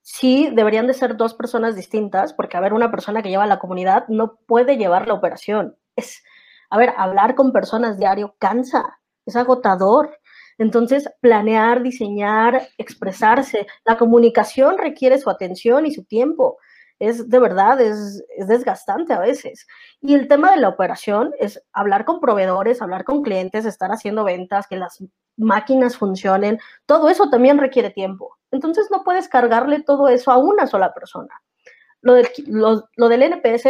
Sí, 0.00 0.50
deberían 0.52 0.88
de 0.88 0.94
ser 0.94 1.16
dos 1.16 1.34
personas 1.34 1.76
distintas, 1.76 2.34
porque 2.34 2.56
a 2.56 2.60
ver, 2.60 2.72
una 2.72 2.90
persona 2.90 3.22
que 3.22 3.28
lleva 3.28 3.46
la 3.46 3.60
comunidad 3.60 4.08
no 4.08 4.40
puede 4.48 4.76
llevar 4.76 5.06
la 5.06 5.14
operación. 5.14 5.76
Es, 5.94 6.24
a 6.72 6.78
ver, 6.78 6.94
hablar 6.96 7.34
con 7.34 7.52
personas 7.52 7.98
diario 7.98 8.34
cansa, 8.38 8.98
es 9.26 9.36
agotador. 9.36 10.18
Entonces, 10.56 11.06
planear, 11.20 11.82
diseñar, 11.82 12.66
expresarse, 12.78 13.66
la 13.84 13.98
comunicación 13.98 14.78
requiere 14.78 15.18
su 15.18 15.28
atención 15.28 15.84
y 15.84 15.92
su 15.92 16.04
tiempo. 16.04 16.56
Es 16.98 17.28
de 17.28 17.38
verdad, 17.38 17.78
es, 17.78 18.24
desgastante 18.48 19.12
a 19.12 19.18
veces. 19.18 19.66
Y 20.00 20.14
el 20.14 20.28
tema 20.28 20.52
de 20.52 20.62
la 20.62 20.70
operación 20.70 21.34
es 21.38 21.62
hablar 21.74 22.06
con 22.06 22.20
proveedores, 22.20 22.80
hablar 22.80 23.04
con 23.04 23.20
clientes, 23.20 23.66
estar 23.66 23.90
haciendo 23.90 24.24
ventas, 24.24 24.66
que 24.66 24.76
las 24.76 25.04
máquinas 25.36 25.98
funcionen. 25.98 26.58
Todo 26.86 27.10
eso 27.10 27.28
también 27.28 27.58
requiere 27.58 27.90
tiempo. 27.90 28.38
Entonces, 28.50 28.88
no 28.90 29.04
puedes 29.04 29.28
cargarle 29.28 29.82
todo 29.82 30.08
eso 30.08 30.30
a 30.30 30.38
una 30.38 30.66
sola 30.66 30.94
persona. 30.94 31.42
Lo, 32.00 32.14
lo 32.96 33.08
del 33.10 33.22
NPS, 33.24 33.68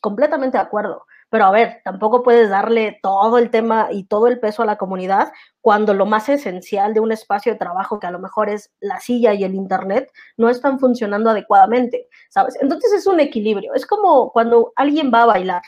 completamente 0.00 0.58
de 0.58 0.64
acuerdo 0.64 1.06
pero 1.28 1.44
a 1.46 1.50
ver, 1.50 1.80
tampoco 1.84 2.22
puedes 2.22 2.48
darle 2.48 2.98
todo 3.02 3.38
el 3.38 3.50
tema 3.50 3.88
y 3.90 4.04
todo 4.04 4.28
el 4.28 4.38
peso 4.38 4.62
a 4.62 4.66
la 4.66 4.76
comunidad 4.76 5.32
cuando 5.60 5.92
lo 5.92 6.06
más 6.06 6.28
esencial 6.28 6.94
de 6.94 7.00
un 7.00 7.10
espacio 7.10 7.52
de 7.52 7.58
trabajo, 7.58 7.98
que 7.98 8.06
a 8.06 8.12
lo 8.12 8.20
mejor 8.20 8.48
es 8.48 8.72
la 8.80 9.00
silla 9.00 9.34
y 9.34 9.42
el 9.42 9.54
internet, 9.54 10.10
no 10.36 10.48
están 10.48 10.78
funcionando 10.78 11.30
adecuadamente, 11.30 12.08
¿sabes? 12.30 12.56
Entonces 12.60 12.92
es 12.92 13.06
un 13.06 13.18
equilibrio. 13.18 13.74
Es 13.74 13.86
como 13.86 14.30
cuando 14.30 14.72
alguien 14.76 15.10
va 15.12 15.22
a 15.22 15.26
bailar. 15.26 15.62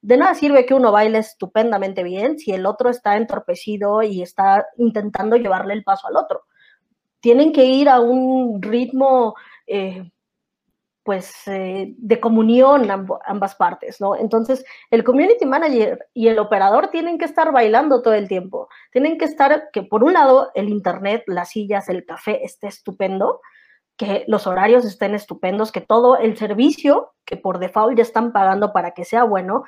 De 0.00 0.16
nada 0.16 0.34
sirve 0.34 0.66
que 0.66 0.74
uno 0.74 0.90
baile 0.90 1.18
estupendamente 1.18 2.02
bien 2.02 2.38
si 2.38 2.52
el 2.52 2.66
otro 2.66 2.90
está 2.90 3.16
entorpecido 3.16 4.02
y 4.02 4.22
está 4.22 4.66
intentando 4.78 5.36
llevarle 5.36 5.74
el 5.74 5.84
paso 5.84 6.08
al 6.08 6.16
otro. 6.16 6.44
Tienen 7.20 7.52
que 7.52 7.66
ir 7.66 7.88
a 7.88 8.00
un 8.00 8.60
ritmo 8.62 9.34
eh, 9.66 10.10
pues 11.02 11.32
eh, 11.46 11.94
de 11.98 12.20
comunión 12.20 12.88
ambas 13.24 13.54
partes, 13.56 14.00
¿no? 14.00 14.14
Entonces, 14.14 14.64
el 14.90 15.02
community 15.02 15.44
manager 15.44 16.06
y 16.14 16.28
el 16.28 16.38
operador 16.38 16.88
tienen 16.88 17.18
que 17.18 17.24
estar 17.24 17.50
bailando 17.50 18.02
todo 18.02 18.14
el 18.14 18.28
tiempo. 18.28 18.68
Tienen 18.92 19.18
que 19.18 19.24
estar, 19.24 19.70
que 19.72 19.82
por 19.82 20.04
un 20.04 20.12
lado, 20.12 20.50
el 20.54 20.68
internet, 20.68 21.24
las 21.26 21.50
sillas, 21.50 21.88
el 21.88 22.04
café 22.04 22.44
esté 22.44 22.68
estupendo, 22.68 23.40
que 23.96 24.24
los 24.28 24.46
horarios 24.46 24.84
estén 24.84 25.14
estupendos, 25.14 25.72
que 25.72 25.80
todo 25.80 26.16
el 26.16 26.36
servicio 26.36 27.12
que 27.24 27.36
por 27.36 27.58
default 27.58 27.96
ya 27.96 28.02
están 28.02 28.32
pagando 28.32 28.72
para 28.72 28.92
que 28.92 29.04
sea 29.04 29.24
bueno, 29.24 29.64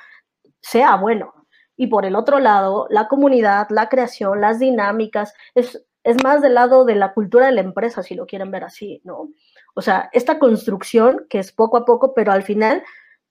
sea 0.61 0.95
bueno. 0.95 1.33
Y 1.77 1.87
por 1.87 2.05
el 2.05 2.15
otro 2.15 2.39
lado, 2.39 2.87
la 2.89 3.07
comunidad, 3.09 3.67
la 3.69 3.89
creación, 3.89 4.39
las 4.39 4.59
dinámicas, 4.59 5.33
es, 5.53 5.85
es 6.03 6.23
más 6.23 6.41
del 6.41 6.53
lado 6.55 6.85
de 6.85 6.95
la 6.95 7.13
cultura 7.13 7.47
de 7.47 7.51
la 7.51 7.61
empresa, 7.61 8.03
si 8.03 8.15
lo 8.15 8.25
quieren 8.25 8.51
ver 8.51 8.63
así, 8.63 9.01
¿no? 9.03 9.29
O 9.75 9.81
sea, 9.81 10.09
esta 10.13 10.39
construcción 10.39 11.27
que 11.29 11.39
es 11.39 11.51
poco 11.51 11.77
a 11.77 11.85
poco, 11.85 12.13
pero 12.13 12.31
al 12.31 12.43
final 12.43 12.81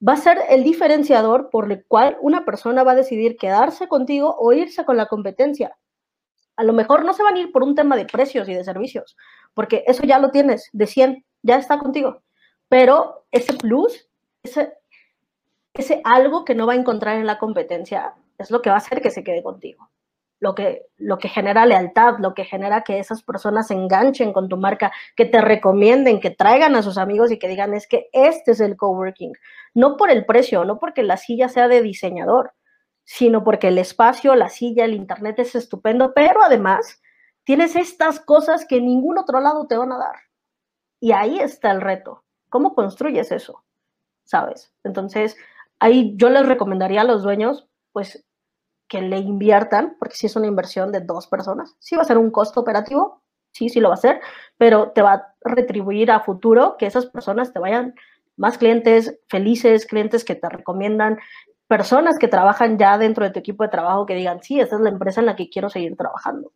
va 0.07 0.13
a 0.13 0.19
ser 0.19 0.39
el 0.51 0.63
diferenciador 0.63 1.49
por 1.51 1.73
el 1.73 1.85
cual 1.87 2.19
una 2.21 2.45
persona 2.45 2.85
va 2.85 2.93
a 2.93 2.97
decidir 2.97 3.37
quedarse 3.37 3.89
contigo 3.89 4.37
o 4.39 4.53
irse 4.53 4.85
con 4.85 4.99
la 4.99 5.07
competencia. 5.07 5.77
A 6.57 6.63
lo 6.63 6.75
mejor 6.75 7.05
no 7.05 7.15
se 7.15 7.23
van 7.23 7.37
a 7.37 7.41
ir 7.41 7.51
por 7.51 7.63
un 7.63 7.75
tema 7.75 7.97
de 7.97 8.05
precios 8.05 8.49
y 8.49 8.55
de 8.55 8.63
servicios, 8.63 9.17
porque 9.55 9.85
eso 9.87 10.05
ya 10.05 10.19
lo 10.19 10.31
tienes 10.31 10.69
de 10.73 10.87
100, 10.87 11.25
ya 11.43 11.57
está 11.57 11.79
contigo. 11.79 12.23
Pero 12.69 13.27
ese 13.33 13.55
plus, 13.55 14.09
ese, 14.43 14.75
ese 15.73 16.03
algo 16.05 16.45
que 16.45 16.55
no 16.55 16.67
va 16.67 16.75
a 16.75 16.77
encontrar 16.77 17.17
en 17.17 17.27
la 17.27 17.39
competencia, 17.39 18.15
es 18.37 18.51
lo 18.51 18.61
que 18.61 18.69
va 18.69 18.77
a 18.77 18.79
hacer 18.79 19.01
que 19.01 19.11
se 19.11 19.25
quede 19.25 19.43
contigo 19.43 19.89
lo 20.45 20.55
que, 20.55 20.83
lo 20.99 21.17
que 21.17 21.31
genera 21.31 21.65
lealtad, 21.65 22.19
lo 22.19 22.35
que 22.35 22.45
genera 22.45 22.83
que 22.83 22.99
esas 22.99 23.23
personas 23.23 23.69
se 23.69 23.75
enganchen 23.75 24.35
con 24.35 24.47
tu 24.51 24.59
marca, 24.59 24.93
que 25.17 25.25
te 25.25 25.41
recomienden, 25.41 26.21
que 26.21 26.29
traigan 26.29 26.77
a 26.77 26.83
sus 26.83 26.99
amigos 26.99 27.33
y 27.33 27.39
que 27.39 27.49
digan, 27.49 27.73
es 27.73 27.89
que 27.89 28.11
este 28.13 28.51
es 28.51 28.61
el 28.61 28.77
coworking. 28.77 29.33
No 29.73 29.97
por 29.97 30.11
el 30.11 30.27
precio, 30.27 30.67
no 30.67 30.79
porque 30.79 31.03
la 31.03 31.17
silla 31.17 31.49
sea 31.49 31.67
de 31.67 31.81
diseñador, 31.81 32.53
sino 33.05 33.43
porque 33.43 33.69
el 33.69 33.79
espacio, 33.79 34.35
la 34.35 34.51
silla, 34.51 34.85
el 34.85 34.93
internet 34.93 35.39
es 35.39 35.55
estupendo, 35.55 36.13
pero 36.13 36.43
además 36.43 37.01
tienes 37.45 37.75
estas 37.75 38.21
cosas 38.21 38.67
que 38.67 38.83
ningún 38.83 39.17
otro 39.17 39.41
lado 39.41 39.67
te 39.67 39.79
van 39.79 39.93
a 39.93 39.99
dar. 39.99 40.17
Y 41.01 41.13
ahí 41.13 41.39
está 41.39 41.71
el 41.71 41.81
reto. 41.81 42.23
¿Cómo 42.51 42.75
construyes 42.75 43.33
eso? 43.33 43.65
¿Sabes? 44.25 44.75
Entonces, 44.85 45.39
ahí 45.79 46.13
yo 46.19 46.29
les 46.29 46.47
recomendaría 46.47 47.01
a 47.01 47.05
los 47.05 47.23
dueños, 47.23 47.67
pues 47.93 48.24
que 48.89 49.01
le 49.01 49.19
inviertan, 49.19 49.97
porque 49.99 50.17
si 50.17 50.27
es 50.27 50.37
una 50.37 50.47
inversión 50.47 50.93
de 50.93 51.01
dos 51.01 51.27
personas, 51.27 51.75
sí 51.79 51.97
va 51.97 52.03
a 52.03 52.07
ser 52.07 52.19
un 52.19 52.31
costo 52.31 52.61
operativo, 52.61 53.23
sí, 53.53 53.69
sí 53.69 53.81
lo 53.81 53.89
va 53.89 53.95
a 53.95 53.99
ser, 53.99 54.21
pero 54.59 54.91
te 54.93 55.03
va 55.03 55.13
a 55.13 55.35
retribuir 55.43 56.11
a 56.11 56.21
futuro 56.21 56.77
que 56.79 56.87
esas 56.87 57.07
personas 57.07 57.53
te 57.53 57.59
vayan 57.59 57.95
más 58.37 58.59
clientes 58.59 59.19
felices, 59.29 59.87
clientes 59.87 60.25
que 60.25 60.35
te 60.35 60.49
recomiendan, 60.49 61.19
personas 61.67 62.19
que 62.19 62.29
trabajan 62.29 62.79
ya 62.79 62.99
dentro 62.99 63.25
de 63.25 63.31
tu 63.31 63.39
equipo 63.39 63.63
de 63.63 63.71
trabajo 63.71 64.07
que 64.07 64.15
digan, 64.15 64.43
sí, 64.43 64.61
esa 64.61 64.77
es 64.77 64.83
la 64.83 64.91
empresa 64.91 65.21
en 65.21 65.27
la 65.27 65.37
que 65.37 65.49
quiero 65.49 65.71
seguir 65.71 65.97
trabajando. 65.97 66.53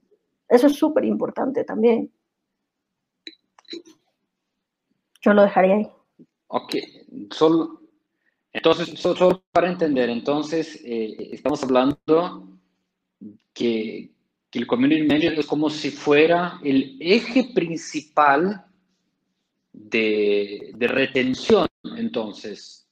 Eso 0.49 0.67
es 0.67 0.77
súper 0.77 1.05
importante 1.05 1.65
también. 1.65 2.13
Yo 5.21 5.33
lo 5.33 5.43
dejaría 5.43 5.75
ahí. 5.75 5.91
Ok, 6.49 6.75
solo, 7.31 7.81
entonces, 8.53 8.99
solo 8.99 9.43
para 9.53 9.71
entender, 9.71 10.09
entonces, 10.11 10.81
eh, 10.85 11.31
estamos 11.33 11.63
hablando 11.63 12.49
que, 13.53 14.11
que, 14.51 14.59
el 14.59 14.67
Community 14.67 15.03
Manager 15.03 15.39
es 15.39 15.47
como 15.47 15.69
si 15.71 15.91
fuera 15.91 16.59
el 16.65 16.97
eje 17.01 17.51
principal 17.55 18.65
de, 19.73 20.73
de 20.75 20.89
retención, 20.89 21.67
entonces, 21.97 22.89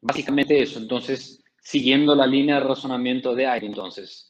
básicamente 0.00 0.62
eso. 0.62 0.78
Entonces, 0.78 1.42
siguiendo 1.62 2.14
la 2.14 2.26
línea 2.26 2.56
de 2.56 2.66
razonamiento 2.66 3.34
de 3.34 3.46
Aire, 3.46 3.66
entonces. 3.66 4.26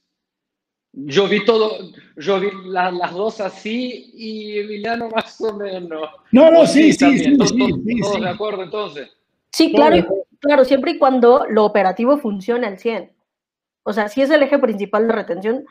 Yo 0.93 1.29
vi 1.29 1.45
todo, 1.45 1.93
yo 2.17 2.41
vi 2.41 2.49
las 2.65 3.15
dos 3.15 3.41
así 3.41 4.11
y 4.13 4.59
Emiliano 4.59 5.09
más 5.09 5.41
o 5.41 5.57
menos. 5.57 6.11
No, 6.33 6.51
no, 6.51 6.67
sí, 6.67 6.93
sí, 6.93 7.17
sí, 7.17 7.37
sí, 7.37 8.01
¿Todos 8.01 8.21
de 8.21 8.29
acuerdo 8.29 8.65
entonces? 8.65 9.09
Sí, 9.53 9.73
claro, 9.73 10.27
claro, 10.41 10.65
siempre 10.65 10.93
y 10.93 10.99
cuando 10.99 11.47
lo 11.49 11.65
operativo 11.65 12.19
funcione 12.19 12.67
al 12.67 12.79
100. 12.79 13.13
O 13.83 13.93
sea, 13.93 14.09
sí 14.09 14.23
es 14.23 14.31
el 14.31 14.43
eje 14.43 14.59
principal 14.59 15.07
de 15.07 15.15
retención, 15.15 15.67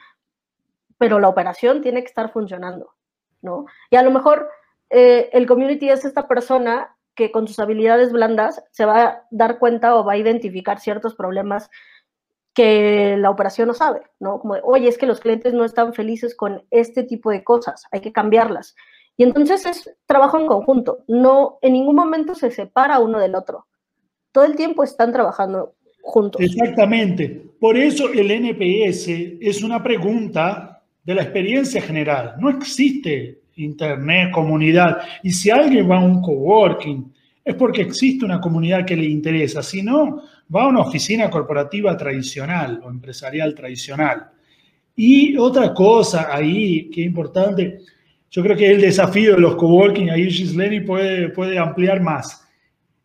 pero 0.97 1.19
la 1.19 1.29
operación 1.29 1.81
tiene 1.81 2.01
que 2.01 2.07
estar 2.07 2.31
funcionando, 2.31 2.93
¿no? 3.41 3.65
Y 3.89 3.95
a 3.95 4.03
lo 4.03 4.11
mejor 4.11 4.49
eh, 4.89 5.29
el 5.33 5.47
community 5.47 5.89
es 5.89 6.05
esta 6.05 6.27
persona 6.27 6.95
que 7.15 7.31
con 7.31 7.47
sus 7.47 7.59
habilidades 7.59 8.11
blandas 8.11 8.63
se 8.71 8.85
va 8.85 9.03
a 9.03 9.27
dar 9.29 9.59
cuenta 9.59 9.95
o 9.95 10.03
va 10.03 10.13
a 10.13 10.17
identificar 10.17 10.79
ciertos 10.79 11.15
problemas 11.15 11.69
que 12.53 13.15
la 13.17 13.29
operación 13.29 13.67
no 13.67 13.73
sabe, 13.73 14.01
¿no? 14.19 14.39
Como, 14.39 14.55
oye, 14.63 14.89
es 14.89 14.97
que 14.97 15.05
los 15.05 15.19
clientes 15.19 15.53
no 15.53 15.63
están 15.63 15.93
felices 15.93 16.35
con 16.35 16.65
este 16.71 17.03
tipo 17.03 17.31
de 17.31 17.43
cosas, 17.43 17.85
hay 17.91 18.01
que 18.01 18.11
cambiarlas. 18.11 18.75
Y 19.15 19.23
entonces 19.23 19.65
es 19.65 19.95
trabajo 20.05 20.37
en 20.39 20.47
conjunto, 20.47 21.05
no 21.07 21.59
en 21.61 21.73
ningún 21.73 21.95
momento 21.95 22.35
se 22.35 22.51
separa 22.51 22.99
uno 22.99 23.19
del 23.19 23.35
otro. 23.35 23.67
Todo 24.31 24.45
el 24.45 24.55
tiempo 24.55 24.83
están 24.83 25.11
trabajando 25.11 25.73
juntos. 26.01 26.41
Exactamente. 26.41 27.49
Por 27.59 27.77
eso 27.77 28.11
el 28.11 28.31
NPS 28.31 29.07
es 29.41 29.63
una 29.63 29.81
pregunta 29.83 30.81
de 31.03 31.15
la 31.15 31.23
experiencia 31.23 31.81
general. 31.81 32.35
No 32.39 32.49
existe 32.49 33.41
internet, 33.55 34.31
comunidad. 34.31 34.99
Y 35.23 35.31
si 35.31 35.49
alguien 35.49 35.89
va 35.89 35.97
a 35.97 36.03
un 36.03 36.21
coworking, 36.21 37.11
es 37.43 37.55
porque 37.55 37.81
existe 37.81 38.25
una 38.25 38.39
comunidad 38.39 38.85
que 38.85 38.95
le 38.95 39.05
interesa. 39.05 39.63
Si 39.63 39.81
no, 39.81 40.21
va 40.53 40.63
a 40.63 40.67
una 40.67 40.81
oficina 40.81 41.29
corporativa 41.29 41.95
tradicional 41.97 42.79
o 42.83 42.89
empresarial 42.89 43.53
tradicional. 43.55 44.29
Y 44.95 45.37
otra 45.37 45.73
cosa 45.73 46.27
ahí 46.33 46.89
que 46.89 47.01
es 47.01 47.07
importante, 47.07 47.79
yo 48.29 48.43
creo 48.43 48.55
que 48.55 48.69
el 48.69 48.81
desafío 48.81 49.35
de 49.35 49.41
los 49.41 49.55
coworking, 49.55 50.09
ahí 50.09 50.29
Gisleni 50.29 50.81
puede, 50.81 51.29
puede 51.29 51.57
ampliar 51.57 52.01
más. 52.01 52.45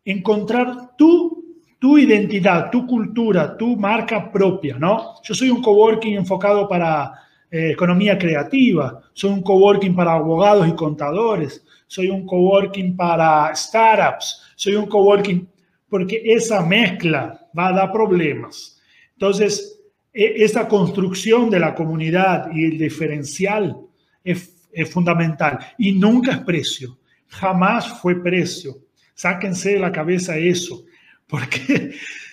Encontrar 0.05 0.95
tu, 0.95 1.57
tu 1.79 1.97
identidad, 1.97 2.69
tu 2.71 2.87
cultura, 2.87 3.57
tu 3.57 3.75
marca 3.75 4.31
propia, 4.31 4.77
¿no? 4.77 5.15
Yo 5.23 5.33
soy 5.33 5.49
un 5.49 5.61
coworking 5.61 6.15
enfocado 6.15 6.69
para 6.69 7.11
eh, 7.51 7.71
economía 7.71 8.17
creativa, 8.17 9.01
soy 9.13 9.31
un 9.31 9.41
coworking 9.41 9.95
para 9.95 10.13
abogados 10.13 10.67
y 10.67 10.73
contadores, 10.73 11.63
soy 11.87 12.09
un 12.09 12.25
coworking 12.25 12.95
para 12.95 13.53
startups, 13.55 14.41
soy 14.55 14.75
un 14.75 14.87
coworking, 14.87 15.47
porque 15.87 16.21
esa 16.25 16.65
mezcla 16.65 17.47
va 17.57 17.67
a 17.67 17.73
dar 17.73 17.91
problemas. 17.91 18.81
Entonces, 19.13 19.79
e, 20.13 20.43
esa 20.43 20.67
construcción 20.67 21.49
de 21.49 21.59
la 21.59 21.75
comunidad 21.75 22.49
y 22.51 22.65
el 22.65 22.77
diferencial 22.77 23.77
es, 24.23 24.67
es 24.71 24.89
fundamental 24.89 25.59
y 25.77 25.91
nunca 25.91 26.31
es 26.31 26.39
precio, 26.39 26.97
jamás 27.27 27.87
fue 28.01 28.21
precio. 28.21 28.84
Sáquense 29.15 29.71
de 29.71 29.79
la 29.79 29.91
cabeza 29.91 30.37
eso, 30.37 30.85
porque 31.25 31.95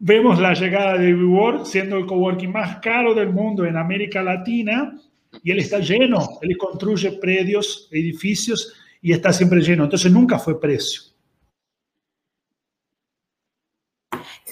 Vemos 0.00 0.38
la 0.38 0.54
llegada 0.54 0.96
de 0.96 1.12
WeWork 1.12 1.66
siendo 1.66 1.96
el 1.96 2.06
coworking 2.06 2.52
más 2.52 2.78
caro 2.78 3.14
del 3.14 3.30
mundo 3.30 3.64
en 3.64 3.76
América 3.76 4.22
Latina 4.22 4.96
y 5.42 5.50
él 5.50 5.58
está 5.58 5.80
lleno. 5.80 6.38
Él 6.40 6.56
construye 6.56 7.12
predios, 7.12 7.88
edificios 7.90 8.74
y 9.02 9.12
está 9.12 9.32
siempre 9.32 9.60
lleno. 9.60 9.84
Entonces 9.84 10.12
nunca 10.12 10.38
fue 10.38 10.60
precio. 10.60 11.02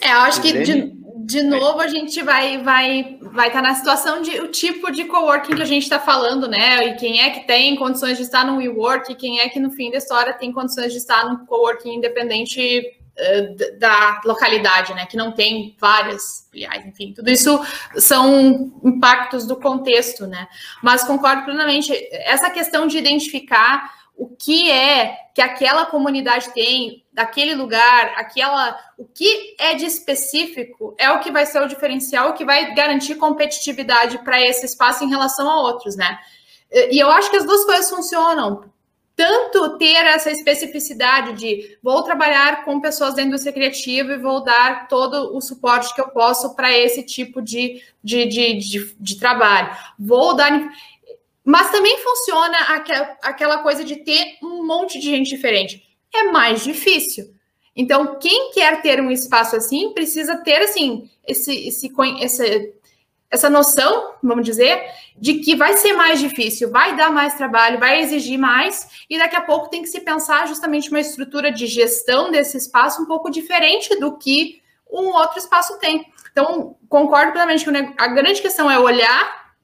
É, 0.02 0.12
eu 0.12 0.18
acho 0.18 0.42
que 0.42 0.52
de, 0.52 0.95
de 1.26 1.42
novo 1.42 1.80
a 1.80 1.88
gente 1.88 2.22
vai 2.22 2.58
vai 2.58 3.18
vai 3.20 3.48
estar 3.48 3.60
tá 3.60 3.68
na 3.68 3.74
situação 3.74 4.22
de 4.22 4.40
o 4.40 4.48
tipo 4.48 4.92
de 4.92 5.04
coworking 5.04 5.56
que 5.56 5.62
a 5.62 5.66
gente 5.66 5.82
está 5.82 5.98
falando, 5.98 6.46
né? 6.46 6.86
E 6.86 6.94
quem 6.94 7.20
é 7.20 7.30
que 7.30 7.44
tem 7.48 7.74
condições 7.74 8.16
de 8.16 8.22
estar 8.22 8.44
no 8.44 8.58
WeWork, 8.58 9.10
e 9.10 9.16
quem 9.16 9.40
é 9.40 9.48
que 9.48 9.58
no 9.58 9.72
fim 9.72 9.90
da 9.90 9.98
história 9.98 10.34
tem 10.34 10.52
condições 10.52 10.92
de 10.92 10.98
estar 10.98 11.28
no 11.28 11.44
coworking 11.44 11.96
independente 11.96 12.80
uh, 13.18 13.78
da 13.80 14.20
localidade, 14.24 14.94
né? 14.94 15.04
Que 15.04 15.16
não 15.16 15.32
tem 15.32 15.74
várias 15.80 16.48
filiais, 16.52 16.86
enfim, 16.86 17.12
tudo 17.12 17.28
isso 17.28 17.60
são 17.96 18.72
impactos 18.84 19.44
do 19.48 19.56
contexto, 19.56 20.28
né? 20.28 20.46
Mas 20.80 21.02
concordo 21.02 21.44
plenamente. 21.44 21.92
Essa 22.12 22.50
questão 22.50 22.86
de 22.86 22.98
identificar 22.98 23.90
o 24.16 24.28
que 24.28 24.70
é 24.70 25.16
que 25.34 25.42
aquela 25.42 25.86
comunidade 25.86 26.54
tem, 26.54 27.04
daquele 27.16 27.54
lugar, 27.54 28.12
aquela, 28.14 28.78
o 28.98 29.06
que 29.06 29.56
é 29.58 29.74
de 29.74 29.86
específico 29.86 30.94
é 30.98 31.10
o 31.10 31.20
que 31.20 31.32
vai 31.32 31.46
ser 31.46 31.62
o 31.62 31.66
diferencial, 31.66 32.28
o 32.28 32.32
que 32.34 32.44
vai 32.44 32.74
garantir 32.74 33.14
competitividade 33.14 34.18
para 34.18 34.38
esse 34.42 34.66
espaço 34.66 35.02
em 35.02 35.08
relação 35.08 35.50
a 35.50 35.62
outros, 35.62 35.96
né? 35.96 36.18
E 36.70 36.98
eu 36.98 37.10
acho 37.10 37.30
que 37.30 37.38
as 37.38 37.46
duas 37.46 37.64
coisas 37.64 37.88
funcionam. 37.88 38.70
Tanto 39.16 39.78
ter 39.78 40.04
essa 40.04 40.30
especificidade 40.30 41.32
de 41.32 41.78
vou 41.82 42.02
trabalhar 42.02 42.66
com 42.66 42.82
pessoas 42.82 43.14
da 43.14 43.22
indústria 43.22 43.50
criativa 43.54 44.12
e 44.12 44.18
vou 44.18 44.44
dar 44.44 44.86
todo 44.86 45.34
o 45.34 45.40
suporte 45.40 45.94
que 45.94 46.00
eu 46.02 46.08
posso 46.08 46.54
para 46.54 46.70
esse 46.76 47.02
tipo 47.02 47.40
de, 47.40 47.82
de, 48.04 48.26
de, 48.26 48.58
de, 48.58 48.94
de 49.00 49.18
trabalho. 49.18 49.74
Vou 49.98 50.36
dar 50.36 50.52
mas 51.48 51.70
também 51.70 51.96
funciona 51.98 52.58
aquela 53.22 53.58
coisa 53.58 53.84
de 53.84 53.94
ter 53.96 54.36
um 54.42 54.66
monte 54.66 54.98
de 54.98 55.08
gente 55.08 55.30
diferente. 55.30 55.85
É 56.18 56.30
mais 56.30 56.64
difícil. 56.64 57.34
Então, 57.74 58.18
quem 58.18 58.52
quer 58.52 58.80
ter 58.80 59.00
um 59.00 59.10
espaço 59.10 59.54
assim, 59.54 59.92
precisa 59.92 60.36
ter, 60.38 60.62
assim, 60.62 61.10
esse, 61.26 61.68
esse, 61.68 62.74
essa 63.30 63.50
noção, 63.50 64.14
vamos 64.22 64.46
dizer, 64.46 64.82
de 65.18 65.34
que 65.40 65.54
vai 65.54 65.76
ser 65.76 65.92
mais 65.92 66.18
difícil, 66.18 66.70
vai 66.70 66.96
dar 66.96 67.10
mais 67.10 67.34
trabalho, 67.34 67.78
vai 67.78 68.00
exigir 68.00 68.38
mais, 68.38 69.04
e 69.10 69.18
daqui 69.18 69.36
a 69.36 69.42
pouco 69.42 69.68
tem 69.68 69.82
que 69.82 69.88
se 69.88 70.00
pensar 70.00 70.48
justamente 70.48 70.88
uma 70.88 71.00
estrutura 71.00 71.52
de 71.52 71.66
gestão 71.66 72.30
desse 72.30 72.56
espaço 72.56 73.02
um 73.02 73.06
pouco 73.06 73.30
diferente 73.30 73.94
do 74.00 74.16
que 74.16 74.62
um 74.90 75.08
outro 75.08 75.38
espaço 75.38 75.78
tem. 75.78 76.06
Então, 76.32 76.76
concordo 76.88 77.32
plenamente 77.32 77.64
que 77.64 77.94
a 77.98 78.08
grande 78.08 78.40
questão 78.40 78.70
é 78.70 78.78
olhar, 78.78 79.54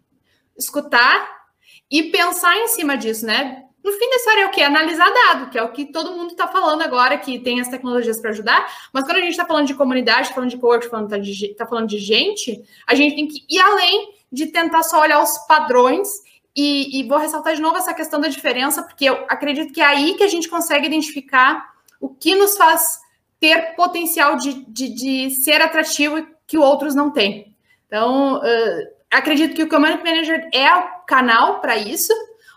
escutar 0.56 1.46
e 1.90 2.04
pensar 2.04 2.56
em 2.56 2.68
cima 2.68 2.96
disso, 2.96 3.24
né? 3.24 3.64
No 3.82 3.92
fim 3.92 4.10
da 4.10 4.16
história 4.16 4.42
é 4.42 4.46
o 4.46 4.50
que? 4.50 4.62
Analisar 4.62 5.10
dado, 5.10 5.50
que 5.50 5.58
é 5.58 5.62
o 5.62 5.72
que 5.72 5.86
todo 5.86 6.12
mundo 6.12 6.30
está 6.30 6.46
falando 6.46 6.82
agora, 6.82 7.18
que 7.18 7.38
tem 7.38 7.60
as 7.60 7.68
tecnologias 7.68 8.20
para 8.20 8.30
ajudar. 8.30 8.66
Mas 8.92 9.04
quando 9.04 9.16
a 9.16 9.20
gente 9.20 9.30
está 9.30 9.44
falando 9.44 9.66
de 9.66 9.74
comunidade, 9.74 10.28
tá 10.28 10.34
falando 10.34 10.50
de 10.50 10.58
cowork, 10.58 10.84
está 10.84 10.96
falando, 10.96 11.56
tá 11.56 11.66
falando 11.66 11.88
de 11.88 11.98
gente, 11.98 12.62
a 12.86 12.94
gente 12.94 13.16
tem 13.16 13.26
que 13.26 13.44
ir 13.50 13.60
além 13.60 14.14
de 14.30 14.46
tentar 14.46 14.82
só 14.82 15.00
olhar 15.00 15.22
os 15.22 15.36
padrões. 15.46 16.08
E, 16.54 17.00
e 17.00 17.08
vou 17.08 17.16
ressaltar 17.16 17.54
de 17.54 17.62
novo 17.62 17.78
essa 17.78 17.94
questão 17.94 18.20
da 18.20 18.28
diferença, 18.28 18.82
porque 18.82 19.06
eu 19.06 19.24
acredito 19.26 19.72
que 19.72 19.80
é 19.80 19.86
aí 19.86 20.14
que 20.14 20.22
a 20.22 20.28
gente 20.28 20.50
consegue 20.50 20.86
identificar 20.86 21.72
o 21.98 22.10
que 22.10 22.34
nos 22.34 22.58
faz 22.58 23.00
ter 23.40 23.74
potencial 23.74 24.36
de, 24.36 24.64
de, 24.68 24.88
de 24.90 25.30
ser 25.30 25.62
atrativo 25.62 26.26
que 26.46 26.58
outros 26.58 26.94
não 26.94 27.10
têm. 27.10 27.56
Então, 27.86 28.36
uh, 28.36 28.88
acredito 29.10 29.54
que 29.54 29.62
o 29.62 29.68
Community 29.68 30.04
Manager 30.04 30.48
é 30.52 30.74
o 30.74 30.82
canal 31.06 31.60
para 31.60 31.76
isso, 31.76 32.12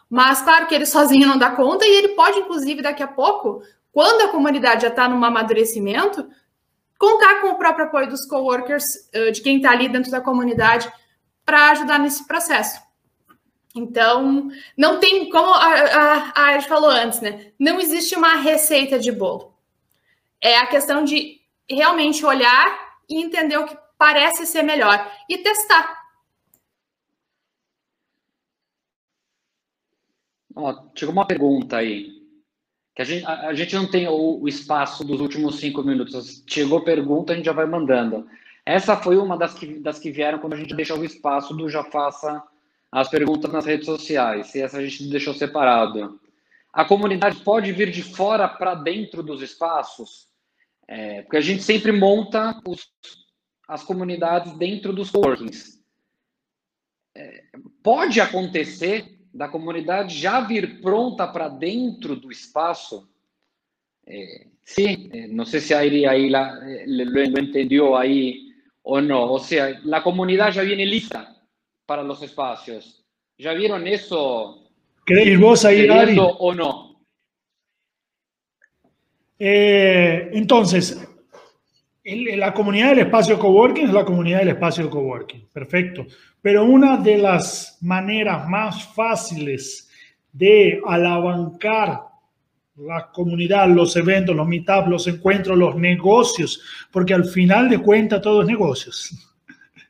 mas 0.09 0.41
claro 0.41 0.67
que 0.67 0.75
ele 0.75 0.85
sozinho 0.85 1.27
não 1.27 1.37
dá 1.37 1.51
conta 1.51 1.85
e 1.85 1.95
ele 1.95 2.09
pode, 2.09 2.39
inclusive, 2.39 2.81
daqui 2.81 3.03
a 3.03 3.07
pouco, 3.07 3.61
quando 3.91 4.21
a 4.21 4.31
comunidade 4.31 4.83
já 4.83 4.89
está 4.89 5.09
num 5.09 5.23
amadurecimento, 5.23 6.29
contar 6.97 7.41
com 7.41 7.49
o 7.49 7.57
próprio 7.57 7.85
apoio 7.85 8.09
dos 8.09 8.25
coworkers, 8.25 8.83
de 9.33 9.41
quem 9.41 9.57
está 9.57 9.71
ali 9.71 9.89
dentro 9.89 10.11
da 10.11 10.21
comunidade, 10.21 10.91
para 11.45 11.71
ajudar 11.71 11.99
nesse 11.99 12.25
processo. 12.27 12.79
Então, 13.75 14.49
não 14.77 14.99
tem, 14.99 15.29
como 15.29 15.53
a, 15.53 16.31
a, 16.33 16.55
a 16.55 16.61
falou 16.61 16.89
antes, 16.89 17.19
né? 17.19 17.51
Não 17.59 17.79
existe 17.79 18.15
uma 18.15 18.35
receita 18.35 18.97
de 18.97 19.11
bolo. 19.11 19.53
É 20.39 20.57
a 20.57 20.67
questão 20.67 21.03
de 21.03 21.41
realmente 21.69 22.25
olhar 22.25 22.95
e 23.09 23.21
entender 23.21 23.57
o 23.57 23.65
que 23.65 23.77
parece 23.97 24.45
ser 24.45 24.63
melhor 24.63 25.11
e 25.29 25.39
testar. 25.39 26.04
Ó, 30.55 30.87
chegou 30.95 31.13
uma 31.13 31.27
pergunta 31.27 31.77
aí. 31.77 32.15
Que 32.95 33.01
a 33.01 33.05
gente, 33.05 33.25
a, 33.25 33.49
a 33.49 33.53
gente 33.53 33.75
não 33.75 33.89
tem 33.89 34.07
o, 34.07 34.39
o, 34.41 34.47
espaço 34.47 35.03
dos 35.03 35.19
últimos 35.19 35.59
cinco 35.59 35.83
minutos. 35.83 36.43
Chegou 36.47 36.83
pergunta, 36.83 37.33
a 37.33 37.35
gente 37.35 37.45
já 37.45 37.51
vai 37.51 37.65
mandando. 37.65 38.25
Essa 38.65 38.95
foi 38.95 39.17
uma 39.17 39.37
das 39.37 39.53
que, 39.53 39.79
das 39.79 39.99
que 39.99 40.11
vieram 40.11 40.39
quando 40.39 40.53
a 40.53 40.57
gente 40.57 40.73
deixou 40.73 40.97
o 40.97 41.05
espaço 41.05 41.53
do 41.53 41.69
Já 41.69 41.83
Faça 41.83 42.41
as 42.91 43.09
perguntas 43.09 43.51
nas 43.51 43.65
redes 43.65 43.85
sociais. 43.85 44.55
E 44.55 44.61
essa 44.61 44.77
a 44.77 44.81
gente 44.81 45.09
deixou 45.09 45.33
separado. 45.33 46.19
A 46.71 46.85
comunidade 46.85 47.41
pode 47.41 47.71
vir 47.73 47.91
de 47.91 48.01
fora 48.01 48.47
para 48.47 48.73
dentro 48.75 49.21
dos 49.21 49.41
espaços? 49.41 50.29
É, 50.87 51.21
porque 51.23 51.37
a 51.37 51.41
gente 51.41 51.63
sempre 51.63 51.91
monta 51.91 52.61
os, 52.65 52.89
as 53.67 53.83
comunidades 53.83 54.53
dentro 54.57 54.93
dos 54.93 55.11
coworkings. 55.11 55.81
É, 57.15 57.43
pode 57.83 58.21
acontecer 58.21 59.14
da 59.35 59.49
comunidade 59.49 60.17
já 60.17 60.39
vir 60.39 60.79
pronta 60.79 61.27
para 61.27 61.49
dentro 61.49 62.15
do 62.15 62.31
espaço, 62.31 63.05
eh, 64.07 64.47
sí, 64.63 65.09
eh, 65.11 65.27
no 65.27 65.45
sé 65.45 65.59
si 65.59 65.73
Airi 65.73 66.05
ahí 66.05 66.29
la, 66.29 66.57
lo, 66.87 67.03
lo, 67.03 67.39
entendió 67.39 67.97
ahí 67.97 68.53
o 68.81 69.01
no? 69.01 69.33
O 69.33 69.39
sea, 69.39 69.77
la 69.83 70.01
comunidad 70.01 70.53
ya 70.53 70.61
viene 70.61 70.85
lista 70.85 71.35
para 71.85 72.01
los 72.01 72.21
espacios. 72.21 73.03
¿Ya 73.37 73.51
vieron 73.51 73.85
eso? 73.87 74.71
¿Queréis 75.05 75.37
vos 75.37 75.65
ahí, 75.65 75.89
Ari? 75.89 76.17
o 76.17 76.53
no? 76.53 77.01
Eh, 79.37 80.29
entonces, 80.31 81.05
la 82.05 82.53
comunidad 82.53 82.89
del 82.89 82.99
espacio 82.99 83.39
coworking 83.39 83.87
es 83.87 83.93
la 83.93 84.05
comunidad 84.05 84.39
del 84.39 84.49
espacio 84.49 84.89
coworking, 84.89 85.47
perfecto. 85.51 86.05
Pero 86.39 86.63
una 86.63 86.97
de 86.97 87.17
las 87.17 87.79
maneras 87.81 88.47
más 88.47 88.93
fáciles 88.93 89.89
de 90.31 90.79
alabancar 90.85 92.01
la 92.75 93.09
comunidad, 93.11 93.69
los 93.69 93.95
eventos, 93.95 94.35
los 94.35 94.47
meetups, 94.47 94.87
los 94.87 95.07
encuentros, 95.07 95.57
los 95.57 95.75
negocios, 95.77 96.61
porque 96.91 97.13
al 97.13 97.25
final 97.25 97.69
de 97.69 97.79
cuentas 97.79 98.21
todo 98.21 98.41
es 98.41 98.47
negocios. 98.47 99.33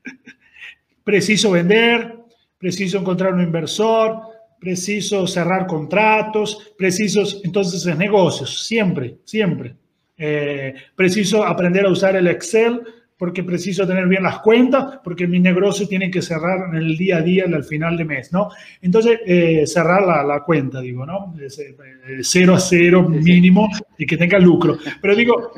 preciso 1.03 1.51
vender, 1.51 2.15
preciso 2.57 2.99
encontrar 2.99 3.33
un 3.33 3.41
inversor, 3.41 4.21
preciso 4.59 5.27
cerrar 5.27 5.67
contratos, 5.67 6.73
preciso, 6.77 7.23
entonces 7.43 7.85
es 7.85 7.97
negocios, 7.97 8.65
siempre, 8.65 9.17
siempre. 9.25 9.75
Eh, 10.17 10.73
preciso 10.95 11.45
aprender 11.45 11.85
a 11.85 11.89
usar 11.89 12.15
el 12.15 12.27
Excel 12.27 12.81
porque 13.17 13.43
preciso 13.43 13.87
tener 13.87 14.07
bien 14.07 14.23
las 14.23 14.39
cuentas, 14.39 14.99
porque 15.01 15.25
mi 15.25 15.39
negocio 15.39 15.87
tiene 15.87 16.11
que 16.11 16.21
cerrar 16.21 16.67
en 16.69 16.75
el 16.75 16.97
día 16.97 17.17
a 17.17 17.21
día, 17.21 17.45
al 17.45 17.63
final 17.63 17.95
de 17.95 18.03
mes, 18.03 18.33
¿no? 18.33 18.49
Entonces, 18.81 19.19
eh, 19.25 19.65
cerrar 19.65 20.05
la, 20.05 20.21
la, 20.21 20.41
cuenta, 20.43 20.81
digo, 20.81 21.05
¿no? 21.05 21.33
Eh, 21.39 22.19
cero 22.21 22.55
a 22.55 22.59
cero 22.59 23.07
mínimo 23.07 23.69
y 23.97 24.05
que 24.05 24.17
tenga 24.17 24.37
lucro. 24.37 24.77
Pero 25.01 25.15
digo, 25.15 25.53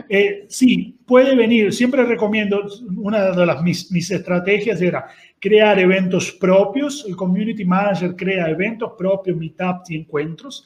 sí, 0.47 0.99
puede 1.03 1.35
venir, 1.35 1.73
siempre 1.73 2.03
recomiendo, 2.03 2.61
una 2.95 3.31
de 3.31 3.45
las, 3.45 3.63
mis, 3.63 3.91
mis 3.91 4.11
estrategias 4.11 4.79
era 4.79 5.07
crear 5.39 5.79
eventos 5.79 6.31
propios, 6.33 7.05
el 7.07 7.15
community 7.15 7.65
manager 7.65 8.15
crea 8.15 8.49
eventos 8.49 8.91
propios, 8.95 9.35
meetups 9.35 9.89
y 9.89 9.95
encuentros. 9.95 10.63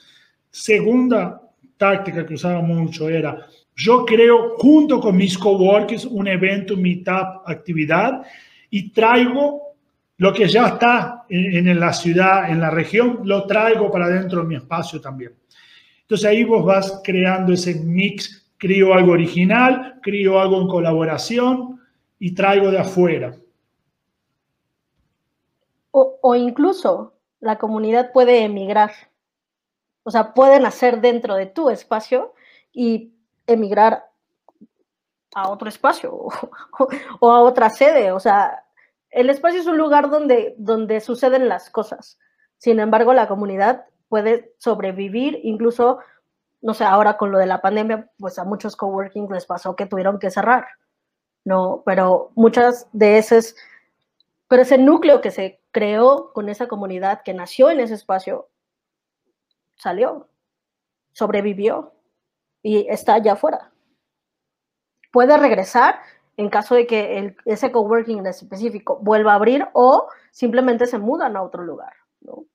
Segunda 0.49 1.41
táctica 1.77 2.25
que 2.25 2.33
usaba 2.33 2.61
mucho 2.61 3.09
era 3.09 3.47
yo 3.83 4.05
creo 4.05 4.57
junto 4.57 4.99
con 4.99 5.15
mis 5.15 5.37
coworkers 5.37 6.05
un 6.05 6.27
evento, 6.27 6.77
meetup, 6.77 7.41
actividad 7.47 8.23
y 8.69 8.91
traigo 8.91 9.75
lo 10.17 10.31
que 10.31 10.47
ya 10.47 10.67
está 10.67 11.25
en, 11.29 11.79
la 11.79 11.91
ciudad, 11.91 12.51
en 12.51 12.59
la 12.59 12.69
región, 12.69 13.21
lo 13.23 13.47
traigo 13.47 13.89
para 13.89 14.07
dentro 14.07 14.41
de 14.41 14.47
mi 14.47 14.55
espacio 14.55 15.01
también. 15.01 15.33
Entonces 16.01 16.27
ahí 16.27 16.43
vos 16.43 16.63
vas 16.63 17.01
creando 17.03 17.53
ese 17.53 17.73
mix, 17.73 18.51
creo 18.57 18.93
algo 18.93 19.13
original, 19.13 19.99
creo 20.03 20.39
algo 20.39 20.61
en 20.61 20.67
colaboración 20.67 21.81
y 22.19 22.35
traigo 22.35 22.69
de 22.69 22.77
afuera. 22.77 23.35
O, 25.89 26.19
o 26.21 26.35
incluso 26.35 27.15
la 27.39 27.57
comunidad 27.57 28.11
puede 28.11 28.43
emigrar. 28.43 28.91
O 30.03 30.11
sea, 30.11 30.35
pueden 30.35 30.67
hacer 30.67 31.01
dentro 31.01 31.33
de 31.33 31.47
tu 31.47 31.71
espacio 31.71 32.35
y 32.71 33.11
emigrar 33.51 34.11
a 35.33 35.49
otro 35.49 35.69
espacio 35.69 36.13
o, 37.19 37.31
a 37.31 37.41
otra 37.41 37.69
sede. 37.69 38.11
O 38.11 38.19
sea, 38.19 38.63
el 39.09 39.29
espacio 39.29 39.59
es 39.59 39.67
un 39.67 39.77
lugar 39.77 40.09
donde, 40.09 40.55
donde 40.57 40.99
suceden 40.99 41.47
las 41.47 41.69
cosas. 41.69 42.19
Sin 42.57 42.79
embargo, 42.79 43.13
la 43.13 43.27
comunidad 43.27 43.85
puede 44.07 44.53
sobrevivir, 44.57 45.39
incluso, 45.43 45.99
no 46.61 46.73
sé, 46.73 46.83
ahora 46.83 47.17
con 47.17 47.31
lo 47.31 47.37
de 47.37 47.45
la 47.45 47.61
pandemia, 47.61 48.09
pues 48.17 48.37
a 48.39 48.43
muchos 48.43 48.75
coworking 48.75 49.29
les 49.31 49.45
pasó 49.45 49.75
que 49.75 49.85
tuvieron 49.85 50.19
que 50.19 50.29
cerrar, 50.29 50.67
¿no? 51.45 51.81
Pero 51.85 52.31
muchas 52.35 52.87
de 52.91 53.17
esas, 53.17 53.55
pero 54.47 54.63
ese 54.63 54.77
núcleo 54.77 55.21
que 55.21 55.31
se 55.31 55.61
creó 55.71 56.33
con 56.33 56.49
esa 56.49 56.67
comunidad 56.67 57.21
que 57.23 57.33
nació 57.33 57.69
en 57.71 57.79
ese 57.79 57.93
espacio, 57.93 58.49
salió, 59.77 60.27
sobrevivió 61.13 61.93
y 62.63 62.87
está 62.89 63.15
allá 63.15 63.33
afuera. 63.33 63.71
Puede 65.11 65.37
regresar 65.37 65.99
en 66.37 66.49
caso 66.49 66.75
de 66.75 66.87
que 66.87 67.17
el, 67.17 67.37
ese 67.45 67.71
coworking 67.71 68.19
en 68.19 68.27
específico 68.27 68.99
vuelva 69.01 69.33
a 69.33 69.35
abrir 69.35 69.67
o 69.73 70.07
simplemente 70.31 70.87
se 70.87 70.97
mudan 70.97 71.35
a 71.35 71.43
otro 71.43 71.63
lugar. 71.63 71.93
¿no? 72.21 72.45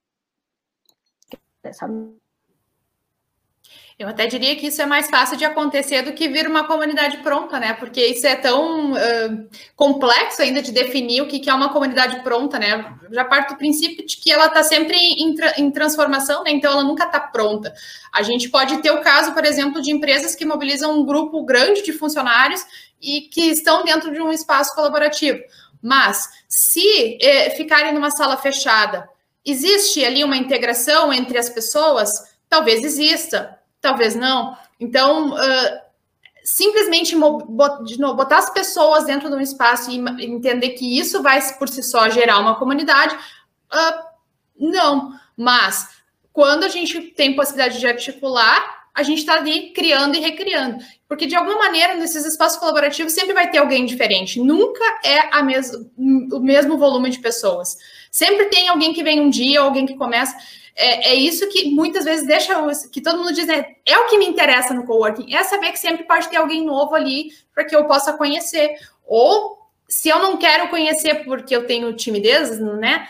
Eu 3.99 4.09
até 4.09 4.27
diria 4.27 4.55
que 4.57 4.67
isso 4.67 4.83
é 4.83 4.85
mais 4.85 5.09
fácil 5.09 5.39
de 5.39 5.45
acontecer 5.47 6.03
do 6.03 6.13
que 6.13 6.29
vir 6.29 6.47
uma 6.47 6.65
comunidade 6.65 7.17
pronta, 7.19 7.59
né? 7.59 7.73
Porque 7.73 8.05
isso 8.05 8.27
é 8.27 8.37
tão 8.37 8.93
uh, 8.93 9.49
complexo 9.75 10.43
ainda 10.43 10.61
de 10.61 10.71
definir 10.71 11.23
o 11.23 11.27
que, 11.27 11.49
é 11.49 11.55
uma 11.55 11.73
comunidade 11.73 12.23
pronta, 12.23 12.59
né? 12.59 12.95
Já 13.11 13.25
parto 13.25 13.55
do 13.55 13.57
princípio 13.57 14.05
de 14.05 14.19
que 14.19 14.31
ela 14.31 14.49
está 14.49 14.63
sempre 14.63 14.99
em, 14.99 15.35
em, 15.57 15.71
transformação, 15.71 16.45
né? 16.45 16.51
Então 16.51 16.73
ela 16.73 16.85
nunca 16.85 17.05
está 17.05 17.19
pronta. 17.19 17.73
A 18.13 18.23
gente 18.23 18.51
pode 18.51 18.77
ter 18.83 18.91
o 18.91 19.01
caso, 19.01 19.33
por 19.33 19.47
exemplo, 19.47 19.81
de 19.81 19.91
empresas 19.91 20.35
que 20.35 20.45
mobilizam 20.45 21.01
um 21.01 21.07
grupo 21.07 21.43
grande 21.43 21.83
de 21.83 21.95
funcionários 21.95 22.67
e 23.01 23.23
que 23.23 23.49
estão 23.49 23.83
dentro 23.83 24.13
de 24.13 24.21
um 24.21 24.31
espaço 24.31 24.75
colaborativo. 24.75 25.39
Mas 25.81 26.29
se 26.47 27.17
eh, 27.19 27.49
ficarem 27.51 27.95
numa 27.95 28.11
sala 28.11 28.37
fechada, 28.37 29.09
existe 29.43 30.05
ali 30.05 30.23
uma 30.23 30.37
integração 30.37 31.11
entre 31.15 31.39
as 31.39 31.49
pessoas? 31.49 32.11
Talvez 32.47 32.85
exista 32.85 33.57
talvez 33.81 34.15
não. 34.15 34.57
Então, 34.79 35.35
uh, 35.35 35.81
simplesmente 36.45 37.17
botar 37.17 38.39
as 38.39 38.51
pessoas 38.51 39.05
dentro 39.05 39.29
de 39.29 39.35
um 39.35 39.41
espaço 39.41 39.91
e 39.91 39.99
entender 40.25 40.71
que 40.71 40.99
isso 40.99 41.23
vai 41.23 41.41
por 41.55 41.69
si 41.69 41.83
só 41.83 42.09
gerar 42.09 42.39
uma 42.39 42.57
comunidade, 42.57 43.15
uh, 43.15 44.05
não. 44.59 45.13
Mas 45.37 45.89
quando 46.33 46.65
a 46.65 46.69
gente 46.69 47.01
tem 47.01 47.35
possibilidade 47.35 47.81
de 47.81 47.87
articular, 47.87 48.77
a 48.95 49.03
gente 49.03 49.19
está 49.19 49.35
ali 49.35 49.73
criando 49.73 50.17
e 50.17 50.21
recriando. 50.21 50.83
Porque, 51.07 51.27
de 51.27 51.37
alguma 51.37 51.59
maneira, 51.59 51.95
nesses 51.95 52.25
espaços 52.25 52.59
colaborativos 52.59 53.13
sempre 53.13 53.35
vai 53.35 53.51
ter 53.51 53.59
alguém 53.59 53.85
diferente. 53.85 54.41
Nunca 54.41 54.85
é 55.05 55.29
a 55.37 55.43
mes 55.43 55.71
o 55.99 56.41
mesmo 56.41 56.79
volume 56.79 57.11
de 57.11 57.19
pessoas. 57.19 57.77
Sempre 58.11 58.47
tem 58.47 58.69
alguém 58.69 58.95
que 58.95 59.03
vem 59.03 59.21
um 59.21 59.29
dia, 59.29 59.61
alguém 59.61 59.85
que 59.85 59.97
começa 59.97 60.35
é, 60.77 61.13
é, 61.13 61.15
isso 61.15 61.49
que 61.49 61.71
muitas 61.71 62.05
vezes 62.05 62.27
deixa 62.27 62.55
que 62.93 63.01
todo 63.01 63.17
mundo 63.17 63.33
diz, 63.33 63.49
é, 63.49 63.77
é 63.87 63.99
o 63.99 64.09
que 64.09 64.19
me 64.19 64.27
interessa 64.27 64.75
no 64.75 64.85
coworking, 64.85 65.35
é 65.35 65.43
saber 65.43 65.73
que 65.73 65.79
sempre 65.79 66.05
pode 66.05 66.29
ter 66.29 66.37
alguém 66.37 66.65
novo 66.65 66.95
ali 66.95 67.31
para 67.55 67.65
que 67.65 67.75
eu 67.75 67.87
possa 67.87 68.13
conhecer. 68.13 68.77
Ou 69.07 69.59
se 69.89 70.11
eu 70.11 70.19
não 70.19 70.37
quero 70.37 70.69
conhecer 70.69 71.25
porque 71.25 71.57
eu 71.57 71.67
tenho 71.67 71.95
timidez, 71.95 72.61
né? 72.61 73.09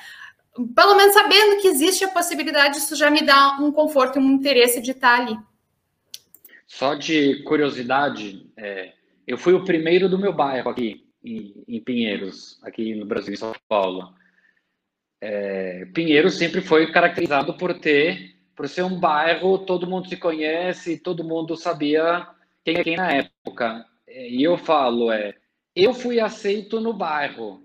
Pelo 0.77 0.97
menos 0.97 1.12
sabendo 1.12 1.61
que 1.61 1.67
existe 1.67 2.05
a 2.05 2.09
possibilidade, 2.09 2.79
isso 2.79 2.95
já 2.95 3.11
me 3.11 3.23
dá 3.23 3.59
um 3.61 3.73
conforto 3.73 4.19
e 4.19 4.23
um 4.23 4.31
interesse 4.31 4.81
de 4.81 4.93
estar 4.93 5.21
ali. 5.21 5.37
Só 6.69 6.95
de 6.95 7.43
curiosidade, 7.43 8.49
é, 8.57 8.93
eu 9.27 9.37
fui 9.37 9.55
o 9.55 9.64
primeiro 9.64 10.09
do 10.09 10.19
meu 10.19 10.33
bairro 10.33 10.71
aqui 10.71 11.05
em, 11.25 11.64
em 11.67 11.81
Pinheiros, 11.81 12.61
aqui 12.62 12.95
no 12.95 13.05
Brasil, 13.05 13.35
em 13.35 13.37
São 13.37 13.53
Paulo 13.69 14.14
é, 15.21 15.87
Pinheiro 15.95 16.31
sempre 16.31 16.61
foi 16.61 16.91
caracterizado 16.91 17.55
por 17.55 17.75
ter, 17.79 18.37
por 18.55 18.69
ser 18.69 18.83
um 18.83 18.99
bairro, 18.99 19.59
todo 19.59 19.87
mundo 19.87 20.09
se 20.09 20.17
conhece, 20.17 20.99
todo 20.99 21.25
mundo 21.25 21.57
sabia 21.57 22.27
quem 22.64 22.77
é 22.77 22.85
quem 22.85 22.97
na 22.97 23.12
época. 23.12 23.85
E 24.09 24.43
eu 24.43 24.57
falo, 24.57 25.11
é, 25.12 25.35
eu 25.75 25.93
fui 25.93 26.21
aceito 26.21 26.81
no 26.81 26.93
bairro, 26.93 27.62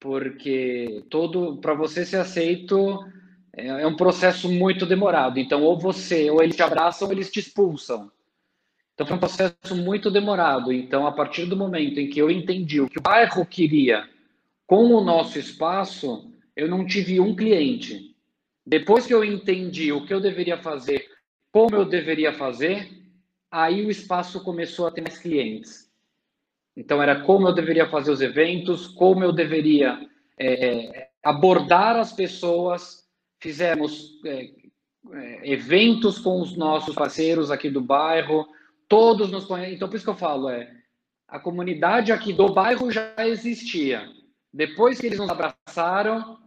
porque 0.00 1.04
todo, 1.08 1.58
para 1.58 1.74
você 1.74 2.04
ser 2.04 2.16
aceito 2.16 2.98
é, 3.56 3.68
é 3.68 3.86
um 3.86 3.96
processo 3.96 4.50
muito 4.50 4.84
demorado. 4.84 5.38
Então, 5.38 5.62
ou 5.62 5.78
você, 5.78 6.30
ou 6.30 6.42
eles 6.42 6.56
te 6.56 6.62
abraçam, 6.62 7.08
ou 7.08 7.14
eles 7.14 7.30
te 7.30 7.40
expulsam. 7.40 8.10
Então, 8.94 9.06
foi 9.06 9.16
um 9.16 9.20
processo 9.20 9.76
muito 9.76 10.10
demorado. 10.10 10.72
Então, 10.72 11.06
a 11.06 11.12
partir 11.12 11.46
do 11.46 11.56
momento 11.56 11.98
em 11.98 12.08
que 12.08 12.18
eu 12.18 12.30
entendi 12.30 12.80
o 12.80 12.88
que 12.88 12.98
o 12.98 13.02
bairro 13.02 13.44
queria 13.44 14.08
com 14.66 14.84
o 14.86 15.04
nosso 15.04 15.38
espaço, 15.38 16.30
eu 16.56 16.68
não 16.68 16.86
tive 16.86 17.20
um 17.20 17.36
cliente. 17.36 18.16
Depois 18.66 19.06
que 19.06 19.14
eu 19.14 19.22
entendi 19.22 19.92
o 19.92 20.04
que 20.04 20.12
eu 20.12 20.20
deveria 20.20 20.56
fazer, 20.56 21.06
como 21.52 21.76
eu 21.76 21.84
deveria 21.84 22.32
fazer, 22.32 22.90
aí 23.50 23.84
o 23.84 23.90
espaço 23.90 24.42
começou 24.42 24.86
a 24.86 24.90
ter 24.90 25.02
mais 25.02 25.18
clientes. 25.18 25.86
Então, 26.76 27.02
era 27.02 27.20
como 27.20 27.48
eu 27.48 27.54
deveria 27.54 27.88
fazer 27.88 28.10
os 28.10 28.20
eventos, 28.20 28.86
como 28.86 29.22
eu 29.22 29.32
deveria 29.32 29.98
é, 30.38 31.08
abordar 31.22 31.96
as 31.96 32.12
pessoas. 32.12 33.06
Fizemos 33.40 34.20
é, 34.24 34.50
é, 35.12 35.52
eventos 35.52 36.18
com 36.18 36.40
os 36.40 36.56
nossos 36.56 36.94
parceiros 36.94 37.50
aqui 37.50 37.70
do 37.70 37.80
bairro, 37.80 38.46
todos 38.88 39.30
nos 39.30 39.44
conhecem. 39.44 39.74
Então, 39.74 39.88
por 39.88 39.96
isso 39.96 40.04
que 40.04 40.10
eu 40.10 40.16
falo, 40.16 40.50
é, 40.50 40.70
a 41.28 41.38
comunidade 41.38 42.12
aqui 42.12 42.32
do 42.32 42.52
bairro 42.52 42.90
já 42.90 43.14
existia. 43.20 44.06
Depois 44.52 45.00
que 45.00 45.06
eles 45.06 45.18
nos 45.18 45.30
abraçaram, 45.30 46.38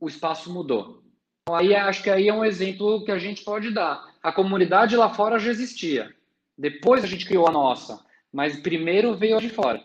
o 0.00 0.08
espaço 0.08 0.52
mudou. 0.52 1.02
Então, 1.42 1.54
aí 1.54 1.74
acho 1.74 2.02
que 2.02 2.10
aí 2.10 2.28
é 2.28 2.34
um 2.34 2.44
exemplo 2.44 3.04
que 3.04 3.12
a 3.12 3.18
gente 3.18 3.44
pode 3.44 3.70
dar. 3.70 4.14
A 4.22 4.32
comunidade 4.32 4.96
lá 4.96 5.12
fora 5.12 5.38
já 5.38 5.50
existia. 5.50 6.14
Depois 6.56 7.04
a 7.04 7.06
gente 7.06 7.26
criou 7.26 7.48
a 7.48 7.52
nossa, 7.52 8.04
mas 8.32 8.60
primeiro 8.60 9.14
veio 9.14 9.40
de 9.40 9.50
fora, 9.50 9.82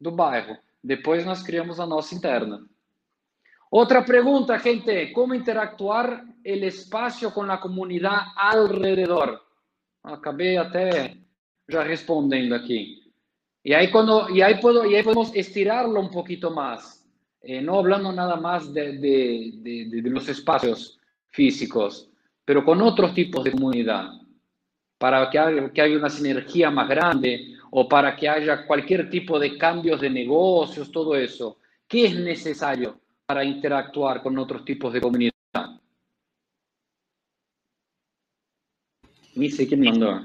do 0.00 0.10
bairro. 0.10 0.56
Depois 0.82 1.24
nós 1.24 1.42
criamos 1.42 1.80
a 1.80 1.86
nossa 1.86 2.14
interna. 2.14 2.64
Outra 3.70 4.02
pergunta, 4.02 4.58
gente: 4.58 5.08
como 5.08 5.34
interactuar 5.34 6.24
o 6.24 6.48
espaço 6.48 7.30
com 7.32 7.42
a 7.42 7.58
comunidade 7.58 8.30
alrededor? 8.36 9.40
Acabei 10.02 10.56
até 10.56 11.16
já 11.68 11.82
respondendo 11.82 12.54
aqui. 12.54 13.00
E 13.64 13.74
aí, 13.74 13.88
quando, 13.88 14.30
e 14.30 14.42
aí, 14.42 14.54
y 14.54 14.94
ahí 14.94 15.02
podemos 15.02 15.34
estirarlo 15.34 16.00
un 16.00 16.10
poquito 16.10 16.50
más, 16.50 16.99
eh, 17.42 17.62
no 17.62 17.78
hablando 17.78 18.12
nada 18.12 18.36
más 18.36 18.72
de, 18.72 19.88
los 20.04 20.28
espacios 20.28 20.98
físicos, 21.28 22.10
pero 22.44 22.64
con 22.64 22.82
otros 22.82 23.14
tipos 23.14 23.44
de 23.44 23.52
comunidad, 23.52 24.10
para 24.98 25.30
que 25.30 25.38
haya, 25.38 25.72
que 25.72 25.80
haya 25.80 25.96
una 25.96 26.10
sinergia 26.10 26.70
más 26.70 26.88
grande 26.88 27.54
o 27.70 27.88
para 27.88 28.14
que 28.14 28.28
haya 28.28 28.66
cualquier 28.66 29.08
tipo 29.08 29.38
de 29.38 29.56
cambios 29.56 30.00
de 30.00 30.10
negocios, 30.10 30.90
todo 30.90 31.16
eso. 31.16 31.58
¿Qué 31.86 32.06
es 32.06 32.14
necesario 32.18 33.00
para 33.24 33.44
interactuar 33.44 34.22
con 34.22 34.38
otros 34.38 34.64
tipos 34.64 34.92
de 34.92 35.00
comunidad? 35.00 35.32
Ni 39.34 39.48
sé 39.50 39.66
quién 39.66 39.80
mandó. 39.80 40.20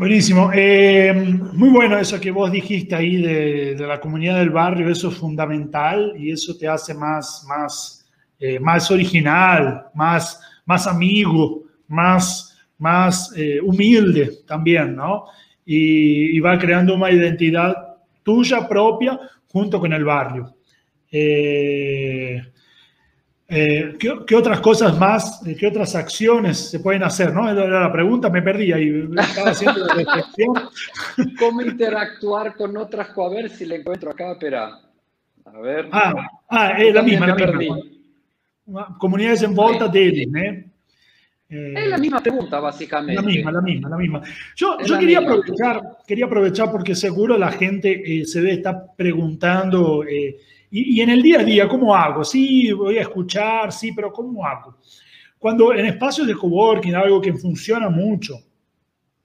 Buenísimo. 0.00 0.50
Eh, 0.54 1.12
muy 1.52 1.68
bueno 1.68 1.98
eso 1.98 2.18
que 2.18 2.30
vos 2.30 2.50
dijiste 2.50 2.94
ahí 2.94 3.20
de, 3.20 3.76
la 3.86 4.00
comunidad 4.00 4.38
del 4.38 4.48
barrio, 4.48 4.88
eso 4.88 5.10
es 5.10 5.16
fundamental 5.16 6.14
y 6.18 6.32
eso 6.32 6.56
te 6.56 6.66
hace 6.66 6.94
más, 6.94 7.44
más, 7.46 8.08
eh, 8.38 8.58
más 8.58 8.90
original, 8.90 9.88
más, 9.92 10.40
más 10.64 10.86
amigo, 10.86 11.64
más, 11.86 12.58
más 12.78 13.30
eh, 13.36 13.60
humilde 13.62 14.38
también, 14.46 14.96
¿no? 14.96 15.26
Y, 15.66 16.34
y, 16.34 16.40
va 16.40 16.58
creando 16.58 16.94
una 16.94 17.10
identidad 17.10 17.98
tuya 18.22 18.66
propia 18.66 19.20
junto 19.48 19.78
con 19.78 19.92
el 19.92 20.02
barrio. 20.02 20.56
Eh, 23.50 23.78
eh, 23.80 23.96
¿qué, 23.98 24.12
¿qué, 24.26 24.36
otras 24.36 24.60
cosas 24.60 24.96
más, 24.96 25.42
qué 25.58 25.66
otras 25.66 25.96
acciones 25.96 26.70
se 26.70 26.78
pueden 26.78 27.02
hacer? 27.02 27.34
¿no? 27.34 27.50
Era 27.50 27.80
la 27.80 27.92
pregunta, 27.92 28.30
me 28.30 28.42
perdí 28.42 28.72
ahí. 28.72 29.08
Estaba 29.18 29.50
haciendo 29.50 29.86
la 29.86 29.94
reflexión. 29.94 30.54
¿Cómo 31.38 31.60
interactuar 31.60 32.54
con 32.54 32.76
otras? 32.76 33.08
A 33.16 33.28
ver 33.28 33.50
si 33.50 33.66
le 33.66 33.76
encuentro 33.76 34.10
acá, 34.12 34.32
espera. 34.32 34.80
A 35.44 35.60
ver. 35.60 35.88
Ah, 35.90 36.14
ah 36.48 36.70
es 36.78 36.94
la 36.94 37.02
misma, 37.02 37.26
la 37.26 37.34
misma. 37.34 38.96
Comunidades 38.98 39.42
en 39.42 39.54
volta 39.54 39.88
deles, 39.88 40.28
¿eh? 40.34 40.70
Eh, 41.50 41.74
es 41.76 41.88
la 41.88 41.98
misma 41.98 42.20
pregunta, 42.20 42.60
básicamente. 42.60 43.20
La 43.20 43.26
misma, 43.26 43.50
la 43.50 43.60
misma, 43.60 43.88
la 43.88 43.96
misma. 43.96 44.22
Yo, 44.54 44.78
yo 44.84 44.96
quería, 44.96 45.20
misma. 45.20 45.34
Aprovechar, 45.34 45.82
quería 46.06 46.26
aprovechar 46.26 46.70
porque 46.70 46.94
seguro 46.94 47.36
la 47.36 47.50
gente 47.50 48.20
eh, 48.20 48.24
se 48.24 48.40
debe 48.40 48.52
estar 48.52 48.94
preguntando 48.96 50.04
eh, 50.04 50.36
y, 50.70 50.96
y, 50.96 51.00
en 51.00 51.10
el 51.10 51.22
día 51.22 51.40
a 51.40 51.44
día, 51.44 51.68
¿cómo 51.68 51.94
hago? 51.94 52.24
Sí, 52.24 52.70
voy 52.72 52.98
a 52.98 53.02
escuchar, 53.02 53.72
sí, 53.72 53.92
pero 53.92 54.12
¿cómo 54.12 54.46
hago? 54.46 54.76
Cuando 55.38 55.72
en 55.72 55.86
espacios 55.86 56.26
de 56.26 56.34
coworking, 56.34 56.94
algo 56.94 57.20
que 57.20 57.32
funciona 57.32 57.88
mucho, 57.88 58.34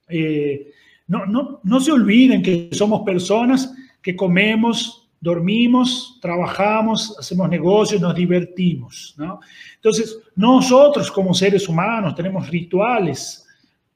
eh, 0.08 0.72
no, 1.08 1.26
no, 1.26 1.60
no 1.62 1.80
se 1.80 1.92
olviden 1.92 2.42
que 2.42 2.70
somos 2.72 3.02
personas 3.02 3.72
que 4.02 4.16
comemos, 4.16 5.08
dormimos, 5.20 6.18
trabajamos, 6.20 7.16
hacemos 7.18 7.48
negocios, 7.48 8.00
nos 8.00 8.14
divertimos. 8.14 9.14
¿no? 9.18 9.40
Entonces, 9.74 10.18
nosotros 10.36 11.10
como 11.10 11.34
seres 11.34 11.68
humanos 11.68 12.14
tenemos 12.14 12.48
rituales 12.48 13.46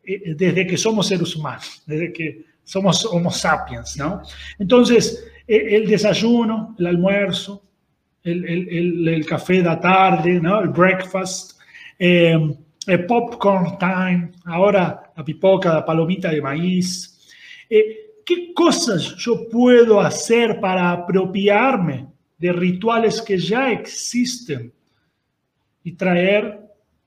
eh, 0.05 0.35
desde 0.35 0.67
que 0.67 0.77
somos 0.77 1.07
seres 1.07 1.35
humanos, 1.37 1.83
desde 1.87 2.13
que 2.13 2.45
somos 2.65 3.05
homo 3.07 3.31
sapiens. 3.31 3.97
¿no? 3.97 4.23
Entonces, 4.59 5.25
el 5.57 5.89
desayuno, 5.89 6.77
el 6.79 6.87
almuerzo, 6.87 7.65
el, 8.23 8.45
el, 8.45 9.09
el 9.09 9.27
café 9.27 9.55
de 9.55 9.63
la 9.63 9.81
tarde, 9.81 10.41
¿no? 10.41 10.61
el 10.61 10.69
breakfast, 10.69 11.59
eh, 11.99 12.39
el 12.87 13.07
popcorn 13.07 13.79
time, 13.79 14.33
ahora 14.45 15.13
la 15.17 15.25
pipoca, 15.25 15.75
la 15.75 15.85
palomita 15.85 16.31
de 16.31 16.41
maíz. 16.41 17.29
Eh, 17.69 17.97
¿Qué 18.25 18.53
cosas 18.55 19.17
yo 19.17 19.49
puedo 19.49 20.01
hacer 20.01 20.61
para 20.61 20.93
apropiarme 20.93 22.07
de 22.39 22.53
rituales 22.53 23.21
que 23.21 23.39
ya 23.39 23.73
existen 23.73 24.73
y 25.83 25.93
traer 25.93 26.60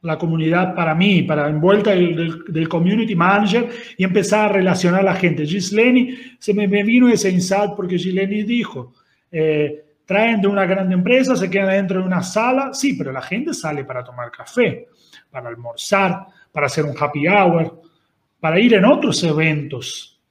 la 0.04 0.18
comunidad 0.18 0.76
para 0.76 0.94
mí, 0.94 1.24
para 1.24 1.50
envuelta 1.50 1.92
del, 1.92 2.68
community 2.68 3.16
manager 3.16 3.70
y 3.98 4.04
empezar 4.04 4.50
a 4.50 4.54
relacionar 4.54 5.00
a 5.00 5.04
la 5.04 5.16
gente. 5.16 5.46
Gisleni, 5.46 6.16
se 6.38 6.54
me, 6.54 6.68
me 6.68 6.84
vino 6.84 7.08
ese 7.08 7.30
insight 7.30 7.72
porque 7.74 7.98
Gisleni 7.98 8.44
dijo, 8.44 8.94
eh, 9.32 9.86
traen 10.06 10.42
de 10.42 10.48
una 10.50 10.66
gran 10.66 10.92
empresa, 10.92 11.38
se 11.38 11.50
quedan 11.50 11.70
dentro 11.70 12.02
de 12.02 12.06
una 12.06 12.22
sala, 12.22 12.74
sí, 12.74 12.96
pero 12.98 13.14
la 13.14 13.22
gente 13.22 13.54
sale 13.54 13.86
para 13.86 14.04
tomar 14.04 14.30
café, 14.30 14.90
para 15.32 15.48
almorzar, 15.48 16.28
para 16.52 16.66
hacer 16.66 16.84
un 16.84 16.96
happy 17.00 17.26
hour, 17.26 17.82
para 18.42 18.60
ir 18.60 18.74
en 18.74 18.84
otros 18.84 19.24
eventos, 19.24 20.22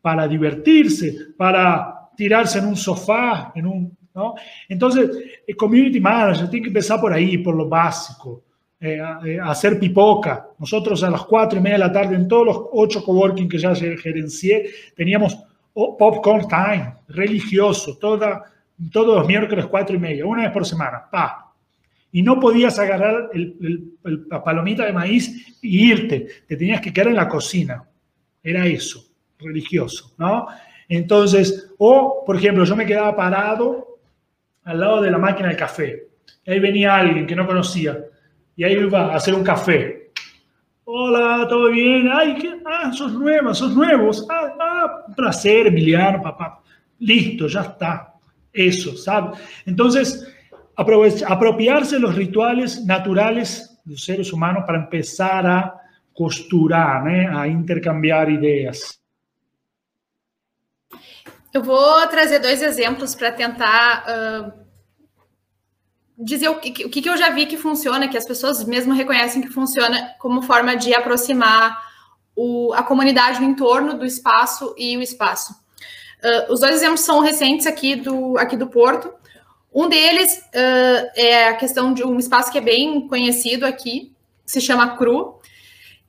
para 0.00 0.28
divertirse, 0.28 1.34
para 1.36 2.10
tirarse 2.16 2.60
en 2.60 2.66
un 2.66 2.76
sofá, 2.76 3.50
en 3.56 3.66
un, 3.66 3.98
¿no? 4.14 4.34
Entonces, 4.68 5.10
el 5.44 5.56
community 5.56 5.98
manager 5.98 6.48
tiene 6.48 6.62
que 6.62 6.70
empezar 6.70 7.00
por 7.00 7.12
ahí, 7.12 7.38
por 7.38 7.56
lo 7.56 7.68
básico 7.68 8.45
eh, 8.78 9.00
eh, 9.24 9.38
hacer 9.42 9.78
pipoca. 9.78 10.48
Nosotros 10.58 11.02
a 11.02 11.10
las 11.10 11.22
cuatro 11.22 11.58
y 11.58 11.62
media 11.62 11.78
de 11.78 11.84
la 11.84 11.92
tarde, 11.92 12.14
en 12.14 12.28
todos 12.28 12.46
los 12.46 12.60
ocho 12.72 13.02
coworking 13.02 13.48
que 13.48 13.58
ya 13.58 13.74
gerencié, 13.74 14.70
teníamos 14.94 15.38
popcorn 15.72 16.46
time, 16.46 16.94
religioso, 17.08 17.96
toda, 17.96 18.44
todos 18.92 19.18
los 19.18 19.26
miércoles 19.26 19.66
cuatro 19.66 19.96
y 19.96 19.98
media, 19.98 20.26
una 20.26 20.42
vez 20.42 20.52
por 20.52 20.66
semana, 20.66 21.04
pa. 21.10 21.54
Y 22.12 22.22
no 22.22 22.38
podías 22.38 22.78
agarrar 22.78 23.30
el, 23.32 23.92
la 24.28 24.44
palomita 24.44 24.84
de 24.84 24.92
maíz 24.92 25.58
y 25.62 25.90
irte, 25.90 26.26
te 26.46 26.56
tenías 26.56 26.80
que 26.80 26.92
quedar 26.92 27.08
en 27.08 27.16
la 27.16 27.28
cocina. 27.28 27.82
Era 28.42 28.66
eso, 28.66 29.04
religioso, 29.38 30.14
¿no? 30.18 30.46
Entonces, 30.88 31.72
o, 31.78 32.24
por 32.26 32.36
ejemplo, 32.36 32.64
yo 32.64 32.76
me 32.76 32.86
quedaba 32.86 33.16
parado 33.16 33.98
al 34.64 34.80
lado 34.80 35.00
de 35.00 35.10
la 35.10 35.18
máquina 35.18 35.48
de 35.48 35.56
café. 35.56 36.08
Ahí 36.46 36.60
venía 36.60 36.94
alguien 36.94 37.26
que 37.26 37.34
no 37.34 37.46
conocía 37.46 37.98
y 38.56 38.64
ahí 38.64 38.72
iba 38.72 39.12
a 39.12 39.16
hacer 39.16 39.34
un 39.34 39.44
café. 39.44 40.10
Hola, 40.84 41.46
¿todo 41.48 41.70
bien? 41.70 42.08
Ay, 42.12 42.36
¿qué? 42.36 42.60
Ah, 42.64 42.90
sos 42.92 43.12
nueva, 43.12 43.52
sos 43.54 43.74
nuevos. 43.74 44.26
Ah, 44.30 44.54
ah, 44.58 45.04
un 45.08 45.14
placer, 45.14 45.66
Emiliano, 45.66 46.22
papá. 46.22 46.62
Listo, 47.00 47.48
ya 47.48 47.60
está. 47.60 48.14
Eso, 48.52 48.96
¿sabes? 48.96 49.38
Entonces, 49.66 50.26
apropiarse 50.76 51.98
los 51.98 52.14
rituales 52.14 52.84
naturales 52.84 53.78
de 53.84 53.92
los 53.92 54.02
seres 54.02 54.32
humanos 54.32 54.64
para 54.66 54.78
empezar 54.78 55.46
a 55.46 55.74
costurar, 56.14 57.06
¿eh? 57.08 57.28
a 57.30 57.46
intercambiar 57.46 58.30
ideas. 58.30 58.98
Eu 61.52 61.62
vou 61.62 62.06
trazer 62.08 62.38
dois 62.38 62.60
exemplos 62.60 63.14
para 63.14 63.32
tentar 63.32 64.04
uh 64.04 64.65
dizer 66.18 66.48
o 66.48 66.56
que, 66.58 66.84
o 66.84 66.90
que 66.90 67.08
eu 67.08 67.16
já 67.16 67.30
vi 67.30 67.46
que 67.46 67.56
funciona, 67.56 68.08
que 68.08 68.16
as 68.16 68.26
pessoas 68.26 68.64
mesmo 68.64 68.94
reconhecem 68.94 69.42
que 69.42 69.48
funciona 69.48 70.14
como 70.18 70.42
forma 70.42 70.76
de 70.76 70.94
aproximar 70.94 71.76
o, 72.34 72.72
a 72.74 72.82
comunidade 72.82 73.40
no 73.40 73.46
entorno 73.46 73.98
do 73.98 74.04
espaço 74.04 74.74
e 74.78 74.96
o 74.96 75.02
espaço. 75.02 75.52
Uh, 76.22 76.52
os 76.52 76.60
dois 76.60 76.76
exemplos 76.76 77.00
são 77.00 77.20
recentes 77.20 77.66
aqui 77.66 77.96
do, 77.96 78.38
aqui 78.38 78.56
do 78.56 78.66
Porto. 78.66 79.12
Um 79.72 79.88
deles 79.88 80.38
uh, 80.38 81.10
é 81.14 81.48
a 81.48 81.56
questão 81.56 81.92
de 81.92 82.02
um 82.02 82.18
espaço 82.18 82.50
que 82.50 82.58
é 82.58 82.62
bem 82.62 83.06
conhecido 83.08 83.66
aqui, 83.66 84.12
se 84.44 84.60
chama 84.60 84.96
CRU, 84.96 85.38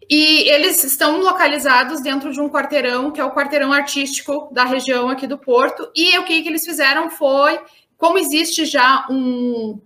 e 0.09 0.49
eles 0.49 0.83
estão 0.85 1.19
localizados 1.19 1.99
dentro 1.99 2.31
de 2.31 2.39
um 2.39 2.49
quarteirão, 2.49 3.11
que 3.11 3.19
é 3.19 3.25
o 3.25 3.33
quarteirão 3.33 3.73
artístico 3.73 4.49
da 4.53 4.63
região 4.63 5.09
aqui 5.09 5.27
do 5.27 5.37
Porto, 5.37 5.91
e 5.93 6.17
o 6.17 6.23
que, 6.23 6.41
que 6.41 6.47
eles 6.47 6.65
fizeram 6.65 7.09
foi, 7.09 7.59
como 7.97 8.17
existe 8.17 8.63
já 8.63 9.05
um, 9.09 9.81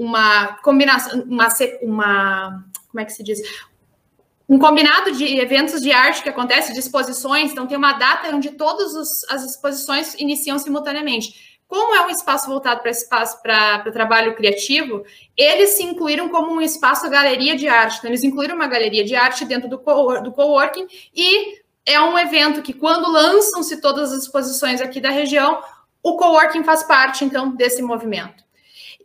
uma 0.00 0.54
combinação, 0.62 1.20
uma, 1.24 1.48
uma 1.82 2.64
como 2.88 3.00
é 3.00 3.04
que 3.04 3.12
se 3.12 3.22
diz? 3.22 3.38
Um 4.48 4.58
combinado 4.58 5.12
de 5.12 5.38
eventos 5.38 5.82
de 5.82 5.92
arte 5.92 6.22
que 6.22 6.28
acontece, 6.30 6.72
de 6.72 6.78
exposições, 6.78 7.52
então 7.52 7.66
tem 7.66 7.76
uma 7.76 7.92
data 7.92 8.34
onde 8.34 8.52
todas 8.52 9.24
as 9.28 9.44
exposições 9.44 10.14
iniciam 10.14 10.58
simultaneamente. 10.58 11.58
Como 11.68 11.94
é 11.94 12.04
um 12.06 12.08
espaço 12.08 12.48
voltado 12.48 12.80
para 12.80 12.90
espaço 12.90 13.40
para 13.42 13.92
trabalho 13.92 14.34
criativo, 14.34 15.04
eles 15.36 15.70
se 15.70 15.82
incluíram 15.82 16.30
como 16.30 16.50
um 16.50 16.62
espaço 16.62 17.08
galeria 17.10 17.54
de 17.54 17.68
arte. 17.68 17.98
Então, 17.98 18.10
eles 18.10 18.24
incluíram 18.24 18.56
uma 18.56 18.66
galeria 18.66 19.04
de 19.04 19.14
arte 19.14 19.44
dentro 19.44 19.68
do, 19.68 19.78
co 19.78 20.18
do 20.20 20.32
coworking 20.32 20.86
e 21.14 21.60
é 21.84 22.00
um 22.00 22.18
evento 22.18 22.62
que, 22.62 22.72
quando 22.72 23.12
lançam-se 23.12 23.80
todas 23.80 24.12
as 24.12 24.24
exposições 24.24 24.80
aqui 24.80 25.00
da 25.00 25.10
região, 25.10 25.62
o 26.02 26.16
coworking 26.16 26.64
faz 26.64 26.82
parte, 26.82 27.24
então, 27.24 27.54
desse 27.54 27.82
movimento. 27.82 28.49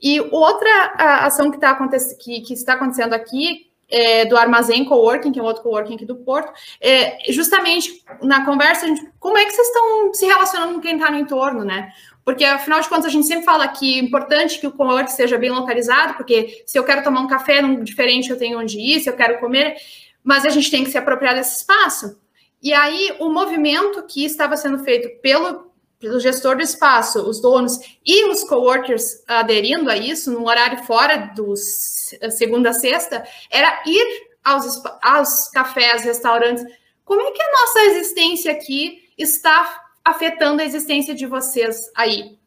E 0.07 0.19
outra 0.19 0.93
ação 1.25 1.49
que, 1.49 1.57
tá 1.59 1.75
que, 2.19 2.41
que 2.41 2.53
está 2.53 2.73
acontecendo 2.73 3.13
aqui 3.13 3.71
é, 3.89 4.23
do 4.25 4.37
Armazém 4.37 4.85
Coworking, 4.85 5.31
que 5.31 5.39
é 5.39 5.41
um 5.41 5.47
outro 5.47 5.63
coworking 5.63 5.95
aqui 5.95 6.05
do 6.05 6.17
Porto, 6.17 6.53
é, 6.79 7.17
justamente 7.31 8.03
na 8.21 8.45
conversa, 8.45 8.85
gente, 8.85 9.03
como 9.19 9.35
é 9.35 9.43
que 9.43 9.49
vocês 9.49 9.65
estão 9.65 10.13
se 10.13 10.27
relacionando 10.27 10.75
com 10.75 10.79
quem 10.79 10.95
está 10.95 11.09
no 11.09 11.17
entorno, 11.17 11.63
né? 11.65 11.91
Porque, 12.23 12.45
afinal 12.45 12.81
de 12.81 12.87
contas, 12.87 13.07
a 13.07 13.09
gente 13.09 13.25
sempre 13.25 13.45
fala 13.45 13.67
que 13.67 13.97
é 13.97 14.03
importante 14.03 14.59
que 14.59 14.67
o 14.67 14.71
cowork 14.71 15.11
seja 15.11 15.39
bem 15.39 15.49
localizado, 15.49 16.13
porque 16.13 16.61
se 16.67 16.77
eu 16.77 16.83
quero 16.83 17.03
tomar 17.03 17.21
um 17.21 17.27
café 17.27 17.59
num 17.59 17.83
diferente, 17.83 18.29
eu 18.29 18.37
tenho 18.37 18.59
onde 18.59 18.79
ir, 18.79 18.99
se 18.99 19.09
eu 19.09 19.15
quero 19.15 19.39
comer, 19.39 19.75
mas 20.23 20.45
a 20.45 20.49
gente 20.49 20.69
tem 20.69 20.83
que 20.83 20.91
se 20.91 20.99
apropriar 20.99 21.33
desse 21.33 21.61
espaço. 21.61 22.15
E 22.61 22.71
aí, 22.73 23.15
o 23.19 23.29
movimento 23.29 24.03
que 24.03 24.23
estava 24.23 24.55
sendo 24.55 24.83
feito 24.83 25.19
pelo, 25.19 25.64
pelo 25.99 26.19
gestor 26.19 26.55
do 26.57 26.61
espaço, 26.61 27.27
os 27.27 27.41
donos 27.41 27.79
e 28.05 28.25
os 28.29 28.43
coworkers 28.43 29.23
aderindo 29.27 29.89
a 29.89 29.97
isso, 29.97 30.31
num 30.31 30.45
horário 30.45 30.83
fora 30.83 31.31
dos 31.35 32.15
segunda 32.31 32.69
a 32.69 32.73
sexta, 32.73 33.25
era 33.49 33.81
ir 33.85 34.27
aos, 34.43 34.81
aos 35.01 35.49
cafés, 35.49 36.03
restaurantes. 36.03 36.63
Como 37.03 37.21
é 37.21 37.31
que 37.31 37.41
a 37.41 37.51
nossa 37.51 37.79
existência 37.85 38.51
aqui 38.51 39.05
está 39.17 39.85
afetando 40.05 40.61
a 40.61 40.65
existência 40.65 41.15
de 41.15 41.25
vocês 41.25 41.89
aí. 41.95 42.37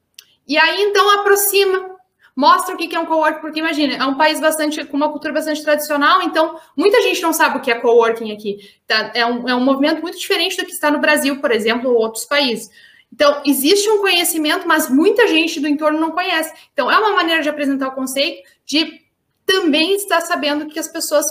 E 0.46 0.56
aí, 0.56 0.82
então, 0.82 1.10
aproxima, 1.20 1.96
mostra 2.36 2.74
o 2.74 2.78
que 2.78 2.94
é 2.94 3.00
um 3.00 3.04
coworking, 3.04 3.40
porque 3.40 3.58
imagina, 3.58 3.96
é 3.96 4.06
um 4.06 4.16
país 4.16 4.40
bastante 4.40 4.84
com 4.84 4.96
uma 4.96 5.10
cultura 5.10 5.34
bastante 5.34 5.62
tradicional, 5.62 6.22
então 6.22 6.58
muita 6.76 7.02
gente 7.02 7.20
não 7.20 7.32
sabe 7.32 7.58
o 7.58 7.60
que 7.60 7.70
é 7.70 7.74
coworking 7.74 8.32
aqui. 8.32 8.58
Tá? 8.86 9.10
É, 9.12 9.26
um, 9.26 9.48
é 9.48 9.54
um 9.54 9.64
movimento 9.64 10.00
muito 10.00 10.16
diferente 10.16 10.56
do 10.56 10.64
que 10.64 10.72
está 10.72 10.90
no 10.90 11.00
Brasil, 11.00 11.40
por 11.40 11.50
exemplo, 11.50 11.90
ou 11.90 11.96
outros 11.96 12.24
países. 12.24 12.70
Então, 13.12 13.42
existe 13.44 13.88
um 13.90 13.98
conhecimento, 13.98 14.68
mas 14.68 14.88
muita 14.88 15.26
gente 15.26 15.60
do 15.60 15.66
entorno 15.66 15.98
não 15.98 16.10
conhece. 16.10 16.52
Então, 16.72 16.90
é 16.90 16.98
uma 16.98 17.14
maneira 17.14 17.42
de 17.42 17.48
apresentar 17.48 17.88
o 17.88 17.94
conceito 17.94 18.48
de 18.64 19.00
também 19.46 19.94
estar 19.94 20.20
sabendo 20.20 20.68
que 20.68 20.78
as 20.78 20.88
pessoas 20.88 21.24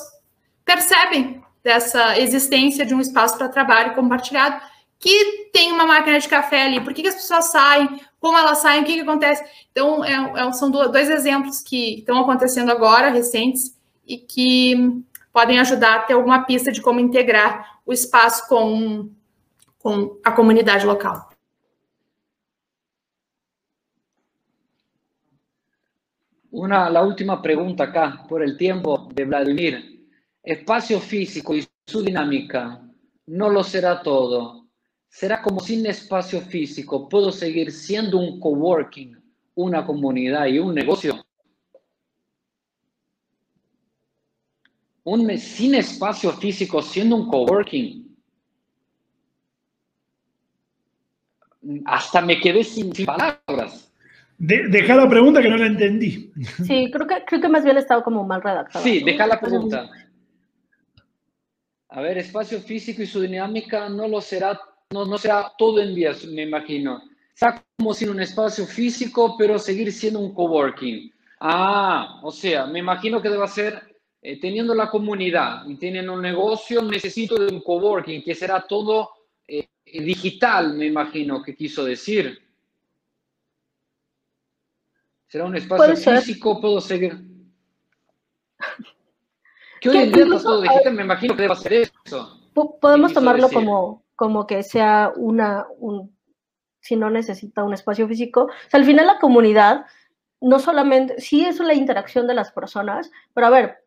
percebem 0.65 1.41
dessa 1.63 2.19
existência 2.19 2.85
de 2.85 2.95
um 2.95 2.99
espaço 2.99 3.37
para 3.37 3.47
trabalho 3.47 3.93
compartilhado 3.93 4.59
que 4.99 5.49
tem 5.53 5.71
uma 5.71 5.85
máquina 5.85 6.19
de 6.19 6.27
café 6.27 6.63
ali, 6.63 6.81
por 6.81 6.93
que, 6.93 7.03
que 7.03 7.07
as 7.07 7.15
pessoas 7.15 7.51
saem, 7.51 8.01
como 8.19 8.37
elas 8.37 8.57
saem, 8.59 8.81
o 8.81 8.85
que, 8.85 8.95
que 8.95 9.01
acontece. 9.01 9.43
Então, 9.71 10.03
é, 10.03 10.13
é, 10.13 10.51
são 10.53 10.71
dois 10.71 11.09
exemplos 11.09 11.61
que 11.61 11.99
estão 11.99 12.19
acontecendo 12.19 12.71
agora, 12.71 13.09
recentes, 13.09 13.75
e 14.07 14.17
que 14.17 15.03
podem 15.31 15.59
ajudar 15.59 15.95
a 15.95 15.99
ter 15.99 16.13
alguma 16.13 16.45
pista 16.45 16.71
de 16.71 16.81
como 16.81 16.99
integrar 16.99 17.79
o 17.85 17.93
espaço 17.93 18.47
com, 18.47 19.09
com 19.77 20.17
a 20.23 20.31
comunidade 20.31 20.85
local. 20.85 21.26
Una, 26.57 26.89
la 26.89 27.03
última 27.03 27.39
pregunta 27.39 27.83
acá, 27.83 28.25
por 28.27 28.41
el 28.41 28.57
tiempo 28.57 29.07
de 29.13 29.25
Vladimir. 29.25 30.09
Espacio 30.41 30.99
físico 30.99 31.55
y 31.55 31.63
su 31.85 32.01
dinámica 32.01 32.81
no 33.27 33.49
lo 33.49 33.63
será 33.63 34.01
todo. 34.01 34.65
será 35.07 35.39
como 35.43 35.59
sin 35.59 35.85
espacio 35.85 36.41
físico 36.41 37.07
puedo 37.07 37.31
seguir 37.31 37.71
siendo 37.71 38.17
un 38.17 38.39
coworking, 38.39 39.15
una 39.53 39.85
comunidad 39.85 40.47
y 40.47 40.57
un 40.57 40.73
negocio. 40.73 41.23
Un, 45.03 45.37
sin 45.37 45.75
espacio 45.75 46.31
físico 46.31 46.81
siendo 46.81 47.17
un 47.17 47.27
coworking. 47.27 48.17
Hasta 51.85 52.19
me 52.23 52.39
quedé 52.39 52.63
sin, 52.63 52.91
palabras. 53.05 53.86
Deja 54.37 54.95
la 54.95 55.09
pregunta 55.09 55.41
que 55.41 55.49
no 55.49 55.57
la 55.57 55.67
entendí. 55.67 56.31
Sí, 56.65 56.89
creo 56.91 57.07
que, 57.07 57.23
creo 57.25 57.41
que 57.41 57.49
más 57.49 57.63
bien 57.63 57.77
estado 57.77 58.03
como 58.03 58.23
mal 58.23 58.41
redactado. 58.41 58.83
Sí, 58.83 59.03
deja 59.03 59.27
la 59.27 59.39
pregunta. 59.39 59.89
A 61.89 62.01
ver, 62.01 62.17
espacio 62.17 62.59
físico 62.59 63.01
y 63.01 63.07
su 63.07 63.21
dinámica 63.21 63.89
no 63.89 64.07
lo 64.07 64.21
será 64.21 64.59
no, 64.89 65.05
no 65.05 65.17
sea 65.17 65.51
todo 65.57 65.81
en 65.81 65.93
días, 65.95 66.25
me 66.25 66.43
imagino. 66.43 67.01
Está 67.33 67.63
como 67.77 67.93
sin 67.93 68.09
un 68.09 68.21
espacio 68.21 68.65
físico, 68.65 69.35
pero 69.37 69.59
seguir 69.59 69.91
siendo 69.91 70.19
un 70.19 70.33
coworking. 70.33 71.11
Ah, 71.39 72.19
o 72.23 72.31
sea, 72.31 72.65
me 72.65 72.79
imagino 72.79 73.21
que 73.21 73.29
debe 73.29 73.47
ser 73.47 73.95
eh, 74.21 74.39
teniendo 74.39 74.73
la 74.73 74.89
comunidad 74.89 75.67
y 75.67 75.75
teniendo 75.75 76.13
un 76.13 76.21
negocio, 76.21 76.81
necesito 76.81 77.35
de 77.35 77.53
un 77.53 77.61
coworking, 77.61 78.23
que 78.23 78.33
será 78.33 78.65
todo 78.67 79.09
eh, 79.47 79.67
digital, 79.85 80.73
me 80.73 80.85
imagino 80.85 81.43
que 81.43 81.55
quiso 81.55 81.83
decir. 81.83 82.46
¿Será 85.27 85.45
un 85.45 85.55
espacio 85.55 85.95
físico? 85.95 86.59
¿Puedo 86.61 86.81
seguir? 86.81 87.17
Que 89.79 89.89
hoy 89.89 89.97
en 89.97 90.11
día 90.11 90.25
todo 90.25 90.63
digital, 90.63 90.93
me 90.95 91.03
imagino 91.03 91.35
que 91.35 91.43
debe 91.43 91.55
ser 91.55 91.73
eso. 91.73 92.41
Podemos 92.81 93.13
tomarlo 93.13 93.47
como 93.47 94.07
como 94.17 94.47
que 94.47 94.63
sea 94.63 95.13
una, 95.15 95.67
un, 95.77 96.17
si 96.81 96.95
no 96.95 97.09
necesita 97.11 97.63
un 97.63 97.75
espacio 97.75 98.07
físico. 98.07 98.45
O 98.45 98.69
sea, 98.69 98.79
al 98.79 98.85
final 98.85 99.05
la 99.05 99.19
comunidad 99.19 99.85
no 100.41 100.57
solamente, 100.57 101.21
sí 101.21 101.45
es 101.45 101.59
la 101.59 101.75
interacción 101.75 102.25
de 102.25 102.33
las 102.33 102.51
personas, 102.51 103.11
pero 103.35 103.47
a 103.47 103.51
ver, 103.51 103.85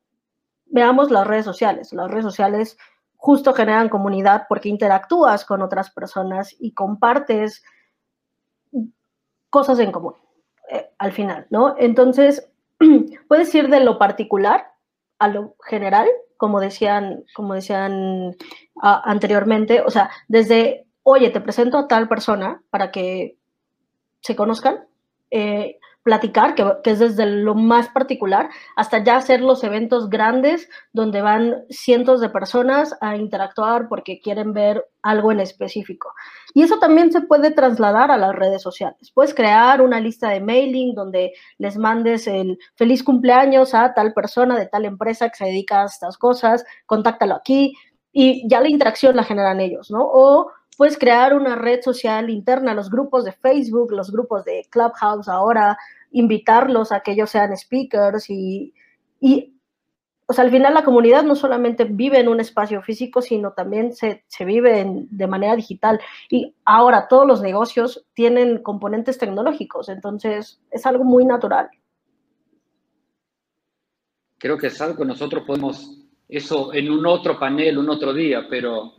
veamos 0.66 1.11
las 1.11 1.26
redes 1.26 1.45
sociales. 1.45 1.93
Las 1.93 2.09
redes 2.09 2.24
sociales 2.24 2.78
justo 3.16 3.53
generan 3.53 3.88
comunidad 3.88 4.47
porque 4.49 4.68
interactúas 4.68 5.45
con 5.45 5.62
otras 5.62 5.91
personas 5.91 6.55
y 6.61 6.72
compartes 6.72 7.64
cosas 9.51 9.80
en 9.80 9.91
común 9.91 10.14
eh, 10.70 10.90
al 10.98 11.12
final, 11.12 11.46
¿no? 11.50 11.74
Entonces, 11.78 12.48
puedes 13.28 13.54
ir 13.54 13.68
de 13.68 13.80
lo 13.80 13.98
particular 13.98 14.72
a 15.18 15.28
lo 15.28 15.54
general 15.68 16.08
como 16.40 16.58
decían, 16.58 17.26
como 17.34 17.52
decían 17.52 18.34
anteriormente, 18.80 19.82
o 19.82 19.90
sea, 19.90 20.10
desde, 20.26 20.86
oye, 21.02 21.28
te 21.28 21.42
presento 21.42 21.76
a 21.76 21.86
tal 21.86 22.08
persona 22.08 22.62
para 22.70 22.90
que 22.90 23.36
se 24.22 24.34
conozcan, 24.34 24.86
eh, 25.30 25.78
platicar, 26.11 26.56
que, 26.56 26.90
es 26.90 26.98
desde 26.98 27.24
lo 27.24 27.54
más 27.54 27.88
particular, 27.88 28.50
hasta 28.74 28.98
ya 29.04 29.14
hacer 29.14 29.40
los 29.40 29.62
eventos 29.62 30.11
grandes 30.11 30.68
donde 30.92 31.22
van 31.22 31.62
cientos 31.70 32.20
de 32.20 32.28
personas 32.28 32.96
a 33.00 33.16
interactuar 33.16 33.86
porque 33.88 34.20
quieren 34.20 34.52
ver 34.52 34.84
algo 35.02 35.30
en 35.30 35.38
específico. 35.38 36.12
Y 36.52 36.64
eso 36.64 36.80
también 36.80 37.12
se 37.12 37.20
puede 37.20 37.52
trasladar 37.52 38.11
a 38.11 38.16
las 38.16 38.34
redes 38.34 38.61
sociales. 38.61 39.12
Puedes 39.14 39.34
crear 39.34 39.82
una 39.82 40.00
lista 40.00 40.30
de 40.30 40.40
mailing 40.40 40.96
donde 40.96 41.32
les 41.58 41.76
mandes 41.76 42.26
el 42.26 42.58
feliz 42.74 43.04
cumpleaños 43.04 43.72
a 43.72 43.94
tal 43.94 44.12
persona 44.12 44.58
de 44.58 44.66
tal 44.66 44.86
empresa 44.86 45.28
que 45.28 45.36
se 45.36 45.44
dedica 45.44 45.82
a 45.82 45.86
estas 45.86 46.18
cosas, 46.18 46.64
contáctalo 46.86 47.36
aquí 47.36 47.72
y 48.11 48.48
ya 48.48 48.61
la 48.61 48.68
interacción 48.68 49.14
la 49.14 49.22
generan 49.22 49.61
ellos, 49.61 49.92
¿no? 49.92 50.00
O 50.02 50.50
puedes 50.76 50.96
crear 50.96 51.34
una 51.34 51.56
red 51.56 51.82
social 51.82 52.30
interna, 52.30 52.74
los 52.74 52.88
grupos 52.88 53.26
de 53.26 53.32
Facebook, 53.32 53.92
los 53.92 54.11
grupos 54.11 54.46
de 54.46 54.66
Clubhouse 54.70 55.28
ahora, 55.28 55.76
invitarlos 56.12 56.92
a 56.92 57.00
que 57.00 57.12
ellos 57.12 57.30
sean 57.30 57.56
speakers 57.56 58.30
y, 58.30 58.74
y 59.20 59.61
o 60.30 60.32
sea, 60.32 60.44
al 60.44 60.52
final 60.52 60.74
la 60.74 60.84
comunidad 60.84 61.24
no 61.24 61.34
solamente 61.34 61.82
vive 61.82 62.20
en 62.20 62.28
un 62.28 62.38
espacio 62.38 62.82
físico, 62.82 63.20
sino 63.20 63.52
también 63.52 63.92
se, 63.92 64.22
se 64.28 64.44
vive 64.44 64.86
de 65.11 65.26
manera 65.26 65.56
digital. 65.56 66.00
Y 66.28 66.54
ahora 66.64 67.08
todos 67.08 67.26
los 67.26 67.42
negocios 67.42 68.06
tienen 68.14 68.62
componentes 68.62 69.18
tecnológicos, 69.18 69.88
entonces 69.88 70.61
es 70.70 70.86
algo 70.86 71.02
muy 71.02 71.24
natural. 71.24 71.68
Creo 74.38 74.56
que 74.56 74.68
es 74.68 74.80
algo 74.80 74.98
que 74.98 75.04
nosotros 75.04 75.42
podemos, 75.44 75.98
eso 76.28 76.72
en 76.72 76.92
un 76.92 77.04
otro 77.06 77.36
panel, 77.36 77.78
un 77.78 77.90
otro 77.90 78.14
día, 78.14 78.46
pero 78.48 78.92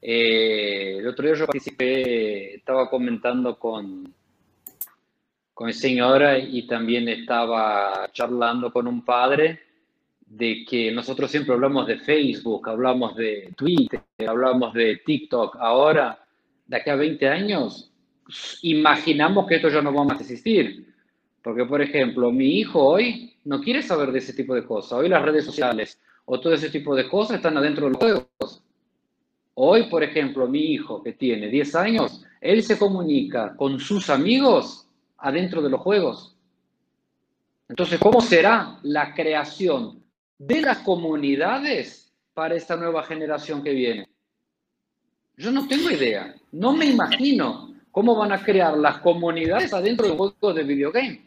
eh, 0.00 0.96
el 0.98 1.06
otro 1.06 1.24
día 1.24 1.36
yo 1.36 1.46
participé, 1.46 2.56
estaba 2.56 2.90
comentando 2.90 3.56
con, 3.56 4.12
con 5.62 5.68
el 5.68 5.76
señor 5.76 6.24
y 6.50 6.66
también 6.66 7.08
estaba 7.08 8.10
charlando 8.12 8.72
con 8.72 8.88
un 8.88 9.04
padre 9.04 9.60
de 10.26 10.64
que 10.68 10.90
nosotros 10.90 11.30
siempre 11.30 11.54
hablamos 11.54 11.86
de 11.86 11.98
Facebook, 11.98 12.68
hablamos 12.68 13.14
de 13.14 13.54
Twitter, 13.56 14.00
hablamos 14.26 14.74
de 14.74 14.96
TikTok. 15.06 15.58
Ahora, 15.60 16.18
de 16.66 16.76
aquí 16.76 16.90
a 16.90 16.96
20 16.96 17.28
años, 17.28 17.92
imaginamos 18.62 19.46
que 19.46 19.54
esto 19.54 19.68
ya 19.68 19.80
no 19.80 19.94
va 19.94 20.12
a 20.12 20.16
existir. 20.16 20.92
Porque, 21.44 21.64
por 21.64 21.80
ejemplo, 21.80 22.32
mi 22.32 22.58
hijo 22.58 22.84
hoy 22.84 23.32
no 23.44 23.60
quiere 23.60 23.84
saber 23.84 24.10
de 24.10 24.18
ese 24.18 24.32
tipo 24.32 24.56
de 24.56 24.64
cosas. 24.64 24.94
Hoy 24.94 25.08
las 25.08 25.22
redes 25.22 25.44
sociales 25.44 25.96
o 26.24 26.40
todo 26.40 26.54
ese 26.54 26.70
tipo 26.70 26.96
de 26.96 27.08
cosas 27.08 27.36
están 27.36 27.56
adentro 27.56 27.84
de 27.86 27.92
los 27.92 27.98
juegos. 28.00 28.64
Hoy, 29.54 29.84
por 29.84 30.02
ejemplo, 30.02 30.48
mi 30.48 30.72
hijo 30.72 31.04
que 31.04 31.12
tiene 31.12 31.46
10 31.46 31.74
años, 31.76 32.24
él 32.40 32.64
se 32.64 32.76
comunica 32.76 33.54
con 33.56 33.78
sus 33.78 34.10
amigos 34.10 34.88
adentro 35.22 35.62
de 35.62 35.70
los 35.70 35.80
juegos. 35.80 36.36
Entonces, 37.68 37.98
¿cómo 37.98 38.20
será 38.20 38.78
la 38.82 39.14
creación 39.14 40.02
de 40.36 40.60
las 40.60 40.78
comunidades 40.78 42.12
para 42.34 42.54
esta 42.56 42.76
nueva 42.76 43.04
generación 43.04 43.62
que 43.62 43.72
viene? 43.72 44.08
Yo 45.36 45.50
no 45.50 45.66
tengo 45.66 45.90
idea, 45.90 46.34
no 46.50 46.74
me 46.74 46.86
imagino 46.86 47.74
cómo 47.90 48.14
van 48.14 48.32
a 48.32 48.42
crear 48.42 48.76
las 48.76 48.98
comunidades 48.98 49.72
adentro 49.72 50.06
de 50.06 50.16
juegos 50.16 50.54
de 50.54 50.62
videogame. 50.64 51.22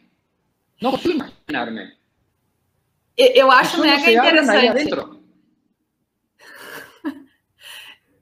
No 0.80 0.92
puedo 0.92 1.10
imaginarme. 1.10 1.96
Eu 3.16 3.50
acho 3.50 3.80
mega 3.80 4.10
interessante. 4.10 4.84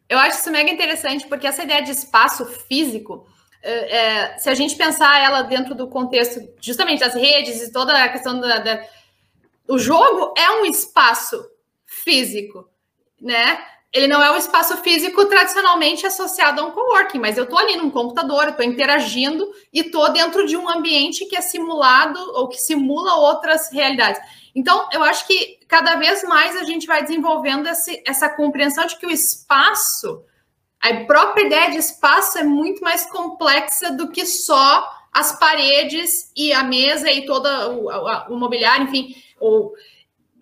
Eu 0.09 0.19
acho 0.19 0.39
isso 0.39 0.51
mega 0.51 0.71
interessante, 0.71 1.27
porque 1.27 1.47
essa 1.47 1.65
ideia 1.65 1.83
de 1.83 1.91
espaço 1.91 2.47
físico 2.47 3.27
é, 3.71 4.39
se 4.39 4.49
a 4.49 4.55
gente 4.55 4.77
pensar 4.77 5.23
ela 5.23 5.43
dentro 5.43 5.75
do 5.75 5.89
contexto 5.89 6.41
justamente 6.61 7.01
das 7.01 7.15
redes 7.15 7.63
e 7.63 7.73
toda 7.73 7.93
a 8.03 8.09
questão 8.09 8.39
da, 8.39 8.59
da 8.59 8.85
o 9.67 9.79
jogo 9.79 10.35
é 10.37 10.51
um 10.51 10.67
espaço 10.67 11.43
físico, 11.87 12.69
né? 13.21 13.59
Ele 13.93 14.09
não 14.09 14.23
é 14.23 14.31
um 14.33 14.37
espaço 14.37 14.77
físico 14.79 15.25
tradicionalmente 15.27 16.05
associado 16.05 16.61
a 16.61 16.65
um 16.65 16.73
coworking, 16.73 17.21
mas 17.21 17.39
eu 17.39 17.45
estou 17.45 17.59
ali 17.59 17.77
num 17.77 17.91
computador, 17.91 18.49
estou 18.49 18.65
interagindo 18.65 19.49
e 19.73 19.81
estou 19.81 20.13
dentro 20.13 20.45
de 20.47 20.57
um 20.57 20.69
ambiente 20.69 21.25
que 21.27 21.37
é 21.37 21.41
simulado 21.41 22.19
ou 22.35 22.49
que 22.49 22.59
simula 22.59 23.15
outras 23.15 23.71
realidades. 23.73 24.21
Então, 24.55 24.89
eu 24.93 25.03
acho 25.03 25.27
que 25.27 25.61
cada 25.69 25.95
vez 25.95 26.25
mais 26.25 26.57
a 26.57 26.65
gente 26.65 26.87
vai 26.87 27.03
desenvolvendo 27.03 27.69
esse, 27.69 28.03
essa 28.05 28.29
compreensão 28.29 28.85
de 28.85 28.97
que 28.97 29.07
o 29.07 29.11
espaço 29.11 30.25
a 30.85 31.05
própria 31.07 31.47
ideia 31.47 31.71
de 31.71 31.79
espaço 31.79 32.39
é 32.39 32.45
muito 32.45 32.83
mais 32.83 33.07
complexa 33.07 33.91
do 33.93 34.11
que 34.11 34.27
só 34.27 34.87
as 35.11 35.39
paredes 35.39 36.31
e 36.37 36.53
a 36.53 36.63
mesa 36.63 37.11
e 37.11 37.25
todo 37.25 37.47
o, 37.47 38.35
o, 38.35 38.37
mobiliário, 38.37 38.85
enfim. 38.85 39.17
O, 39.41 39.73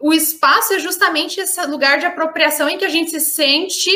o 0.01 0.13
espaço 0.13 0.75
é 0.75 0.81
justamente 0.81 1.39
esse 1.39 1.65
lugar 1.67 2.01
de 2.01 2.07
apropriação 2.07 2.69
em 2.69 2.77
que 2.77 2.85
a 2.85 2.89
gente 2.89 3.11
se 3.11 3.21
sente 3.21 3.91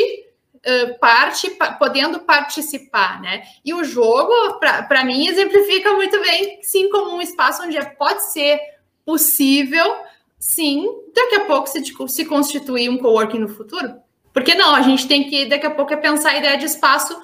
parte, 0.99 1.49
pa, 1.51 1.73
podendo 1.73 2.19
participar, 2.21 3.21
né? 3.21 3.43
E 3.63 3.73
o 3.73 3.83
jogo, 3.83 4.31
para 4.59 5.03
mim, 5.03 5.27
exemplifica 5.27 5.93
muito 5.93 6.19
bem, 6.21 6.59
sim, 6.61 6.89
como 6.89 7.15
um 7.15 7.21
espaço 7.21 7.63
onde 7.63 7.77
pode 7.97 8.23
ser 8.31 8.59
possível, 9.05 9.97
sim, 10.39 10.87
daqui 11.13 11.35
a 11.35 11.45
pouco 11.45 11.67
se, 11.67 11.83
se 12.07 12.25
constituir 12.25 12.89
um 12.89 12.97
coworking 12.97 13.39
no 13.39 13.49
futuro. 13.49 14.06
Porque 14.37 14.53
não, 14.53 14.75
a 14.75 14.83
gente 14.83 15.07
tem 15.07 15.27
que, 15.27 15.47
daqui 15.47 15.65
a 15.65 15.71
pouco, 15.71 15.91
é 15.91 15.97
pensar 15.97 16.29
a 16.29 16.37
ideia 16.37 16.59
de 16.59 16.65
espaço 16.65 17.19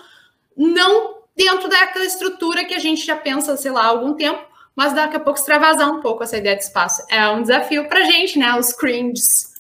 não 0.58 1.22
dentro 1.36 1.70
daquela 1.70 2.06
estrutura 2.06 2.66
que 2.66 2.74
a 2.74 2.80
gente 2.80 3.06
já 3.06 3.16
pensa, 3.16 3.56
sei 3.56 3.70
lá, 3.70 3.84
há 3.84 3.86
algum 3.90 4.16
tempo, 4.16 4.44
mas 4.76 4.94
daqui 4.94 5.18
a 5.18 5.20
pouco 5.20 5.38
extravasar 5.38 5.92
um 5.92 6.02
pouco 6.02 6.24
essa 6.24 6.40
ideia 6.40 6.56
de 6.56 6.64
espaço. 6.64 7.06
É 7.12 7.30
um 7.30 7.44
desafio 7.44 7.88
para 7.88 8.00
a 8.00 8.04
gente, 8.04 8.40
né? 8.40 8.58
Os 8.58 8.74
cringes. 8.74 9.54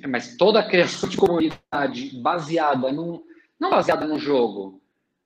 É, 0.00 0.06
mas 0.06 0.36
toda 0.36 0.60
a 0.60 0.68
criação 0.68 1.08
de 1.08 1.16
comunidade 1.16 2.16
baseada 2.22 2.92
num. 2.92 3.24
Não 3.58 3.68
baseada 3.68 4.06
no 4.06 4.20
jogo, 4.20 4.80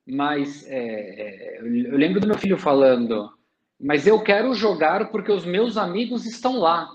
mas 0.07 0.65
é, 0.65 0.73
é, 0.73 1.59
eu 1.61 1.95
lembro 1.95 2.19
do 2.19 2.25
meu 2.25 2.39
filho 2.39 2.57
falando, 2.57 3.31
mas 3.79 4.07
eu 4.07 4.19
quero 4.23 4.55
jogar 4.55 5.11
porque 5.11 5.31
os 5.31 5.45
meus 5.45 5.77
amigos 5.77 6.25
estão 6.25 6.57
lá. 6.57 6.89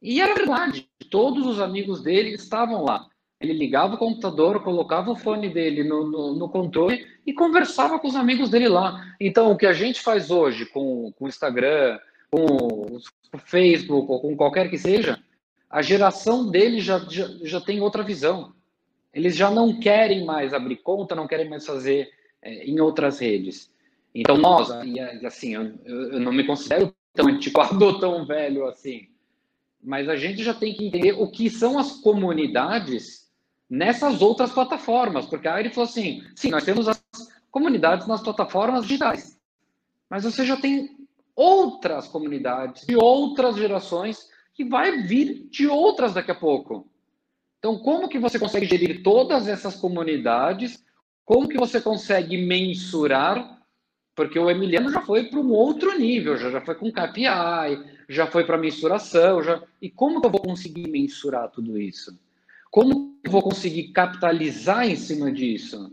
E 0.00 0.18
era 0.18 0.34
verdade, 0.34 0.85
todos 1.04 1.46
os 1.46 1.60
amigos 1.60 2.02
dele 2.02 2.30
estavam 2.30 2.84
lá. 2.84 3.06
Ele 3.40 3.52
ligava 3.52 3.94
o 3.94 3.98
computador, 3.98 4.62
colocava 4.62 5.10
o 5.10 5.16
fone 5.16 5.50
dele 5.50 5.84
no, 5.84 6.06
no, 6.06 6.34
no, 6.34 6.48
controle 6.48 7.06
e 7.26 7.34
conversava 7.34 7.98
com 7.98 8.08
os 8.08 8.16
amigos 8.16 8.48
dele 8.48 8.68
lá. 8.68 9.14
Então, 9.20 9.52
o 9.52 9.56
que 9.56 9.66
a 9.66 9.74
gente 9.74 10.00
faz 10.00 10.30
hoje 10.30 10.64
com, 10.64 11.12
o 11.18 11.28
Instagram, 11.28 11.98
com 12.30 12.96
o 12.96 13.38
Facebook 13.38 14.10
ou 14.10 14.20
com 14.20 14.36
qualquer 14.36 14.70
que 14.70 14.78
seja, 14.78 15.22
a 15.68 15.82
geração 15.82 16.50
dele 16.50 16.80
já, 16.80 16.98
já, 17.10 17.28
já 17.42 17.60
tem 17.60 17.80
outra 17.80 18.02
visão. 18.02 18.54
Eles 19.12 19.36
já 19.36 19.50
não 19.50 19.78
querem 19.78 20.24
mais 20.24 20.54
abrir 20.54 20.76
conta, 20.76 21.14
não 21.14 21.26
querem 21.26 21.48
mais 21.48 21.66
fazer 21.66 22.10
é, 22.40 22.64
em 22.64 22.80
outras 22.80 23.18
redes. 23.18 23.70
Então, 24.14 24.38
nós, 24.38 24.70
assim, 25.26 25.54
eu, 25.54 25.74
eu 25.84 26.20
não 26.20 26.32
me 26.32 26.44
considero 26.44 26.94
tão 27.12 27.28
antiquado, 27.28 28.00
tão 28.00 28.24
velho 28.24 28.66
assim 28.66 29.08
mas 29.86 30.08
a 30.08 30.16
gente 30.16 30.42
já 30.42 30.52
tem 30.52 30.74
que 30.74 30.84
entender 30.84 31.12
o 31.12 31.30
que 31.30 31.48
são 31.48 31.78
as 31.78 31.92
comunidades 32.00 33.30
nessas 33.70 34.20
outras 34.20 34.50
plataformas, 34.50 35.26
porque 35.26 35.46
aí 35.46 35.62
ele 35.62 35.70
falou 35.70 35.88
assim, 35.88 36.24
sim, 36.34 36.50
nós 36.50 36.64
temos 36.64 36.88
as 36.88 37.00
comunidades 37.52 38.04
nas 38.08 38.20
plataformas 38.20 38.82
digitais, 38.84 39.38
mas 40.10 40.24
você 40.24 40.44
já 40.44 40.56
tem 40.56 40.96
outras 41.36 42.08
comunidades 42.08 42.84
de 42.84 42.96
outras 42.96 43.54
gerações 43.56 44.28
que 44.52 44.64
vai 44.64 45.02
vir 45.02 45.46
de 45.50 45.68
outras 45.68 46.14
daqui 46.14 46.32
a 46.32 46.34
pouco. 46.34 46.90
Então, 47.60 47.78
como 47.78 48.08
que 48.08 48.18
você 48.18 48.40
consegue 48.40 48.66
gerir 48.66 49.04
todas 49.04 49.46
essas 49.46 49.76
comunidades? 49.76 50.84
Como 51.24 51.48
que 51.48 51.56
você 51.56 51.80
consegue 51.80 52.36
mensurar? 52.44 53.62
Porque 54.16 54.38
o 54.38 54.50
Emiliano 54.50 54.90
já 54.90 55.02
foi 55.02 55.24
para 55.24 55.38
um 55.38 55.52
outro 55.52 55.96
nível, 55.96 56.36
já, 56.36 56.50
já 56.50 56.60
foi 56.60 56.74
com 56.74 56.90
KPI, 56.90 57.95
já 58.08 58.26
foi 58.26 58.44
para 58.44 58.58
mensuração, 58.58 59.42
já. 59.42 59.62
E 59.80 59.90
como 59.90 60.20
que 60.20 60.26
eu 60.26 60.30
vou 60.30 60.40
conseguir 60.40 60.88
mensurar 60.88 61.50
tudo 61.50 61.78
isso? 61.78 62.18
Como 62.70 63.18
eu 63.24 63.30
vou 63.30 63.42
conseguir 63.42 63.88
capitalizar 63.92 64.88
em 64.88 64.96
cima 64.96 65.32
disso? 65.32 65.92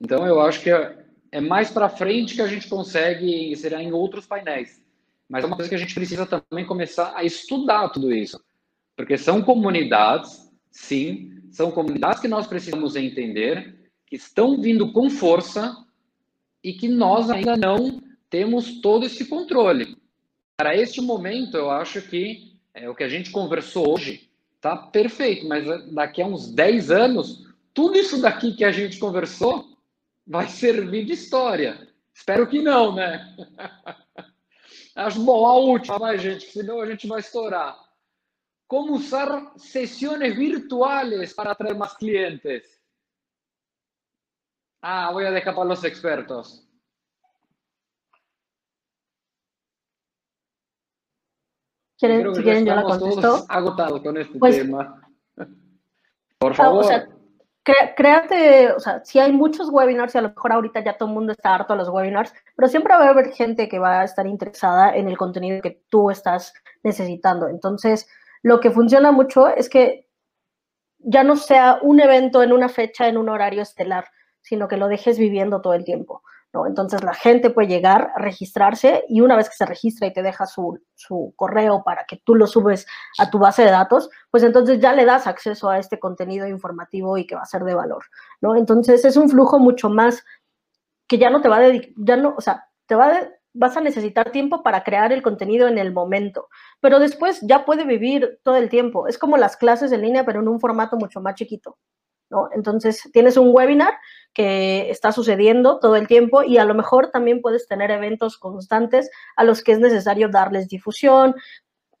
Então 0.00 0.26
eu 0.26 0.40
acho 0.40 0.60
que 0.60 0.70
é, 0.70 1.04
é 1.30 1.40
mais 1.40 1.70
para 1.70 1.88
frente 1.88 2.34
que 2.34 2.42
a 2.42 2.48
gente 2.48 2.68
consegue 2.68 3.54
será 3.56 3.82
em 3.82 3.92
outros 3.92 4.26
painéis. 4.26 4.82
Mas 5.28 5.44
é 5.44 5.46
uma 5.46 5.56
coisa 5.56 5.68
que 5.68 5.74
a 5.74 5.78
gente 5.78 5.94
precisa 5.94 6.26
também 6.26 6.66
começar 6.66 7.14
a 7.16 7.24
estudar 7.24 7.88
tudo 7.88 8.12
isso. 8.12 8.38
Porque 8.96 9.16
são 9.16 9.42
comunidades, 9.42 10.50
sim, 10.70 11.40
são 11.50 11.70
comunidades 11.70 12.20
que 12.20 12.28
nós 12.28 12.46
precisamos 12.46 12.96
entender, 12.96 13.90
que 14.06 14.16
estão 14.16 14.60
vindo 14.60 14.92
com 14.92 15.08
força 15.08 15.74
e 16.62 16.72
que 16.72 16.88
nós 16.88 17.30
ainda 17.30 17.56
não 17.56 18.00
temos 18.28 18.80
todo 18.80 19.06
esse 19.06 19.26
controle. 19.26 19.96
Para 20.62 20.76
este 20.76 21.00
momento, 21.00 21.56
eu 21.56 21.72
acho 21.72 22.00
que 22.00 22.56
é, 22.72 22.88
o 22.88 22.94
que 22.94 23.02
a 23.02 23.08
gente 23.08 23.32
conversou 23.32 23.94
hoje 23.94 24.30
está 24.54 24.76
perfeito, 24.76 25.44
mas 25.48 25.66
é, 25.66 25.78
daqui 25.90 26.22
a 26.22 26.26
uns 26.26 26.54
10 26.54 26.88
anos, 26.92 27.52
tudo 27.74 27.98
isso 27.98 28.22
daqui 28.22 28.54
que 28.54 28.64
a 28.64 28.70
gente 28.70 28.96
conversou 29.00 29.76
vai 30.24 30.46
servir 30.46 31.04
de 31.04 31.14
história. 31.14 31.88
Espero 32.14 32.46
que 32.46 32.62
não, 32.62 32.94
né? 32.94 33.36
Acho 34.94 35.20
bom, 35.24 35.44
a 35.46 35.56
última, 35.56 35.98
vai, 35.98 36.16
gente, 36.16 36.44
senão 36.52 36.80
a 36.80 36.86
gente 36.86 37.08
vai 37.08 37.18
estourar. 37.18 37.76
Como 38.68 38.94
usar 38.94 39.54
sessões 39.56 40.32
virtuais 40.32 41.32
para 41.32 41.50
atrair 41.50 41.74
mais 41.74 41.96
clientes? 41.96 42.62
Ah, 44.80 45.12
dejar 45.12 45.56
para 45.56 45.72
os 45.72 45.82
expertos. 45.82 46.64
¿Quieren, 52.02 52.34
si 52.34 52.42
quieren, 52.42 52.66
yo 52.66 52.74
la 52.74 52.82
contesto. 52.82 53.44
agotado 53.48 54.02
con 54.02 54.16
este 54.16 54.36
pues, 54.36 54.56
tema. 54.56 55.00
Por 56.36 56.52
favor. 56.52 56.84
O 56.84 56.88
sea, 56.88 57.08
créate, 57.62 58.72
o 58.72 58.80
sea, 58.80 59.04
si 59.04 59.20
hay 59.20 59.30
muchos 59.30 59.68
webinars 59.70 60.12
y 60.12 60.18
a 60.18 60.22
lo 60.22 60.30
mejor 60.30 60.50
ahorita 60.50 60.82
ya 60.82 60.96
todo 60.98 61.08
el 61.10 61.14
mundo 61.14 61.30
está 61.30 61.54
harto 61.54 61.74
a 61.74 61.76
los 61.76 61.88
webinars, 61.88 62.34
pero 62.56 62.66
siempre 62.66 62.92
va 62.92 63.04
a 63.04 63.10
haber 63.10 63.32
gente 63.32 63.68
que 63.68 63.78
va 63.78 64.00
a 64.00 64.04
estar 64.04 64.26
interesada 64.26 64.96
en 64.96 65.06
el 65.06 65.16
contenido 65.16 65.62
que 65.62 65.80
tú 65.88 66.10
estás 66.10 66.52
necesitando. 66.82 67.46
Entonces, 67.46 68.08
lo 68.42 68.58
que 68.58 68.72
funciona 68.72 69.12
mucho 69.12 69.46
es 69.46 69.68
que 69.68 70.08
ya 70.98 71.22
no 71.22 71.36
sea 71.36 71.78
un 71.82 72.00
evento 72.00 72.42
en 72.42 72.52
una 72.52 72.68
fecha, 72.68 73.06
en 73.06 73.16
un 73.16 73.28
horario 73.28 73.62
estelar, 73.62 74.06
sino 74.40 74.66
que 74.66 74.76
lo 74.76 74.88
dejes 74.88 75.20
viviendo 75.20 75.60
todo 75.60 75.74
el 75.74 75.84
tiempo. 75.84 76.24
Entonces 76.66 77.02
la 77.02 77.14
gente 77.14 77.50
puede 77.50 77.68
llegar 77.68 78.12
a 78.14 78.18
registrarse 78.18 79.04
y 79.08 79.20
una 79.20 79.36
vez 79.36 79.48
que 79.48 79.56
se 79.56 79.66
registra 79.66 80.06
y 80.06 80.12
te 80.12 80.22
deja 80.22 80.46
su, 80.46 80.78
correo 81.36 81.82
para 81.82 82.04
que 82.04 82.18
tú 82.24 82.34
lo 82.34 82.46
subes 82.46 82.86
a 83.18 83.30
tu 83.30 83.38
base 83.38 83.64
de 83.64 83.70
datos, 83.70 84.10
pues 84.30 84.42
entonces 84.42 84.78
ya 84.78 84.92
le 84.92 85.04
das 85.04 85.26
acceso 85.26 85.70
a 85.70 85.78
este 85.78 85.98
contenido 85.98 86.46
informativo 86.46 87.16
y 87.16 87.26
que 87.26 87.34
va 87.34 87.42
a 87.42 87.46
ser 87.46 87.64
de 87.64 87.74
valor, 87.74 88.04
¿no? 88.40 88.54
Entonces 88.54 89.04
es 89.04 89.16
un 89.16 89.28
flujo 89.28 89.58
mucho 89.58 89.88
más 89.88 90.24
que 91.08 91.18
ya 91.18 91.30
no 91.30 91.40
te 91.40 91.48
va 91.48 91.56
a 91.56 91.60
dedicar, 91.60 91.90
ya 91.96 92.16
no, 92.16 92.34
o 92.36 92.40
sea, 92.40 92.68
te 92.86 92.94
va 92.94 93.12
vas 93.54 93.76
a 93.76 93.80
necesitar 93.80 94.30
tiempo 94.32 94.62
para 94.62 94.82
crear 94.82 95.12
el 95.12 95.22
contenido 95.22 95.68
en 95.68 95.78
el 95.78 95.92
momento, 95.92 96.48
pero 96.80 96.98
después 96.98 97.40
ya 97.42 97.64
puede 97.64 97.84
vivir 97.84 98.40
todo 98.42 98.56
el 98.56 98.68
tiempo. 98.70 99.06
Es 99.08 99.18
como 99.18 99.36
las 99.36 99.56
clases 99.56 99.92
en 99.92 100.02
línea, 100.02 100.24
pero 100.24 100.40
en 100.40 100.48
un 100.48 100.60
formato 100.60 100.96
mucho 100.96 101.20
más 101.20 101.34
chiquito, 101.34 101.76
Entonces 102.54 103.08
tienes 103.12 103.36
un 103.36 103.50
webinar 103.52 103.94
que 104.34 104.90
está 104.90 105.12
sucediendo 105.12 105.78
todo 105.78 105.96
el 105.96 106.06
tiempo 106.06 106.42
y 106.42 106.58
a 106.58 106.64
lo 106.64 106.74
mejor 106.74 107.10
también 107.10 107.40
puedes 107.40 107.68
tener 107.68 107.90
eventos 107.90 108.38
constantes 108.38 109.10
a 109.36 109.44
los 109.44 109.62
que 109.62 109.72
es 109.72 109.78
necesario 109.78 110.28
darles 110.28 110.68
difusión, 110.68 111.34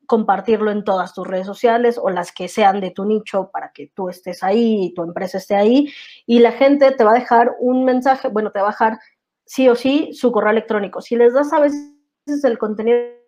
compartirlo 0.06 0.70
en 0.70 0.84
todas 0.84 1.14
tus 1.14 1.26
redes 1.26 1.46
sociales 1.46 1.98
o 1.98 2.10
las 2.10 2.32
que 2.32 2.48
sean 2.48 2.80
de 2.80 2.90
tu 2.90 3.04
nicho 3.04 3.50
para 3.52 3.72
que 3.72 3.90
tú 3.94 4.08
estés 4.08 4.42
ahí 4.42 4.86
y 4.86 4.94
tu 4.94 5.02
empresa 5.02 5.38
esté 5.38 5.54
ahí 5.54 5.92
y 6.26 6.40
la 6.40 6.52
gente 6.52 6.90
te 6.92 7.04
va 7.04 7.12
a 7.12 7.18
dejar 7.18 7.52
un 7.60 7.84
mensaje, 7.84 8.28
bueno, 8.28 8.50
te 8.50 8.60
va 8.60 8.68
a 8.68 8.70
dejar 8.72 8.98
sí 9.44 9.68
o 9.68 9.74
sí 9.74 10.10
su 10.12 10.32
correo 10.32 10.50
electrónico. 10.50 11.00
Si 11.00 11.16
les 11.16 11.34
das 11.34 11.52
a 11.52 11.60
veces 11.60 12.44
el 12.44 12.58
contenido 12.58 13.21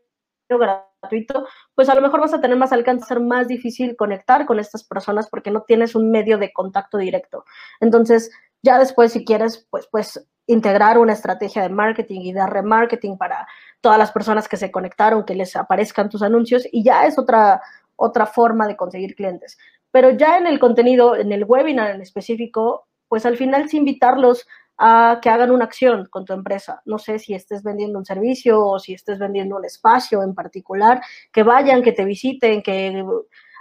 gratuito, 0.48 1.46
pues 1.74 1.88
a 1.88 1.94
lo 1.94 2.00
mejor 2.00 2.20
vas 2.20 2.34
a 2.34 2.40
tener 2.40 2.56
más 2.56 2.72
alcance, 2.72 3.06
ser 3.06 3.20
más 3.20 3.48
difícil 3.48 3.96
conectar 3.96 4.46
con 4.46 4.58
estas 4.58 4.84
personas 4.84 5.28
porque 5.28 5.50
no 5.50 5.62
tienes 5.62 5.94
un 5.94 6.10
medio 6.10 6.38
de 6.38 6.52
contacto 6.52 6.98
directo. 6.98 7.44
Entonces, 7.80 8.30
ya 8.62 8.78
después, 8.78 9.12
si 9.12 9.24
quieres, 9.24 9.66
pues, 9.70 9.86
pues 9.90 10.26
integrar 10.46 10.98
una 10.98 11.14
estrategia 11.14 11.62
de 11.62 11.70
marketing 11.70 12.20
y 12.20 12.32
de 12.32 12.46
remarketing 12.46 13.16
para 13.16 13.46
todas 13.80 13.98
las 13.98 14.12
personas 14.12 14.48
que 14.48 14.56
se 14.56 14.70
conectaron, 14.70 15.24
que 15.24 15.34
les 15.34 15.56
aparezcan 15.56 16.10
tus 16.10 16.22
anuncios 16.22 16.66
y 16.70 16.84
ya 16.84 17.06
es 17.06 17.18
otra, 17.18 17.62
otra 17.96 18.26
forma 18.26 18.66
de 18.66 18.76
conseguir 18.76 19.14
clientes. 19.14 19.58
Pero 19.90 20.10
ya 20.10 20.38
en 20.38 20.46
el 20.46 20.58
contenido, 20.58 21.16
en 21.16 21.32
el 21.32 21.44
webinar 21.44 21.94
en 21.94 22.02
específico, 22.02 22.86
pues 23.08 23.24
al 23.26 23.36
final 23.36 23.68
sí 23.68 23.78
invitarlos 23.78 24.46
a 24.76 25.20
que 25.22 25.30
hagan 25.30 25.50
una 25.50 25.64
acción 25.64 26.06
con 26.10 26.24
tu 26.24 26.32
empresa. 26.32 26.82
No 26.84 26.98
sé 26.98 27.18
si 27.18 27.34
estés 27.34 27.62
vendiendo 27.62 27.98
un 27.98 28.04
servicio 28.04 28.64
o 28.64 28.78
si 28.78 28.94
estés 28.94 29.18
vendiendo 29.18 29.56
un 29.56 29.64
espacio 29.64 30.22
en 30.22 30.34
particular, 30.34 31.00
que 31.32 31.42
vayan, 31.42 31.82
que 31.82 31.92
te 31.92 32.04
visiten, 32.04 32.62
que 32.62 33.04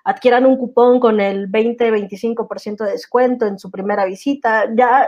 adquieran 0.04 0.46
un 0.46 0.58
cupón 0.58 1.00
con 1.00 1.20
el 1.20 1.50
20-25% 1.50 2.84
de 2.86 2.92
descuento 2.92 3.46
en 3.46 3.60
su 3.60 3.70
primera 3.72 4.06
visita. 4.06 4.66
Ya, 4.76 5.08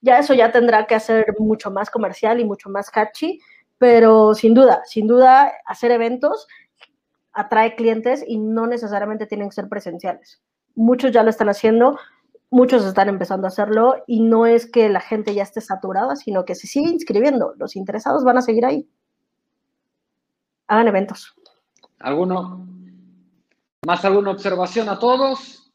ya 0.00 0.18
eso 0.18 0.34
ya 0.34 0.52
tendrá 0.52 0.86
que 0.86 0.94
hacer 0.94 1.26
mucho 1.38 1.70
más 1.70 1.90
comercial 1.90 2.40
y 2.40 2.44
mucho 2.44 2.68
más 2.68 2.90
catchy, 2.90 3.40
pero 3.78 4.34
sin 4.34 4.54
duda, 4.54 4.82
sin 4.84 5.06
duda, 5.06 5.52
hacer 5.66 5.90
eventos 5.90 6.46
atrae 7.36 7.76
clientes 7.76 8.24
y 8.26 8.38
no 8.38 8.66
necesariamente 8.66 9.26
tienen 9.26 9.50
que 9.50 9.54
ser 9.54 9.68
presenciales. 9.68 10.40
Muchos 10.74 11.12
ya 11.12 11.22
lo 11.22 11.30
están 11.30 11.50
haciendo, 11.50 11.98
muchos 12.50 12.84
están 12.84 13.08
empezando 13.08 13.46
a 13.46 13.48
hacerlo 13.48 13.96
y 14.06 14.20
no 14.20 14.46
es 14.46 14.70
que 14.70 14.88
la 14.88 15.00
gente 15.00 15.34
ya 15.34 15.42
esté 15.42 15.60
saturada, 15.60 16.16
sino 16.16 16.44
que 16.44 16.54
se 16.54 16.66
sigue 16.66 16.90
inscribiendo. 16.90 17.54
Los 17.58 17.76
interesados 17.76 18.24
van 18.24 18.38
a 18.38 18.42
seguir 18.42 18.64
ahí. 18.64 18.88
Hagan 20.68 20.88
eventos. 20.88 21.34
¿Alguno? 21.98 22.66
¿Más 23.86 24.04
alguna 24.04 24.32
observación 24.32 24.88
a 24.88 24.98
todos? 24.98 25.72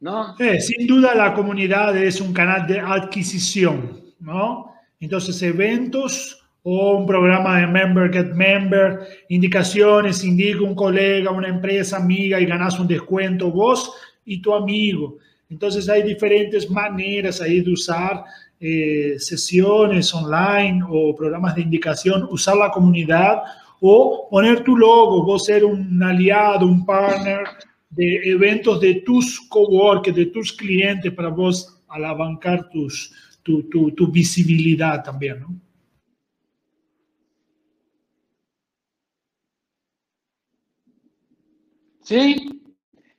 ¿No? 0.00 0.36
Eh, 0.38 0.60
sin 0.60 0.86
duda 0.86 1.14
la 1.14 1.34
comunidad 1.34 1.96
es 1.96 2.20
un 2.20 2.32
canal 2.32 2.66
de 2.66 2.78
adquisición, 2.78 4.04
¿no? 4.20 4.74
Entonces, 5.00 5.40
eventos 5.42 6.43
o 6.66 6.96
un 6.96 7.06
programa 7.06 7.60
de 7.60 7.66
Member 7.66 8.10
Get 8.10 8.32
Member, 8.32 9.00
indicaciones, 9.28 10.24
indica 10.24 10.62
un 10.62 10.74
colega, 10.74 11.30
una 11.30 11.48
empresa 11.48 11.98
amiga 11.98 12.40
y 12.40 12.46
ganas 12.46 12.80
un 12.80 12.88
descuento 12.88 13.50
vos 13.50 13.92
y 14.24 14.40
tu 14.40 14.54
amigo. 14.54 15.18
Entonces 15.50 15.90
hay 15.90 16.02
diferentes 16.02 16.70
maneras 16.70 17.42
ahí 17.42 17.60
de 17.60 17.70
usar 17.70 18.24
eh, 18.58 19.16
sesiones 19.18 20.14
online 20.14 20.82
o 20.88 21.14
programas 21.14 21.54
de 21.54 21.60
indicación, 21.60 22.26
usar 22.30 22.56
la 22.56 22.70
comunidad 22.70 23.42
o 23.80 24.26
poner 24.30 24.64
tu 24.64 24.74
logo, 24.74 25.22
vos 25.22 25.44
ser 25.44 25.66
un 25.66 26.02
aliado, 26.02 26.66
un 26.66 26.86
partner 26.86 27.44
de 27.90 28.22
eventos 28.24 28.80
de 28.80 29.02
tus 29.04 29.38
coworkers, 29.50 30.16
de 30.16 30.26
tus 30.26 30.50
clientes 30.50 31.12
para 31.12 31.28
vos 31.28 31.82
alabancar 31.88 32.70
tus, 32.70 33.12
tu, 33.42 33.64
tu, 33.64 33.90
tu 33.90 34.10
visibilidad 34.10 35.04
también, 35.04 35.40
¿no? 35.40 35.63
Sí. 42.04 42.60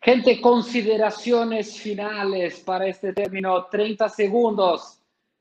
Gente, 0.06 0.40
consideraciones 0.40 1.78
finales 1.78 2.60
para 2.60 2.88
este 2.88 3.12
término. 3.12 3.64
30 3.64 4.08
segundos 4.08 5.00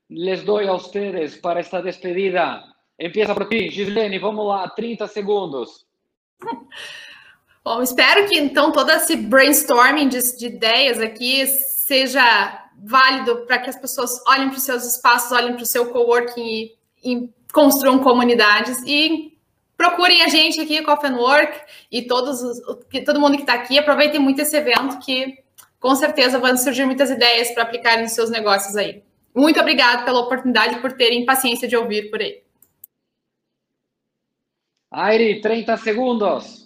les 0.09 0.43
doy 0.43 0.67
a 0.67 0.73
ustedes 0.73 1.37
para 1.37 1.59
esta 1.59 1.81
despedida. 1.81 2.63
Empieza 2.97 3.35
por 3.35 3.47
ti, 3.47 3.69
Gislene, 3.69 4.19
vamos 4.19 4.47
lá, 4.47 4.67
30 4.69 5.07
segundos. 5.07 5.85
Bom, 7.63 7.81
espero 7.81 8.27
que 8.27 8.37
então 8.39 8.71
todo 8.71 8.89
esse 8.91 9.15
brainstorming 9.15 10.07
de, 10.09 10.37
de 10.37 10.47
ideias 10.47 10.99
aqui 10.99 11.45
seja 11.45 12.69
válido 12.77 13.45
para 13.45 13.59
que 13.59 13.69
as 13.69 13.79
pessoas 13.79 14.11
olhem 14.27 14.49
para 14.49 14.57
os 14.57 14.63
seus 14.63 14.83
espaços, 14.83 15.31
olhem 15.31 15.53
para 15.53 15.63
o 15.63 15.65
seu 15.65 15.91
coworking 15.91 16.43
e, 16.43 16.75
e 17.03 17.29
construam 17.53 17.99
comunidades 17.99 18.81
e 18.85 19.34
procurem 19.77 20.21
a 20.21 20.27
gente 20.27 20.59
aqui, 20.59 20.81
Coffee 20.81 21.09
and 21.09 21.17
Work, 21.17 21.61
e 21.91 22.01
todos 22.03 22.41
os, 22.41 22.59
todo 23.05 23.19
mundo 23.19 23.35
que 23.35 23.43
está 23.43 23.53
aqui, 23.53 23.77
aproveitem 23.77 24.19
muito 24.19 24.41
esse 24.41 24.55
evento, 24.55 24.99
que 24.99 25.43
com 25.79 25.95
certeza 25.95 26.39
vão 26.39 26.55
surgir 26.57 26.85
muitas 26.85 27.09
ideias 27.11 27.51
para 27.51 27.63
aplicar 27.63 28.01
nos 28.01 28.11
seus 28.11 28.29
negócios 28.29 28.75
aí. 28.75 29.03
Muito 29.35 29.59
obrigado 29.59 30.05
pela 30.05 30.21
oportunidade, 30.21 30.79
por 30.79 30.93
terem 30.93 31.25
paciência 31.25 31.67
de 31.67 31.75
ouvir 31.75 32.09
por 32.09 32.21
aí. 32.21 32.41
Airi, 34.91 35.41
30 35.41 35.77
segundos. 35.77 36.64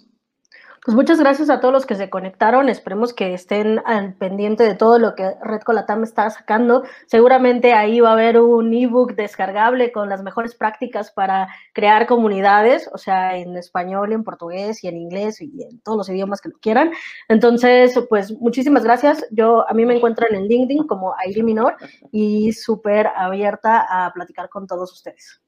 Pues 0.82 0.94
muchas 0.94 1.20
gracias 1.20 1.50
a 1.50 1.60
todos 1.60 1.74
los 1.74 1.84
que 1.84 1.94
se 1.94 2.08
conectaron. 2.08 2.70
Esperemos 2.70 3.12
que 3.12 3.34
estén 3.34 3.82
al 3.84 4.14
pendiente 4.14 4.64
de 4.64 4.74
todo 4.74 4.98
lo 4.98 5.14
que 5.14 5.34
Red 5.42 5.60
Colatam 5.60 6.04
está 6.04 6.30
sacando. 6.30 6.84
Seguramente 7.06 7.74
ahí 7.74 8.00
va 8.00 8.10
a 8.10 8.12
haber 8.14 8.40
un 8.40 8.72
ebook 8.72 9.14
descargable 9.14 9.92
con 9.92 10.08
las 10.08 10.22
mejores 10.22 10.54
prácticas 10.54 11.10
para 11.10 11.48
crear 11.74 12.06
comunidades, 12.06 12.88
o 12.94 12.96
sea, 12.96 13.36
en 13.36 13.58
español, 13.58 14.14
en 14.14 14.24
portugués 14.24 14.82
y 14.82 14.88
en 14.88 14.96
inglés 14.96 15.42
y 15.42 15.62
en 15.62 15.80
todos 15.80 15.98
los 15.98 16.08
idiomas 16.08 16.40
que 16.40 16.48
lo 16.48 16.58
quieran. 16.58 16.92
Entonces, 17.28 17.98
pues 18.08 18.32
muchísimas 18.40 18.82
gracias. 18.82 19.26
Yo 19.32 19.68
a 19.68 19.74
mí 19.74 19.84
me 19.84 19.96
encuentran 19.96 20.34
en 20.34 20.48
LinkedIn 20.48 20.86
como 20.86 21.14
Airi 21.18 21.42
Minor 21.42 21.76
y 22.10 22.52
súper 22.52 23.08
abierta 23.14 23.86
a 23.86 24.10
platicar 24.14 24.48
con 24.48 24.66
todos 24.66 24.90
ustedes. 24.94 25.42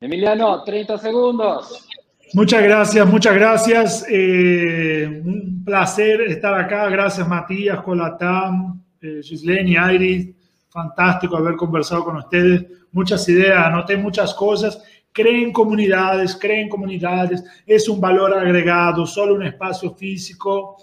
Emiliano, 0.00 0.62
30 0.62 0.96
segundos. 0.98 1.88
Muchas 2.32 2.62
gracias, 2.62 3.08
muchas 3.08 3.34
gracias. 3.34 4.06
Eh, 4.08 5.22
un 5.24 5.64
placer 5.64 6.20
estar 6.22 6.54
acá. 6.54 6.88
Gracias, 6.88 7.26
Matías, 7.26 7.82
Colatam, 7.82 8.80
eh, 9.00 9.20
Gislene, 9.24 9.76
Iris. 9.94 10.36
Fantástico 10.68 11.36
haber 11.36 11.56
conversado 11.56 12.04
con 12.04 12.16
ustedes. 12.16 12.64
Muchas 12.92 13.28
ideas, 13.28 13.66
anoté 13.66 13.96
muchas 13.96 14.32
cosas. 14.34 14.80
Creen 15.10 15.52
comunidades, 15.52 16.36
creen 16.36 16.68
comunidades. 16.68 17.42
Es 17.66 17.88
un 17.88 18.00
valor 18.00 18.34
agregado. 18.34 19.04
Solo 19.04 19.34
un 19.34 19.42
espacio 19.42 19.92
físico 19.94 20.76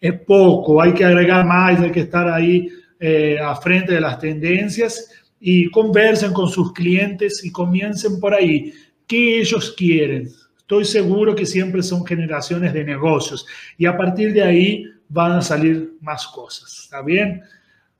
es 0.00 0.18
poco. 0.20 0.80
Hay 0.80 0.94
que 0.94 1.04
agregar 1.04 1.44
más, 1.44 1.78
hay 1.78 1.90
que 1.90 2.00
estar 2.00 2.26
ahí 2.26 2.70
eh, 2.98 3.38
a 3.38 3.54
frente 3.54 3.92
de 3.92 4.00
las 4.00 4.18
tendencias 4.18 5.21
y 5.44 5.68
conversen 5.72 6.32
con 6.32 6.48
sus 6.48 6.72
clientes 6.72 7.44
y 7.44 7.50
comiencen 7.50 8.20
por 8.20 8.32
ahí. 8.32 8.72
¿Qué 9.08 9.40
ellos 9.40 9.74
quieren? 9.76 10.28
Estoy 10.56 10.84
seguro 10.84 11.34
que 11.34 11.44
siempre 11.44 11.82
son 11.82 12.06
generaciones 12.06 12.72
de 12.72 12.84
negocios 12.84 13.44
y 13.76 13.86
a 13.86 13.96
partir 13.96 14.32
de 14.32 14.42
ahí 14.42 14.84
van 15.08 15.32
a 15.32 15.42
salir 15.42 15.94
más 16.00 16.28
cosas. 16.28 16.84
¿Está 16.84 17.02
bien? 17.02 17.42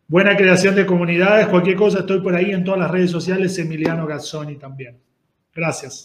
Buena 0.07 0.37
creación 0.37 0.77
de 0.77 0.87
comunidades. 0.87 1.49
Cualquier 1.49 1.75
cosa, 1.75 1.99
estoy 1.99 2.21
por 2.21 2.33
ahí 2.33 2.53
en 2.53 2.63
todas 2.63 2.79
las 2.79 2.91
redes 2.93 3.11
sociales. 3.11 3.59
Emiliano 3.59 4.07
Gazzoni 4.07 4.55
también. 4.55 5.01
Gracias. 5.53 6.05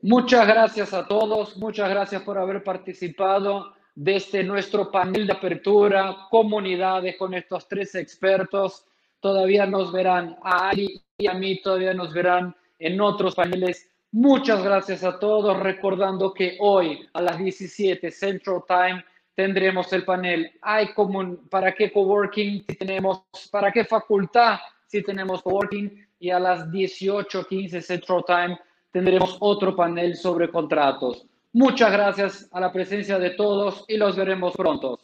Muchas 0.00 0.48
gracias 0.48 0.94
a 0.94 1.06
todos. 1.06 1.54
Muchas 1.58 1.90
gracias 1.90 2.22
por 2.22 2.38
haber 2.38 2.64
participado 2.64 3.74
desde 3.94 4.42
nuestro 4.42 4.90
panel 4.90 5.26
de 5.26 5.34
apertura, 5.34 6.16
comunidades 6.30 7.16
con 7.18 7.34
estos 7.34 7.68
tres 7.68 7.94
expertos 7.94 8.87
todavía 9.20 9.66
nos 9.66 9.92
verán, 9.92 10.36
a 10.42 10.68
Ari 10.68 11.00
y 11.18 11.26
a 11.26 11.34
mí 11.34 11.60
todavía 11.60 11.94
nos 11.94 12.12
verán 12.12 12.54
en 12.78 13.00
otros 13.00 13.34
paneles. 13.34 13.88
Muchas 14.12 14.62
gracias 14.62 15.04
a 15.04 15.18
todos, 15.18 15.58
recordando 15.60 16.32
que 16.32 16.56
hoy 16.60 17.06
a 17.12 17.22
las 17.22 17.38
17 17.38 18.10
Central 18.10 18.62
Time 18.66 19.04
tendremos 19.34 19.92
el 19.92 20.04
panel 20.04 20.50
¿Hay 20.62 20.92
común, 20.94 21.46
¿Para 21.50 21.74
qué 21.74 21.92
coworking 21.92 22.64
si 22.66 22.76
tenemos? 22.76 23.22
¿Para 23.50 23.70
qué 23.70 23.84
facultad 23.84 24.58
si 24.86 25.02
tenemos 25.02 25.42
coworking? 25.42 26.06
Y 26.20 26.30
a 26.30 26.40
las 26.40 26.68
18.15 26.70 27.80
Central 27.80 28.24
Time 28.26 28.58
tendremos 28.90 29.36
otro 29.40 29.76
panel 29.76 30.16
sobre 30.16 30.50
contratos. 30.50 31.26
Muchas 31.52 31.92
gracias 31.92 32.48
a 32.52 32.60
la 32.60 32.72
presencia 32.72 33.18
de 33.18 33.30
todos 33.30 33.84
y 33.88 33.96
los 33.96 34.16
veremos 34.16 34.54
pronto. 34.54 34.98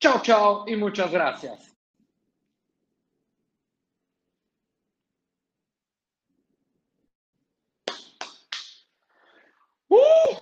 Chao, 0.00 0.20
chao 0.22 0.64
y 0.66 0.76
muchas 0.76 1.10
gracias. 1.10 1.67
Ih, 9.90 10.37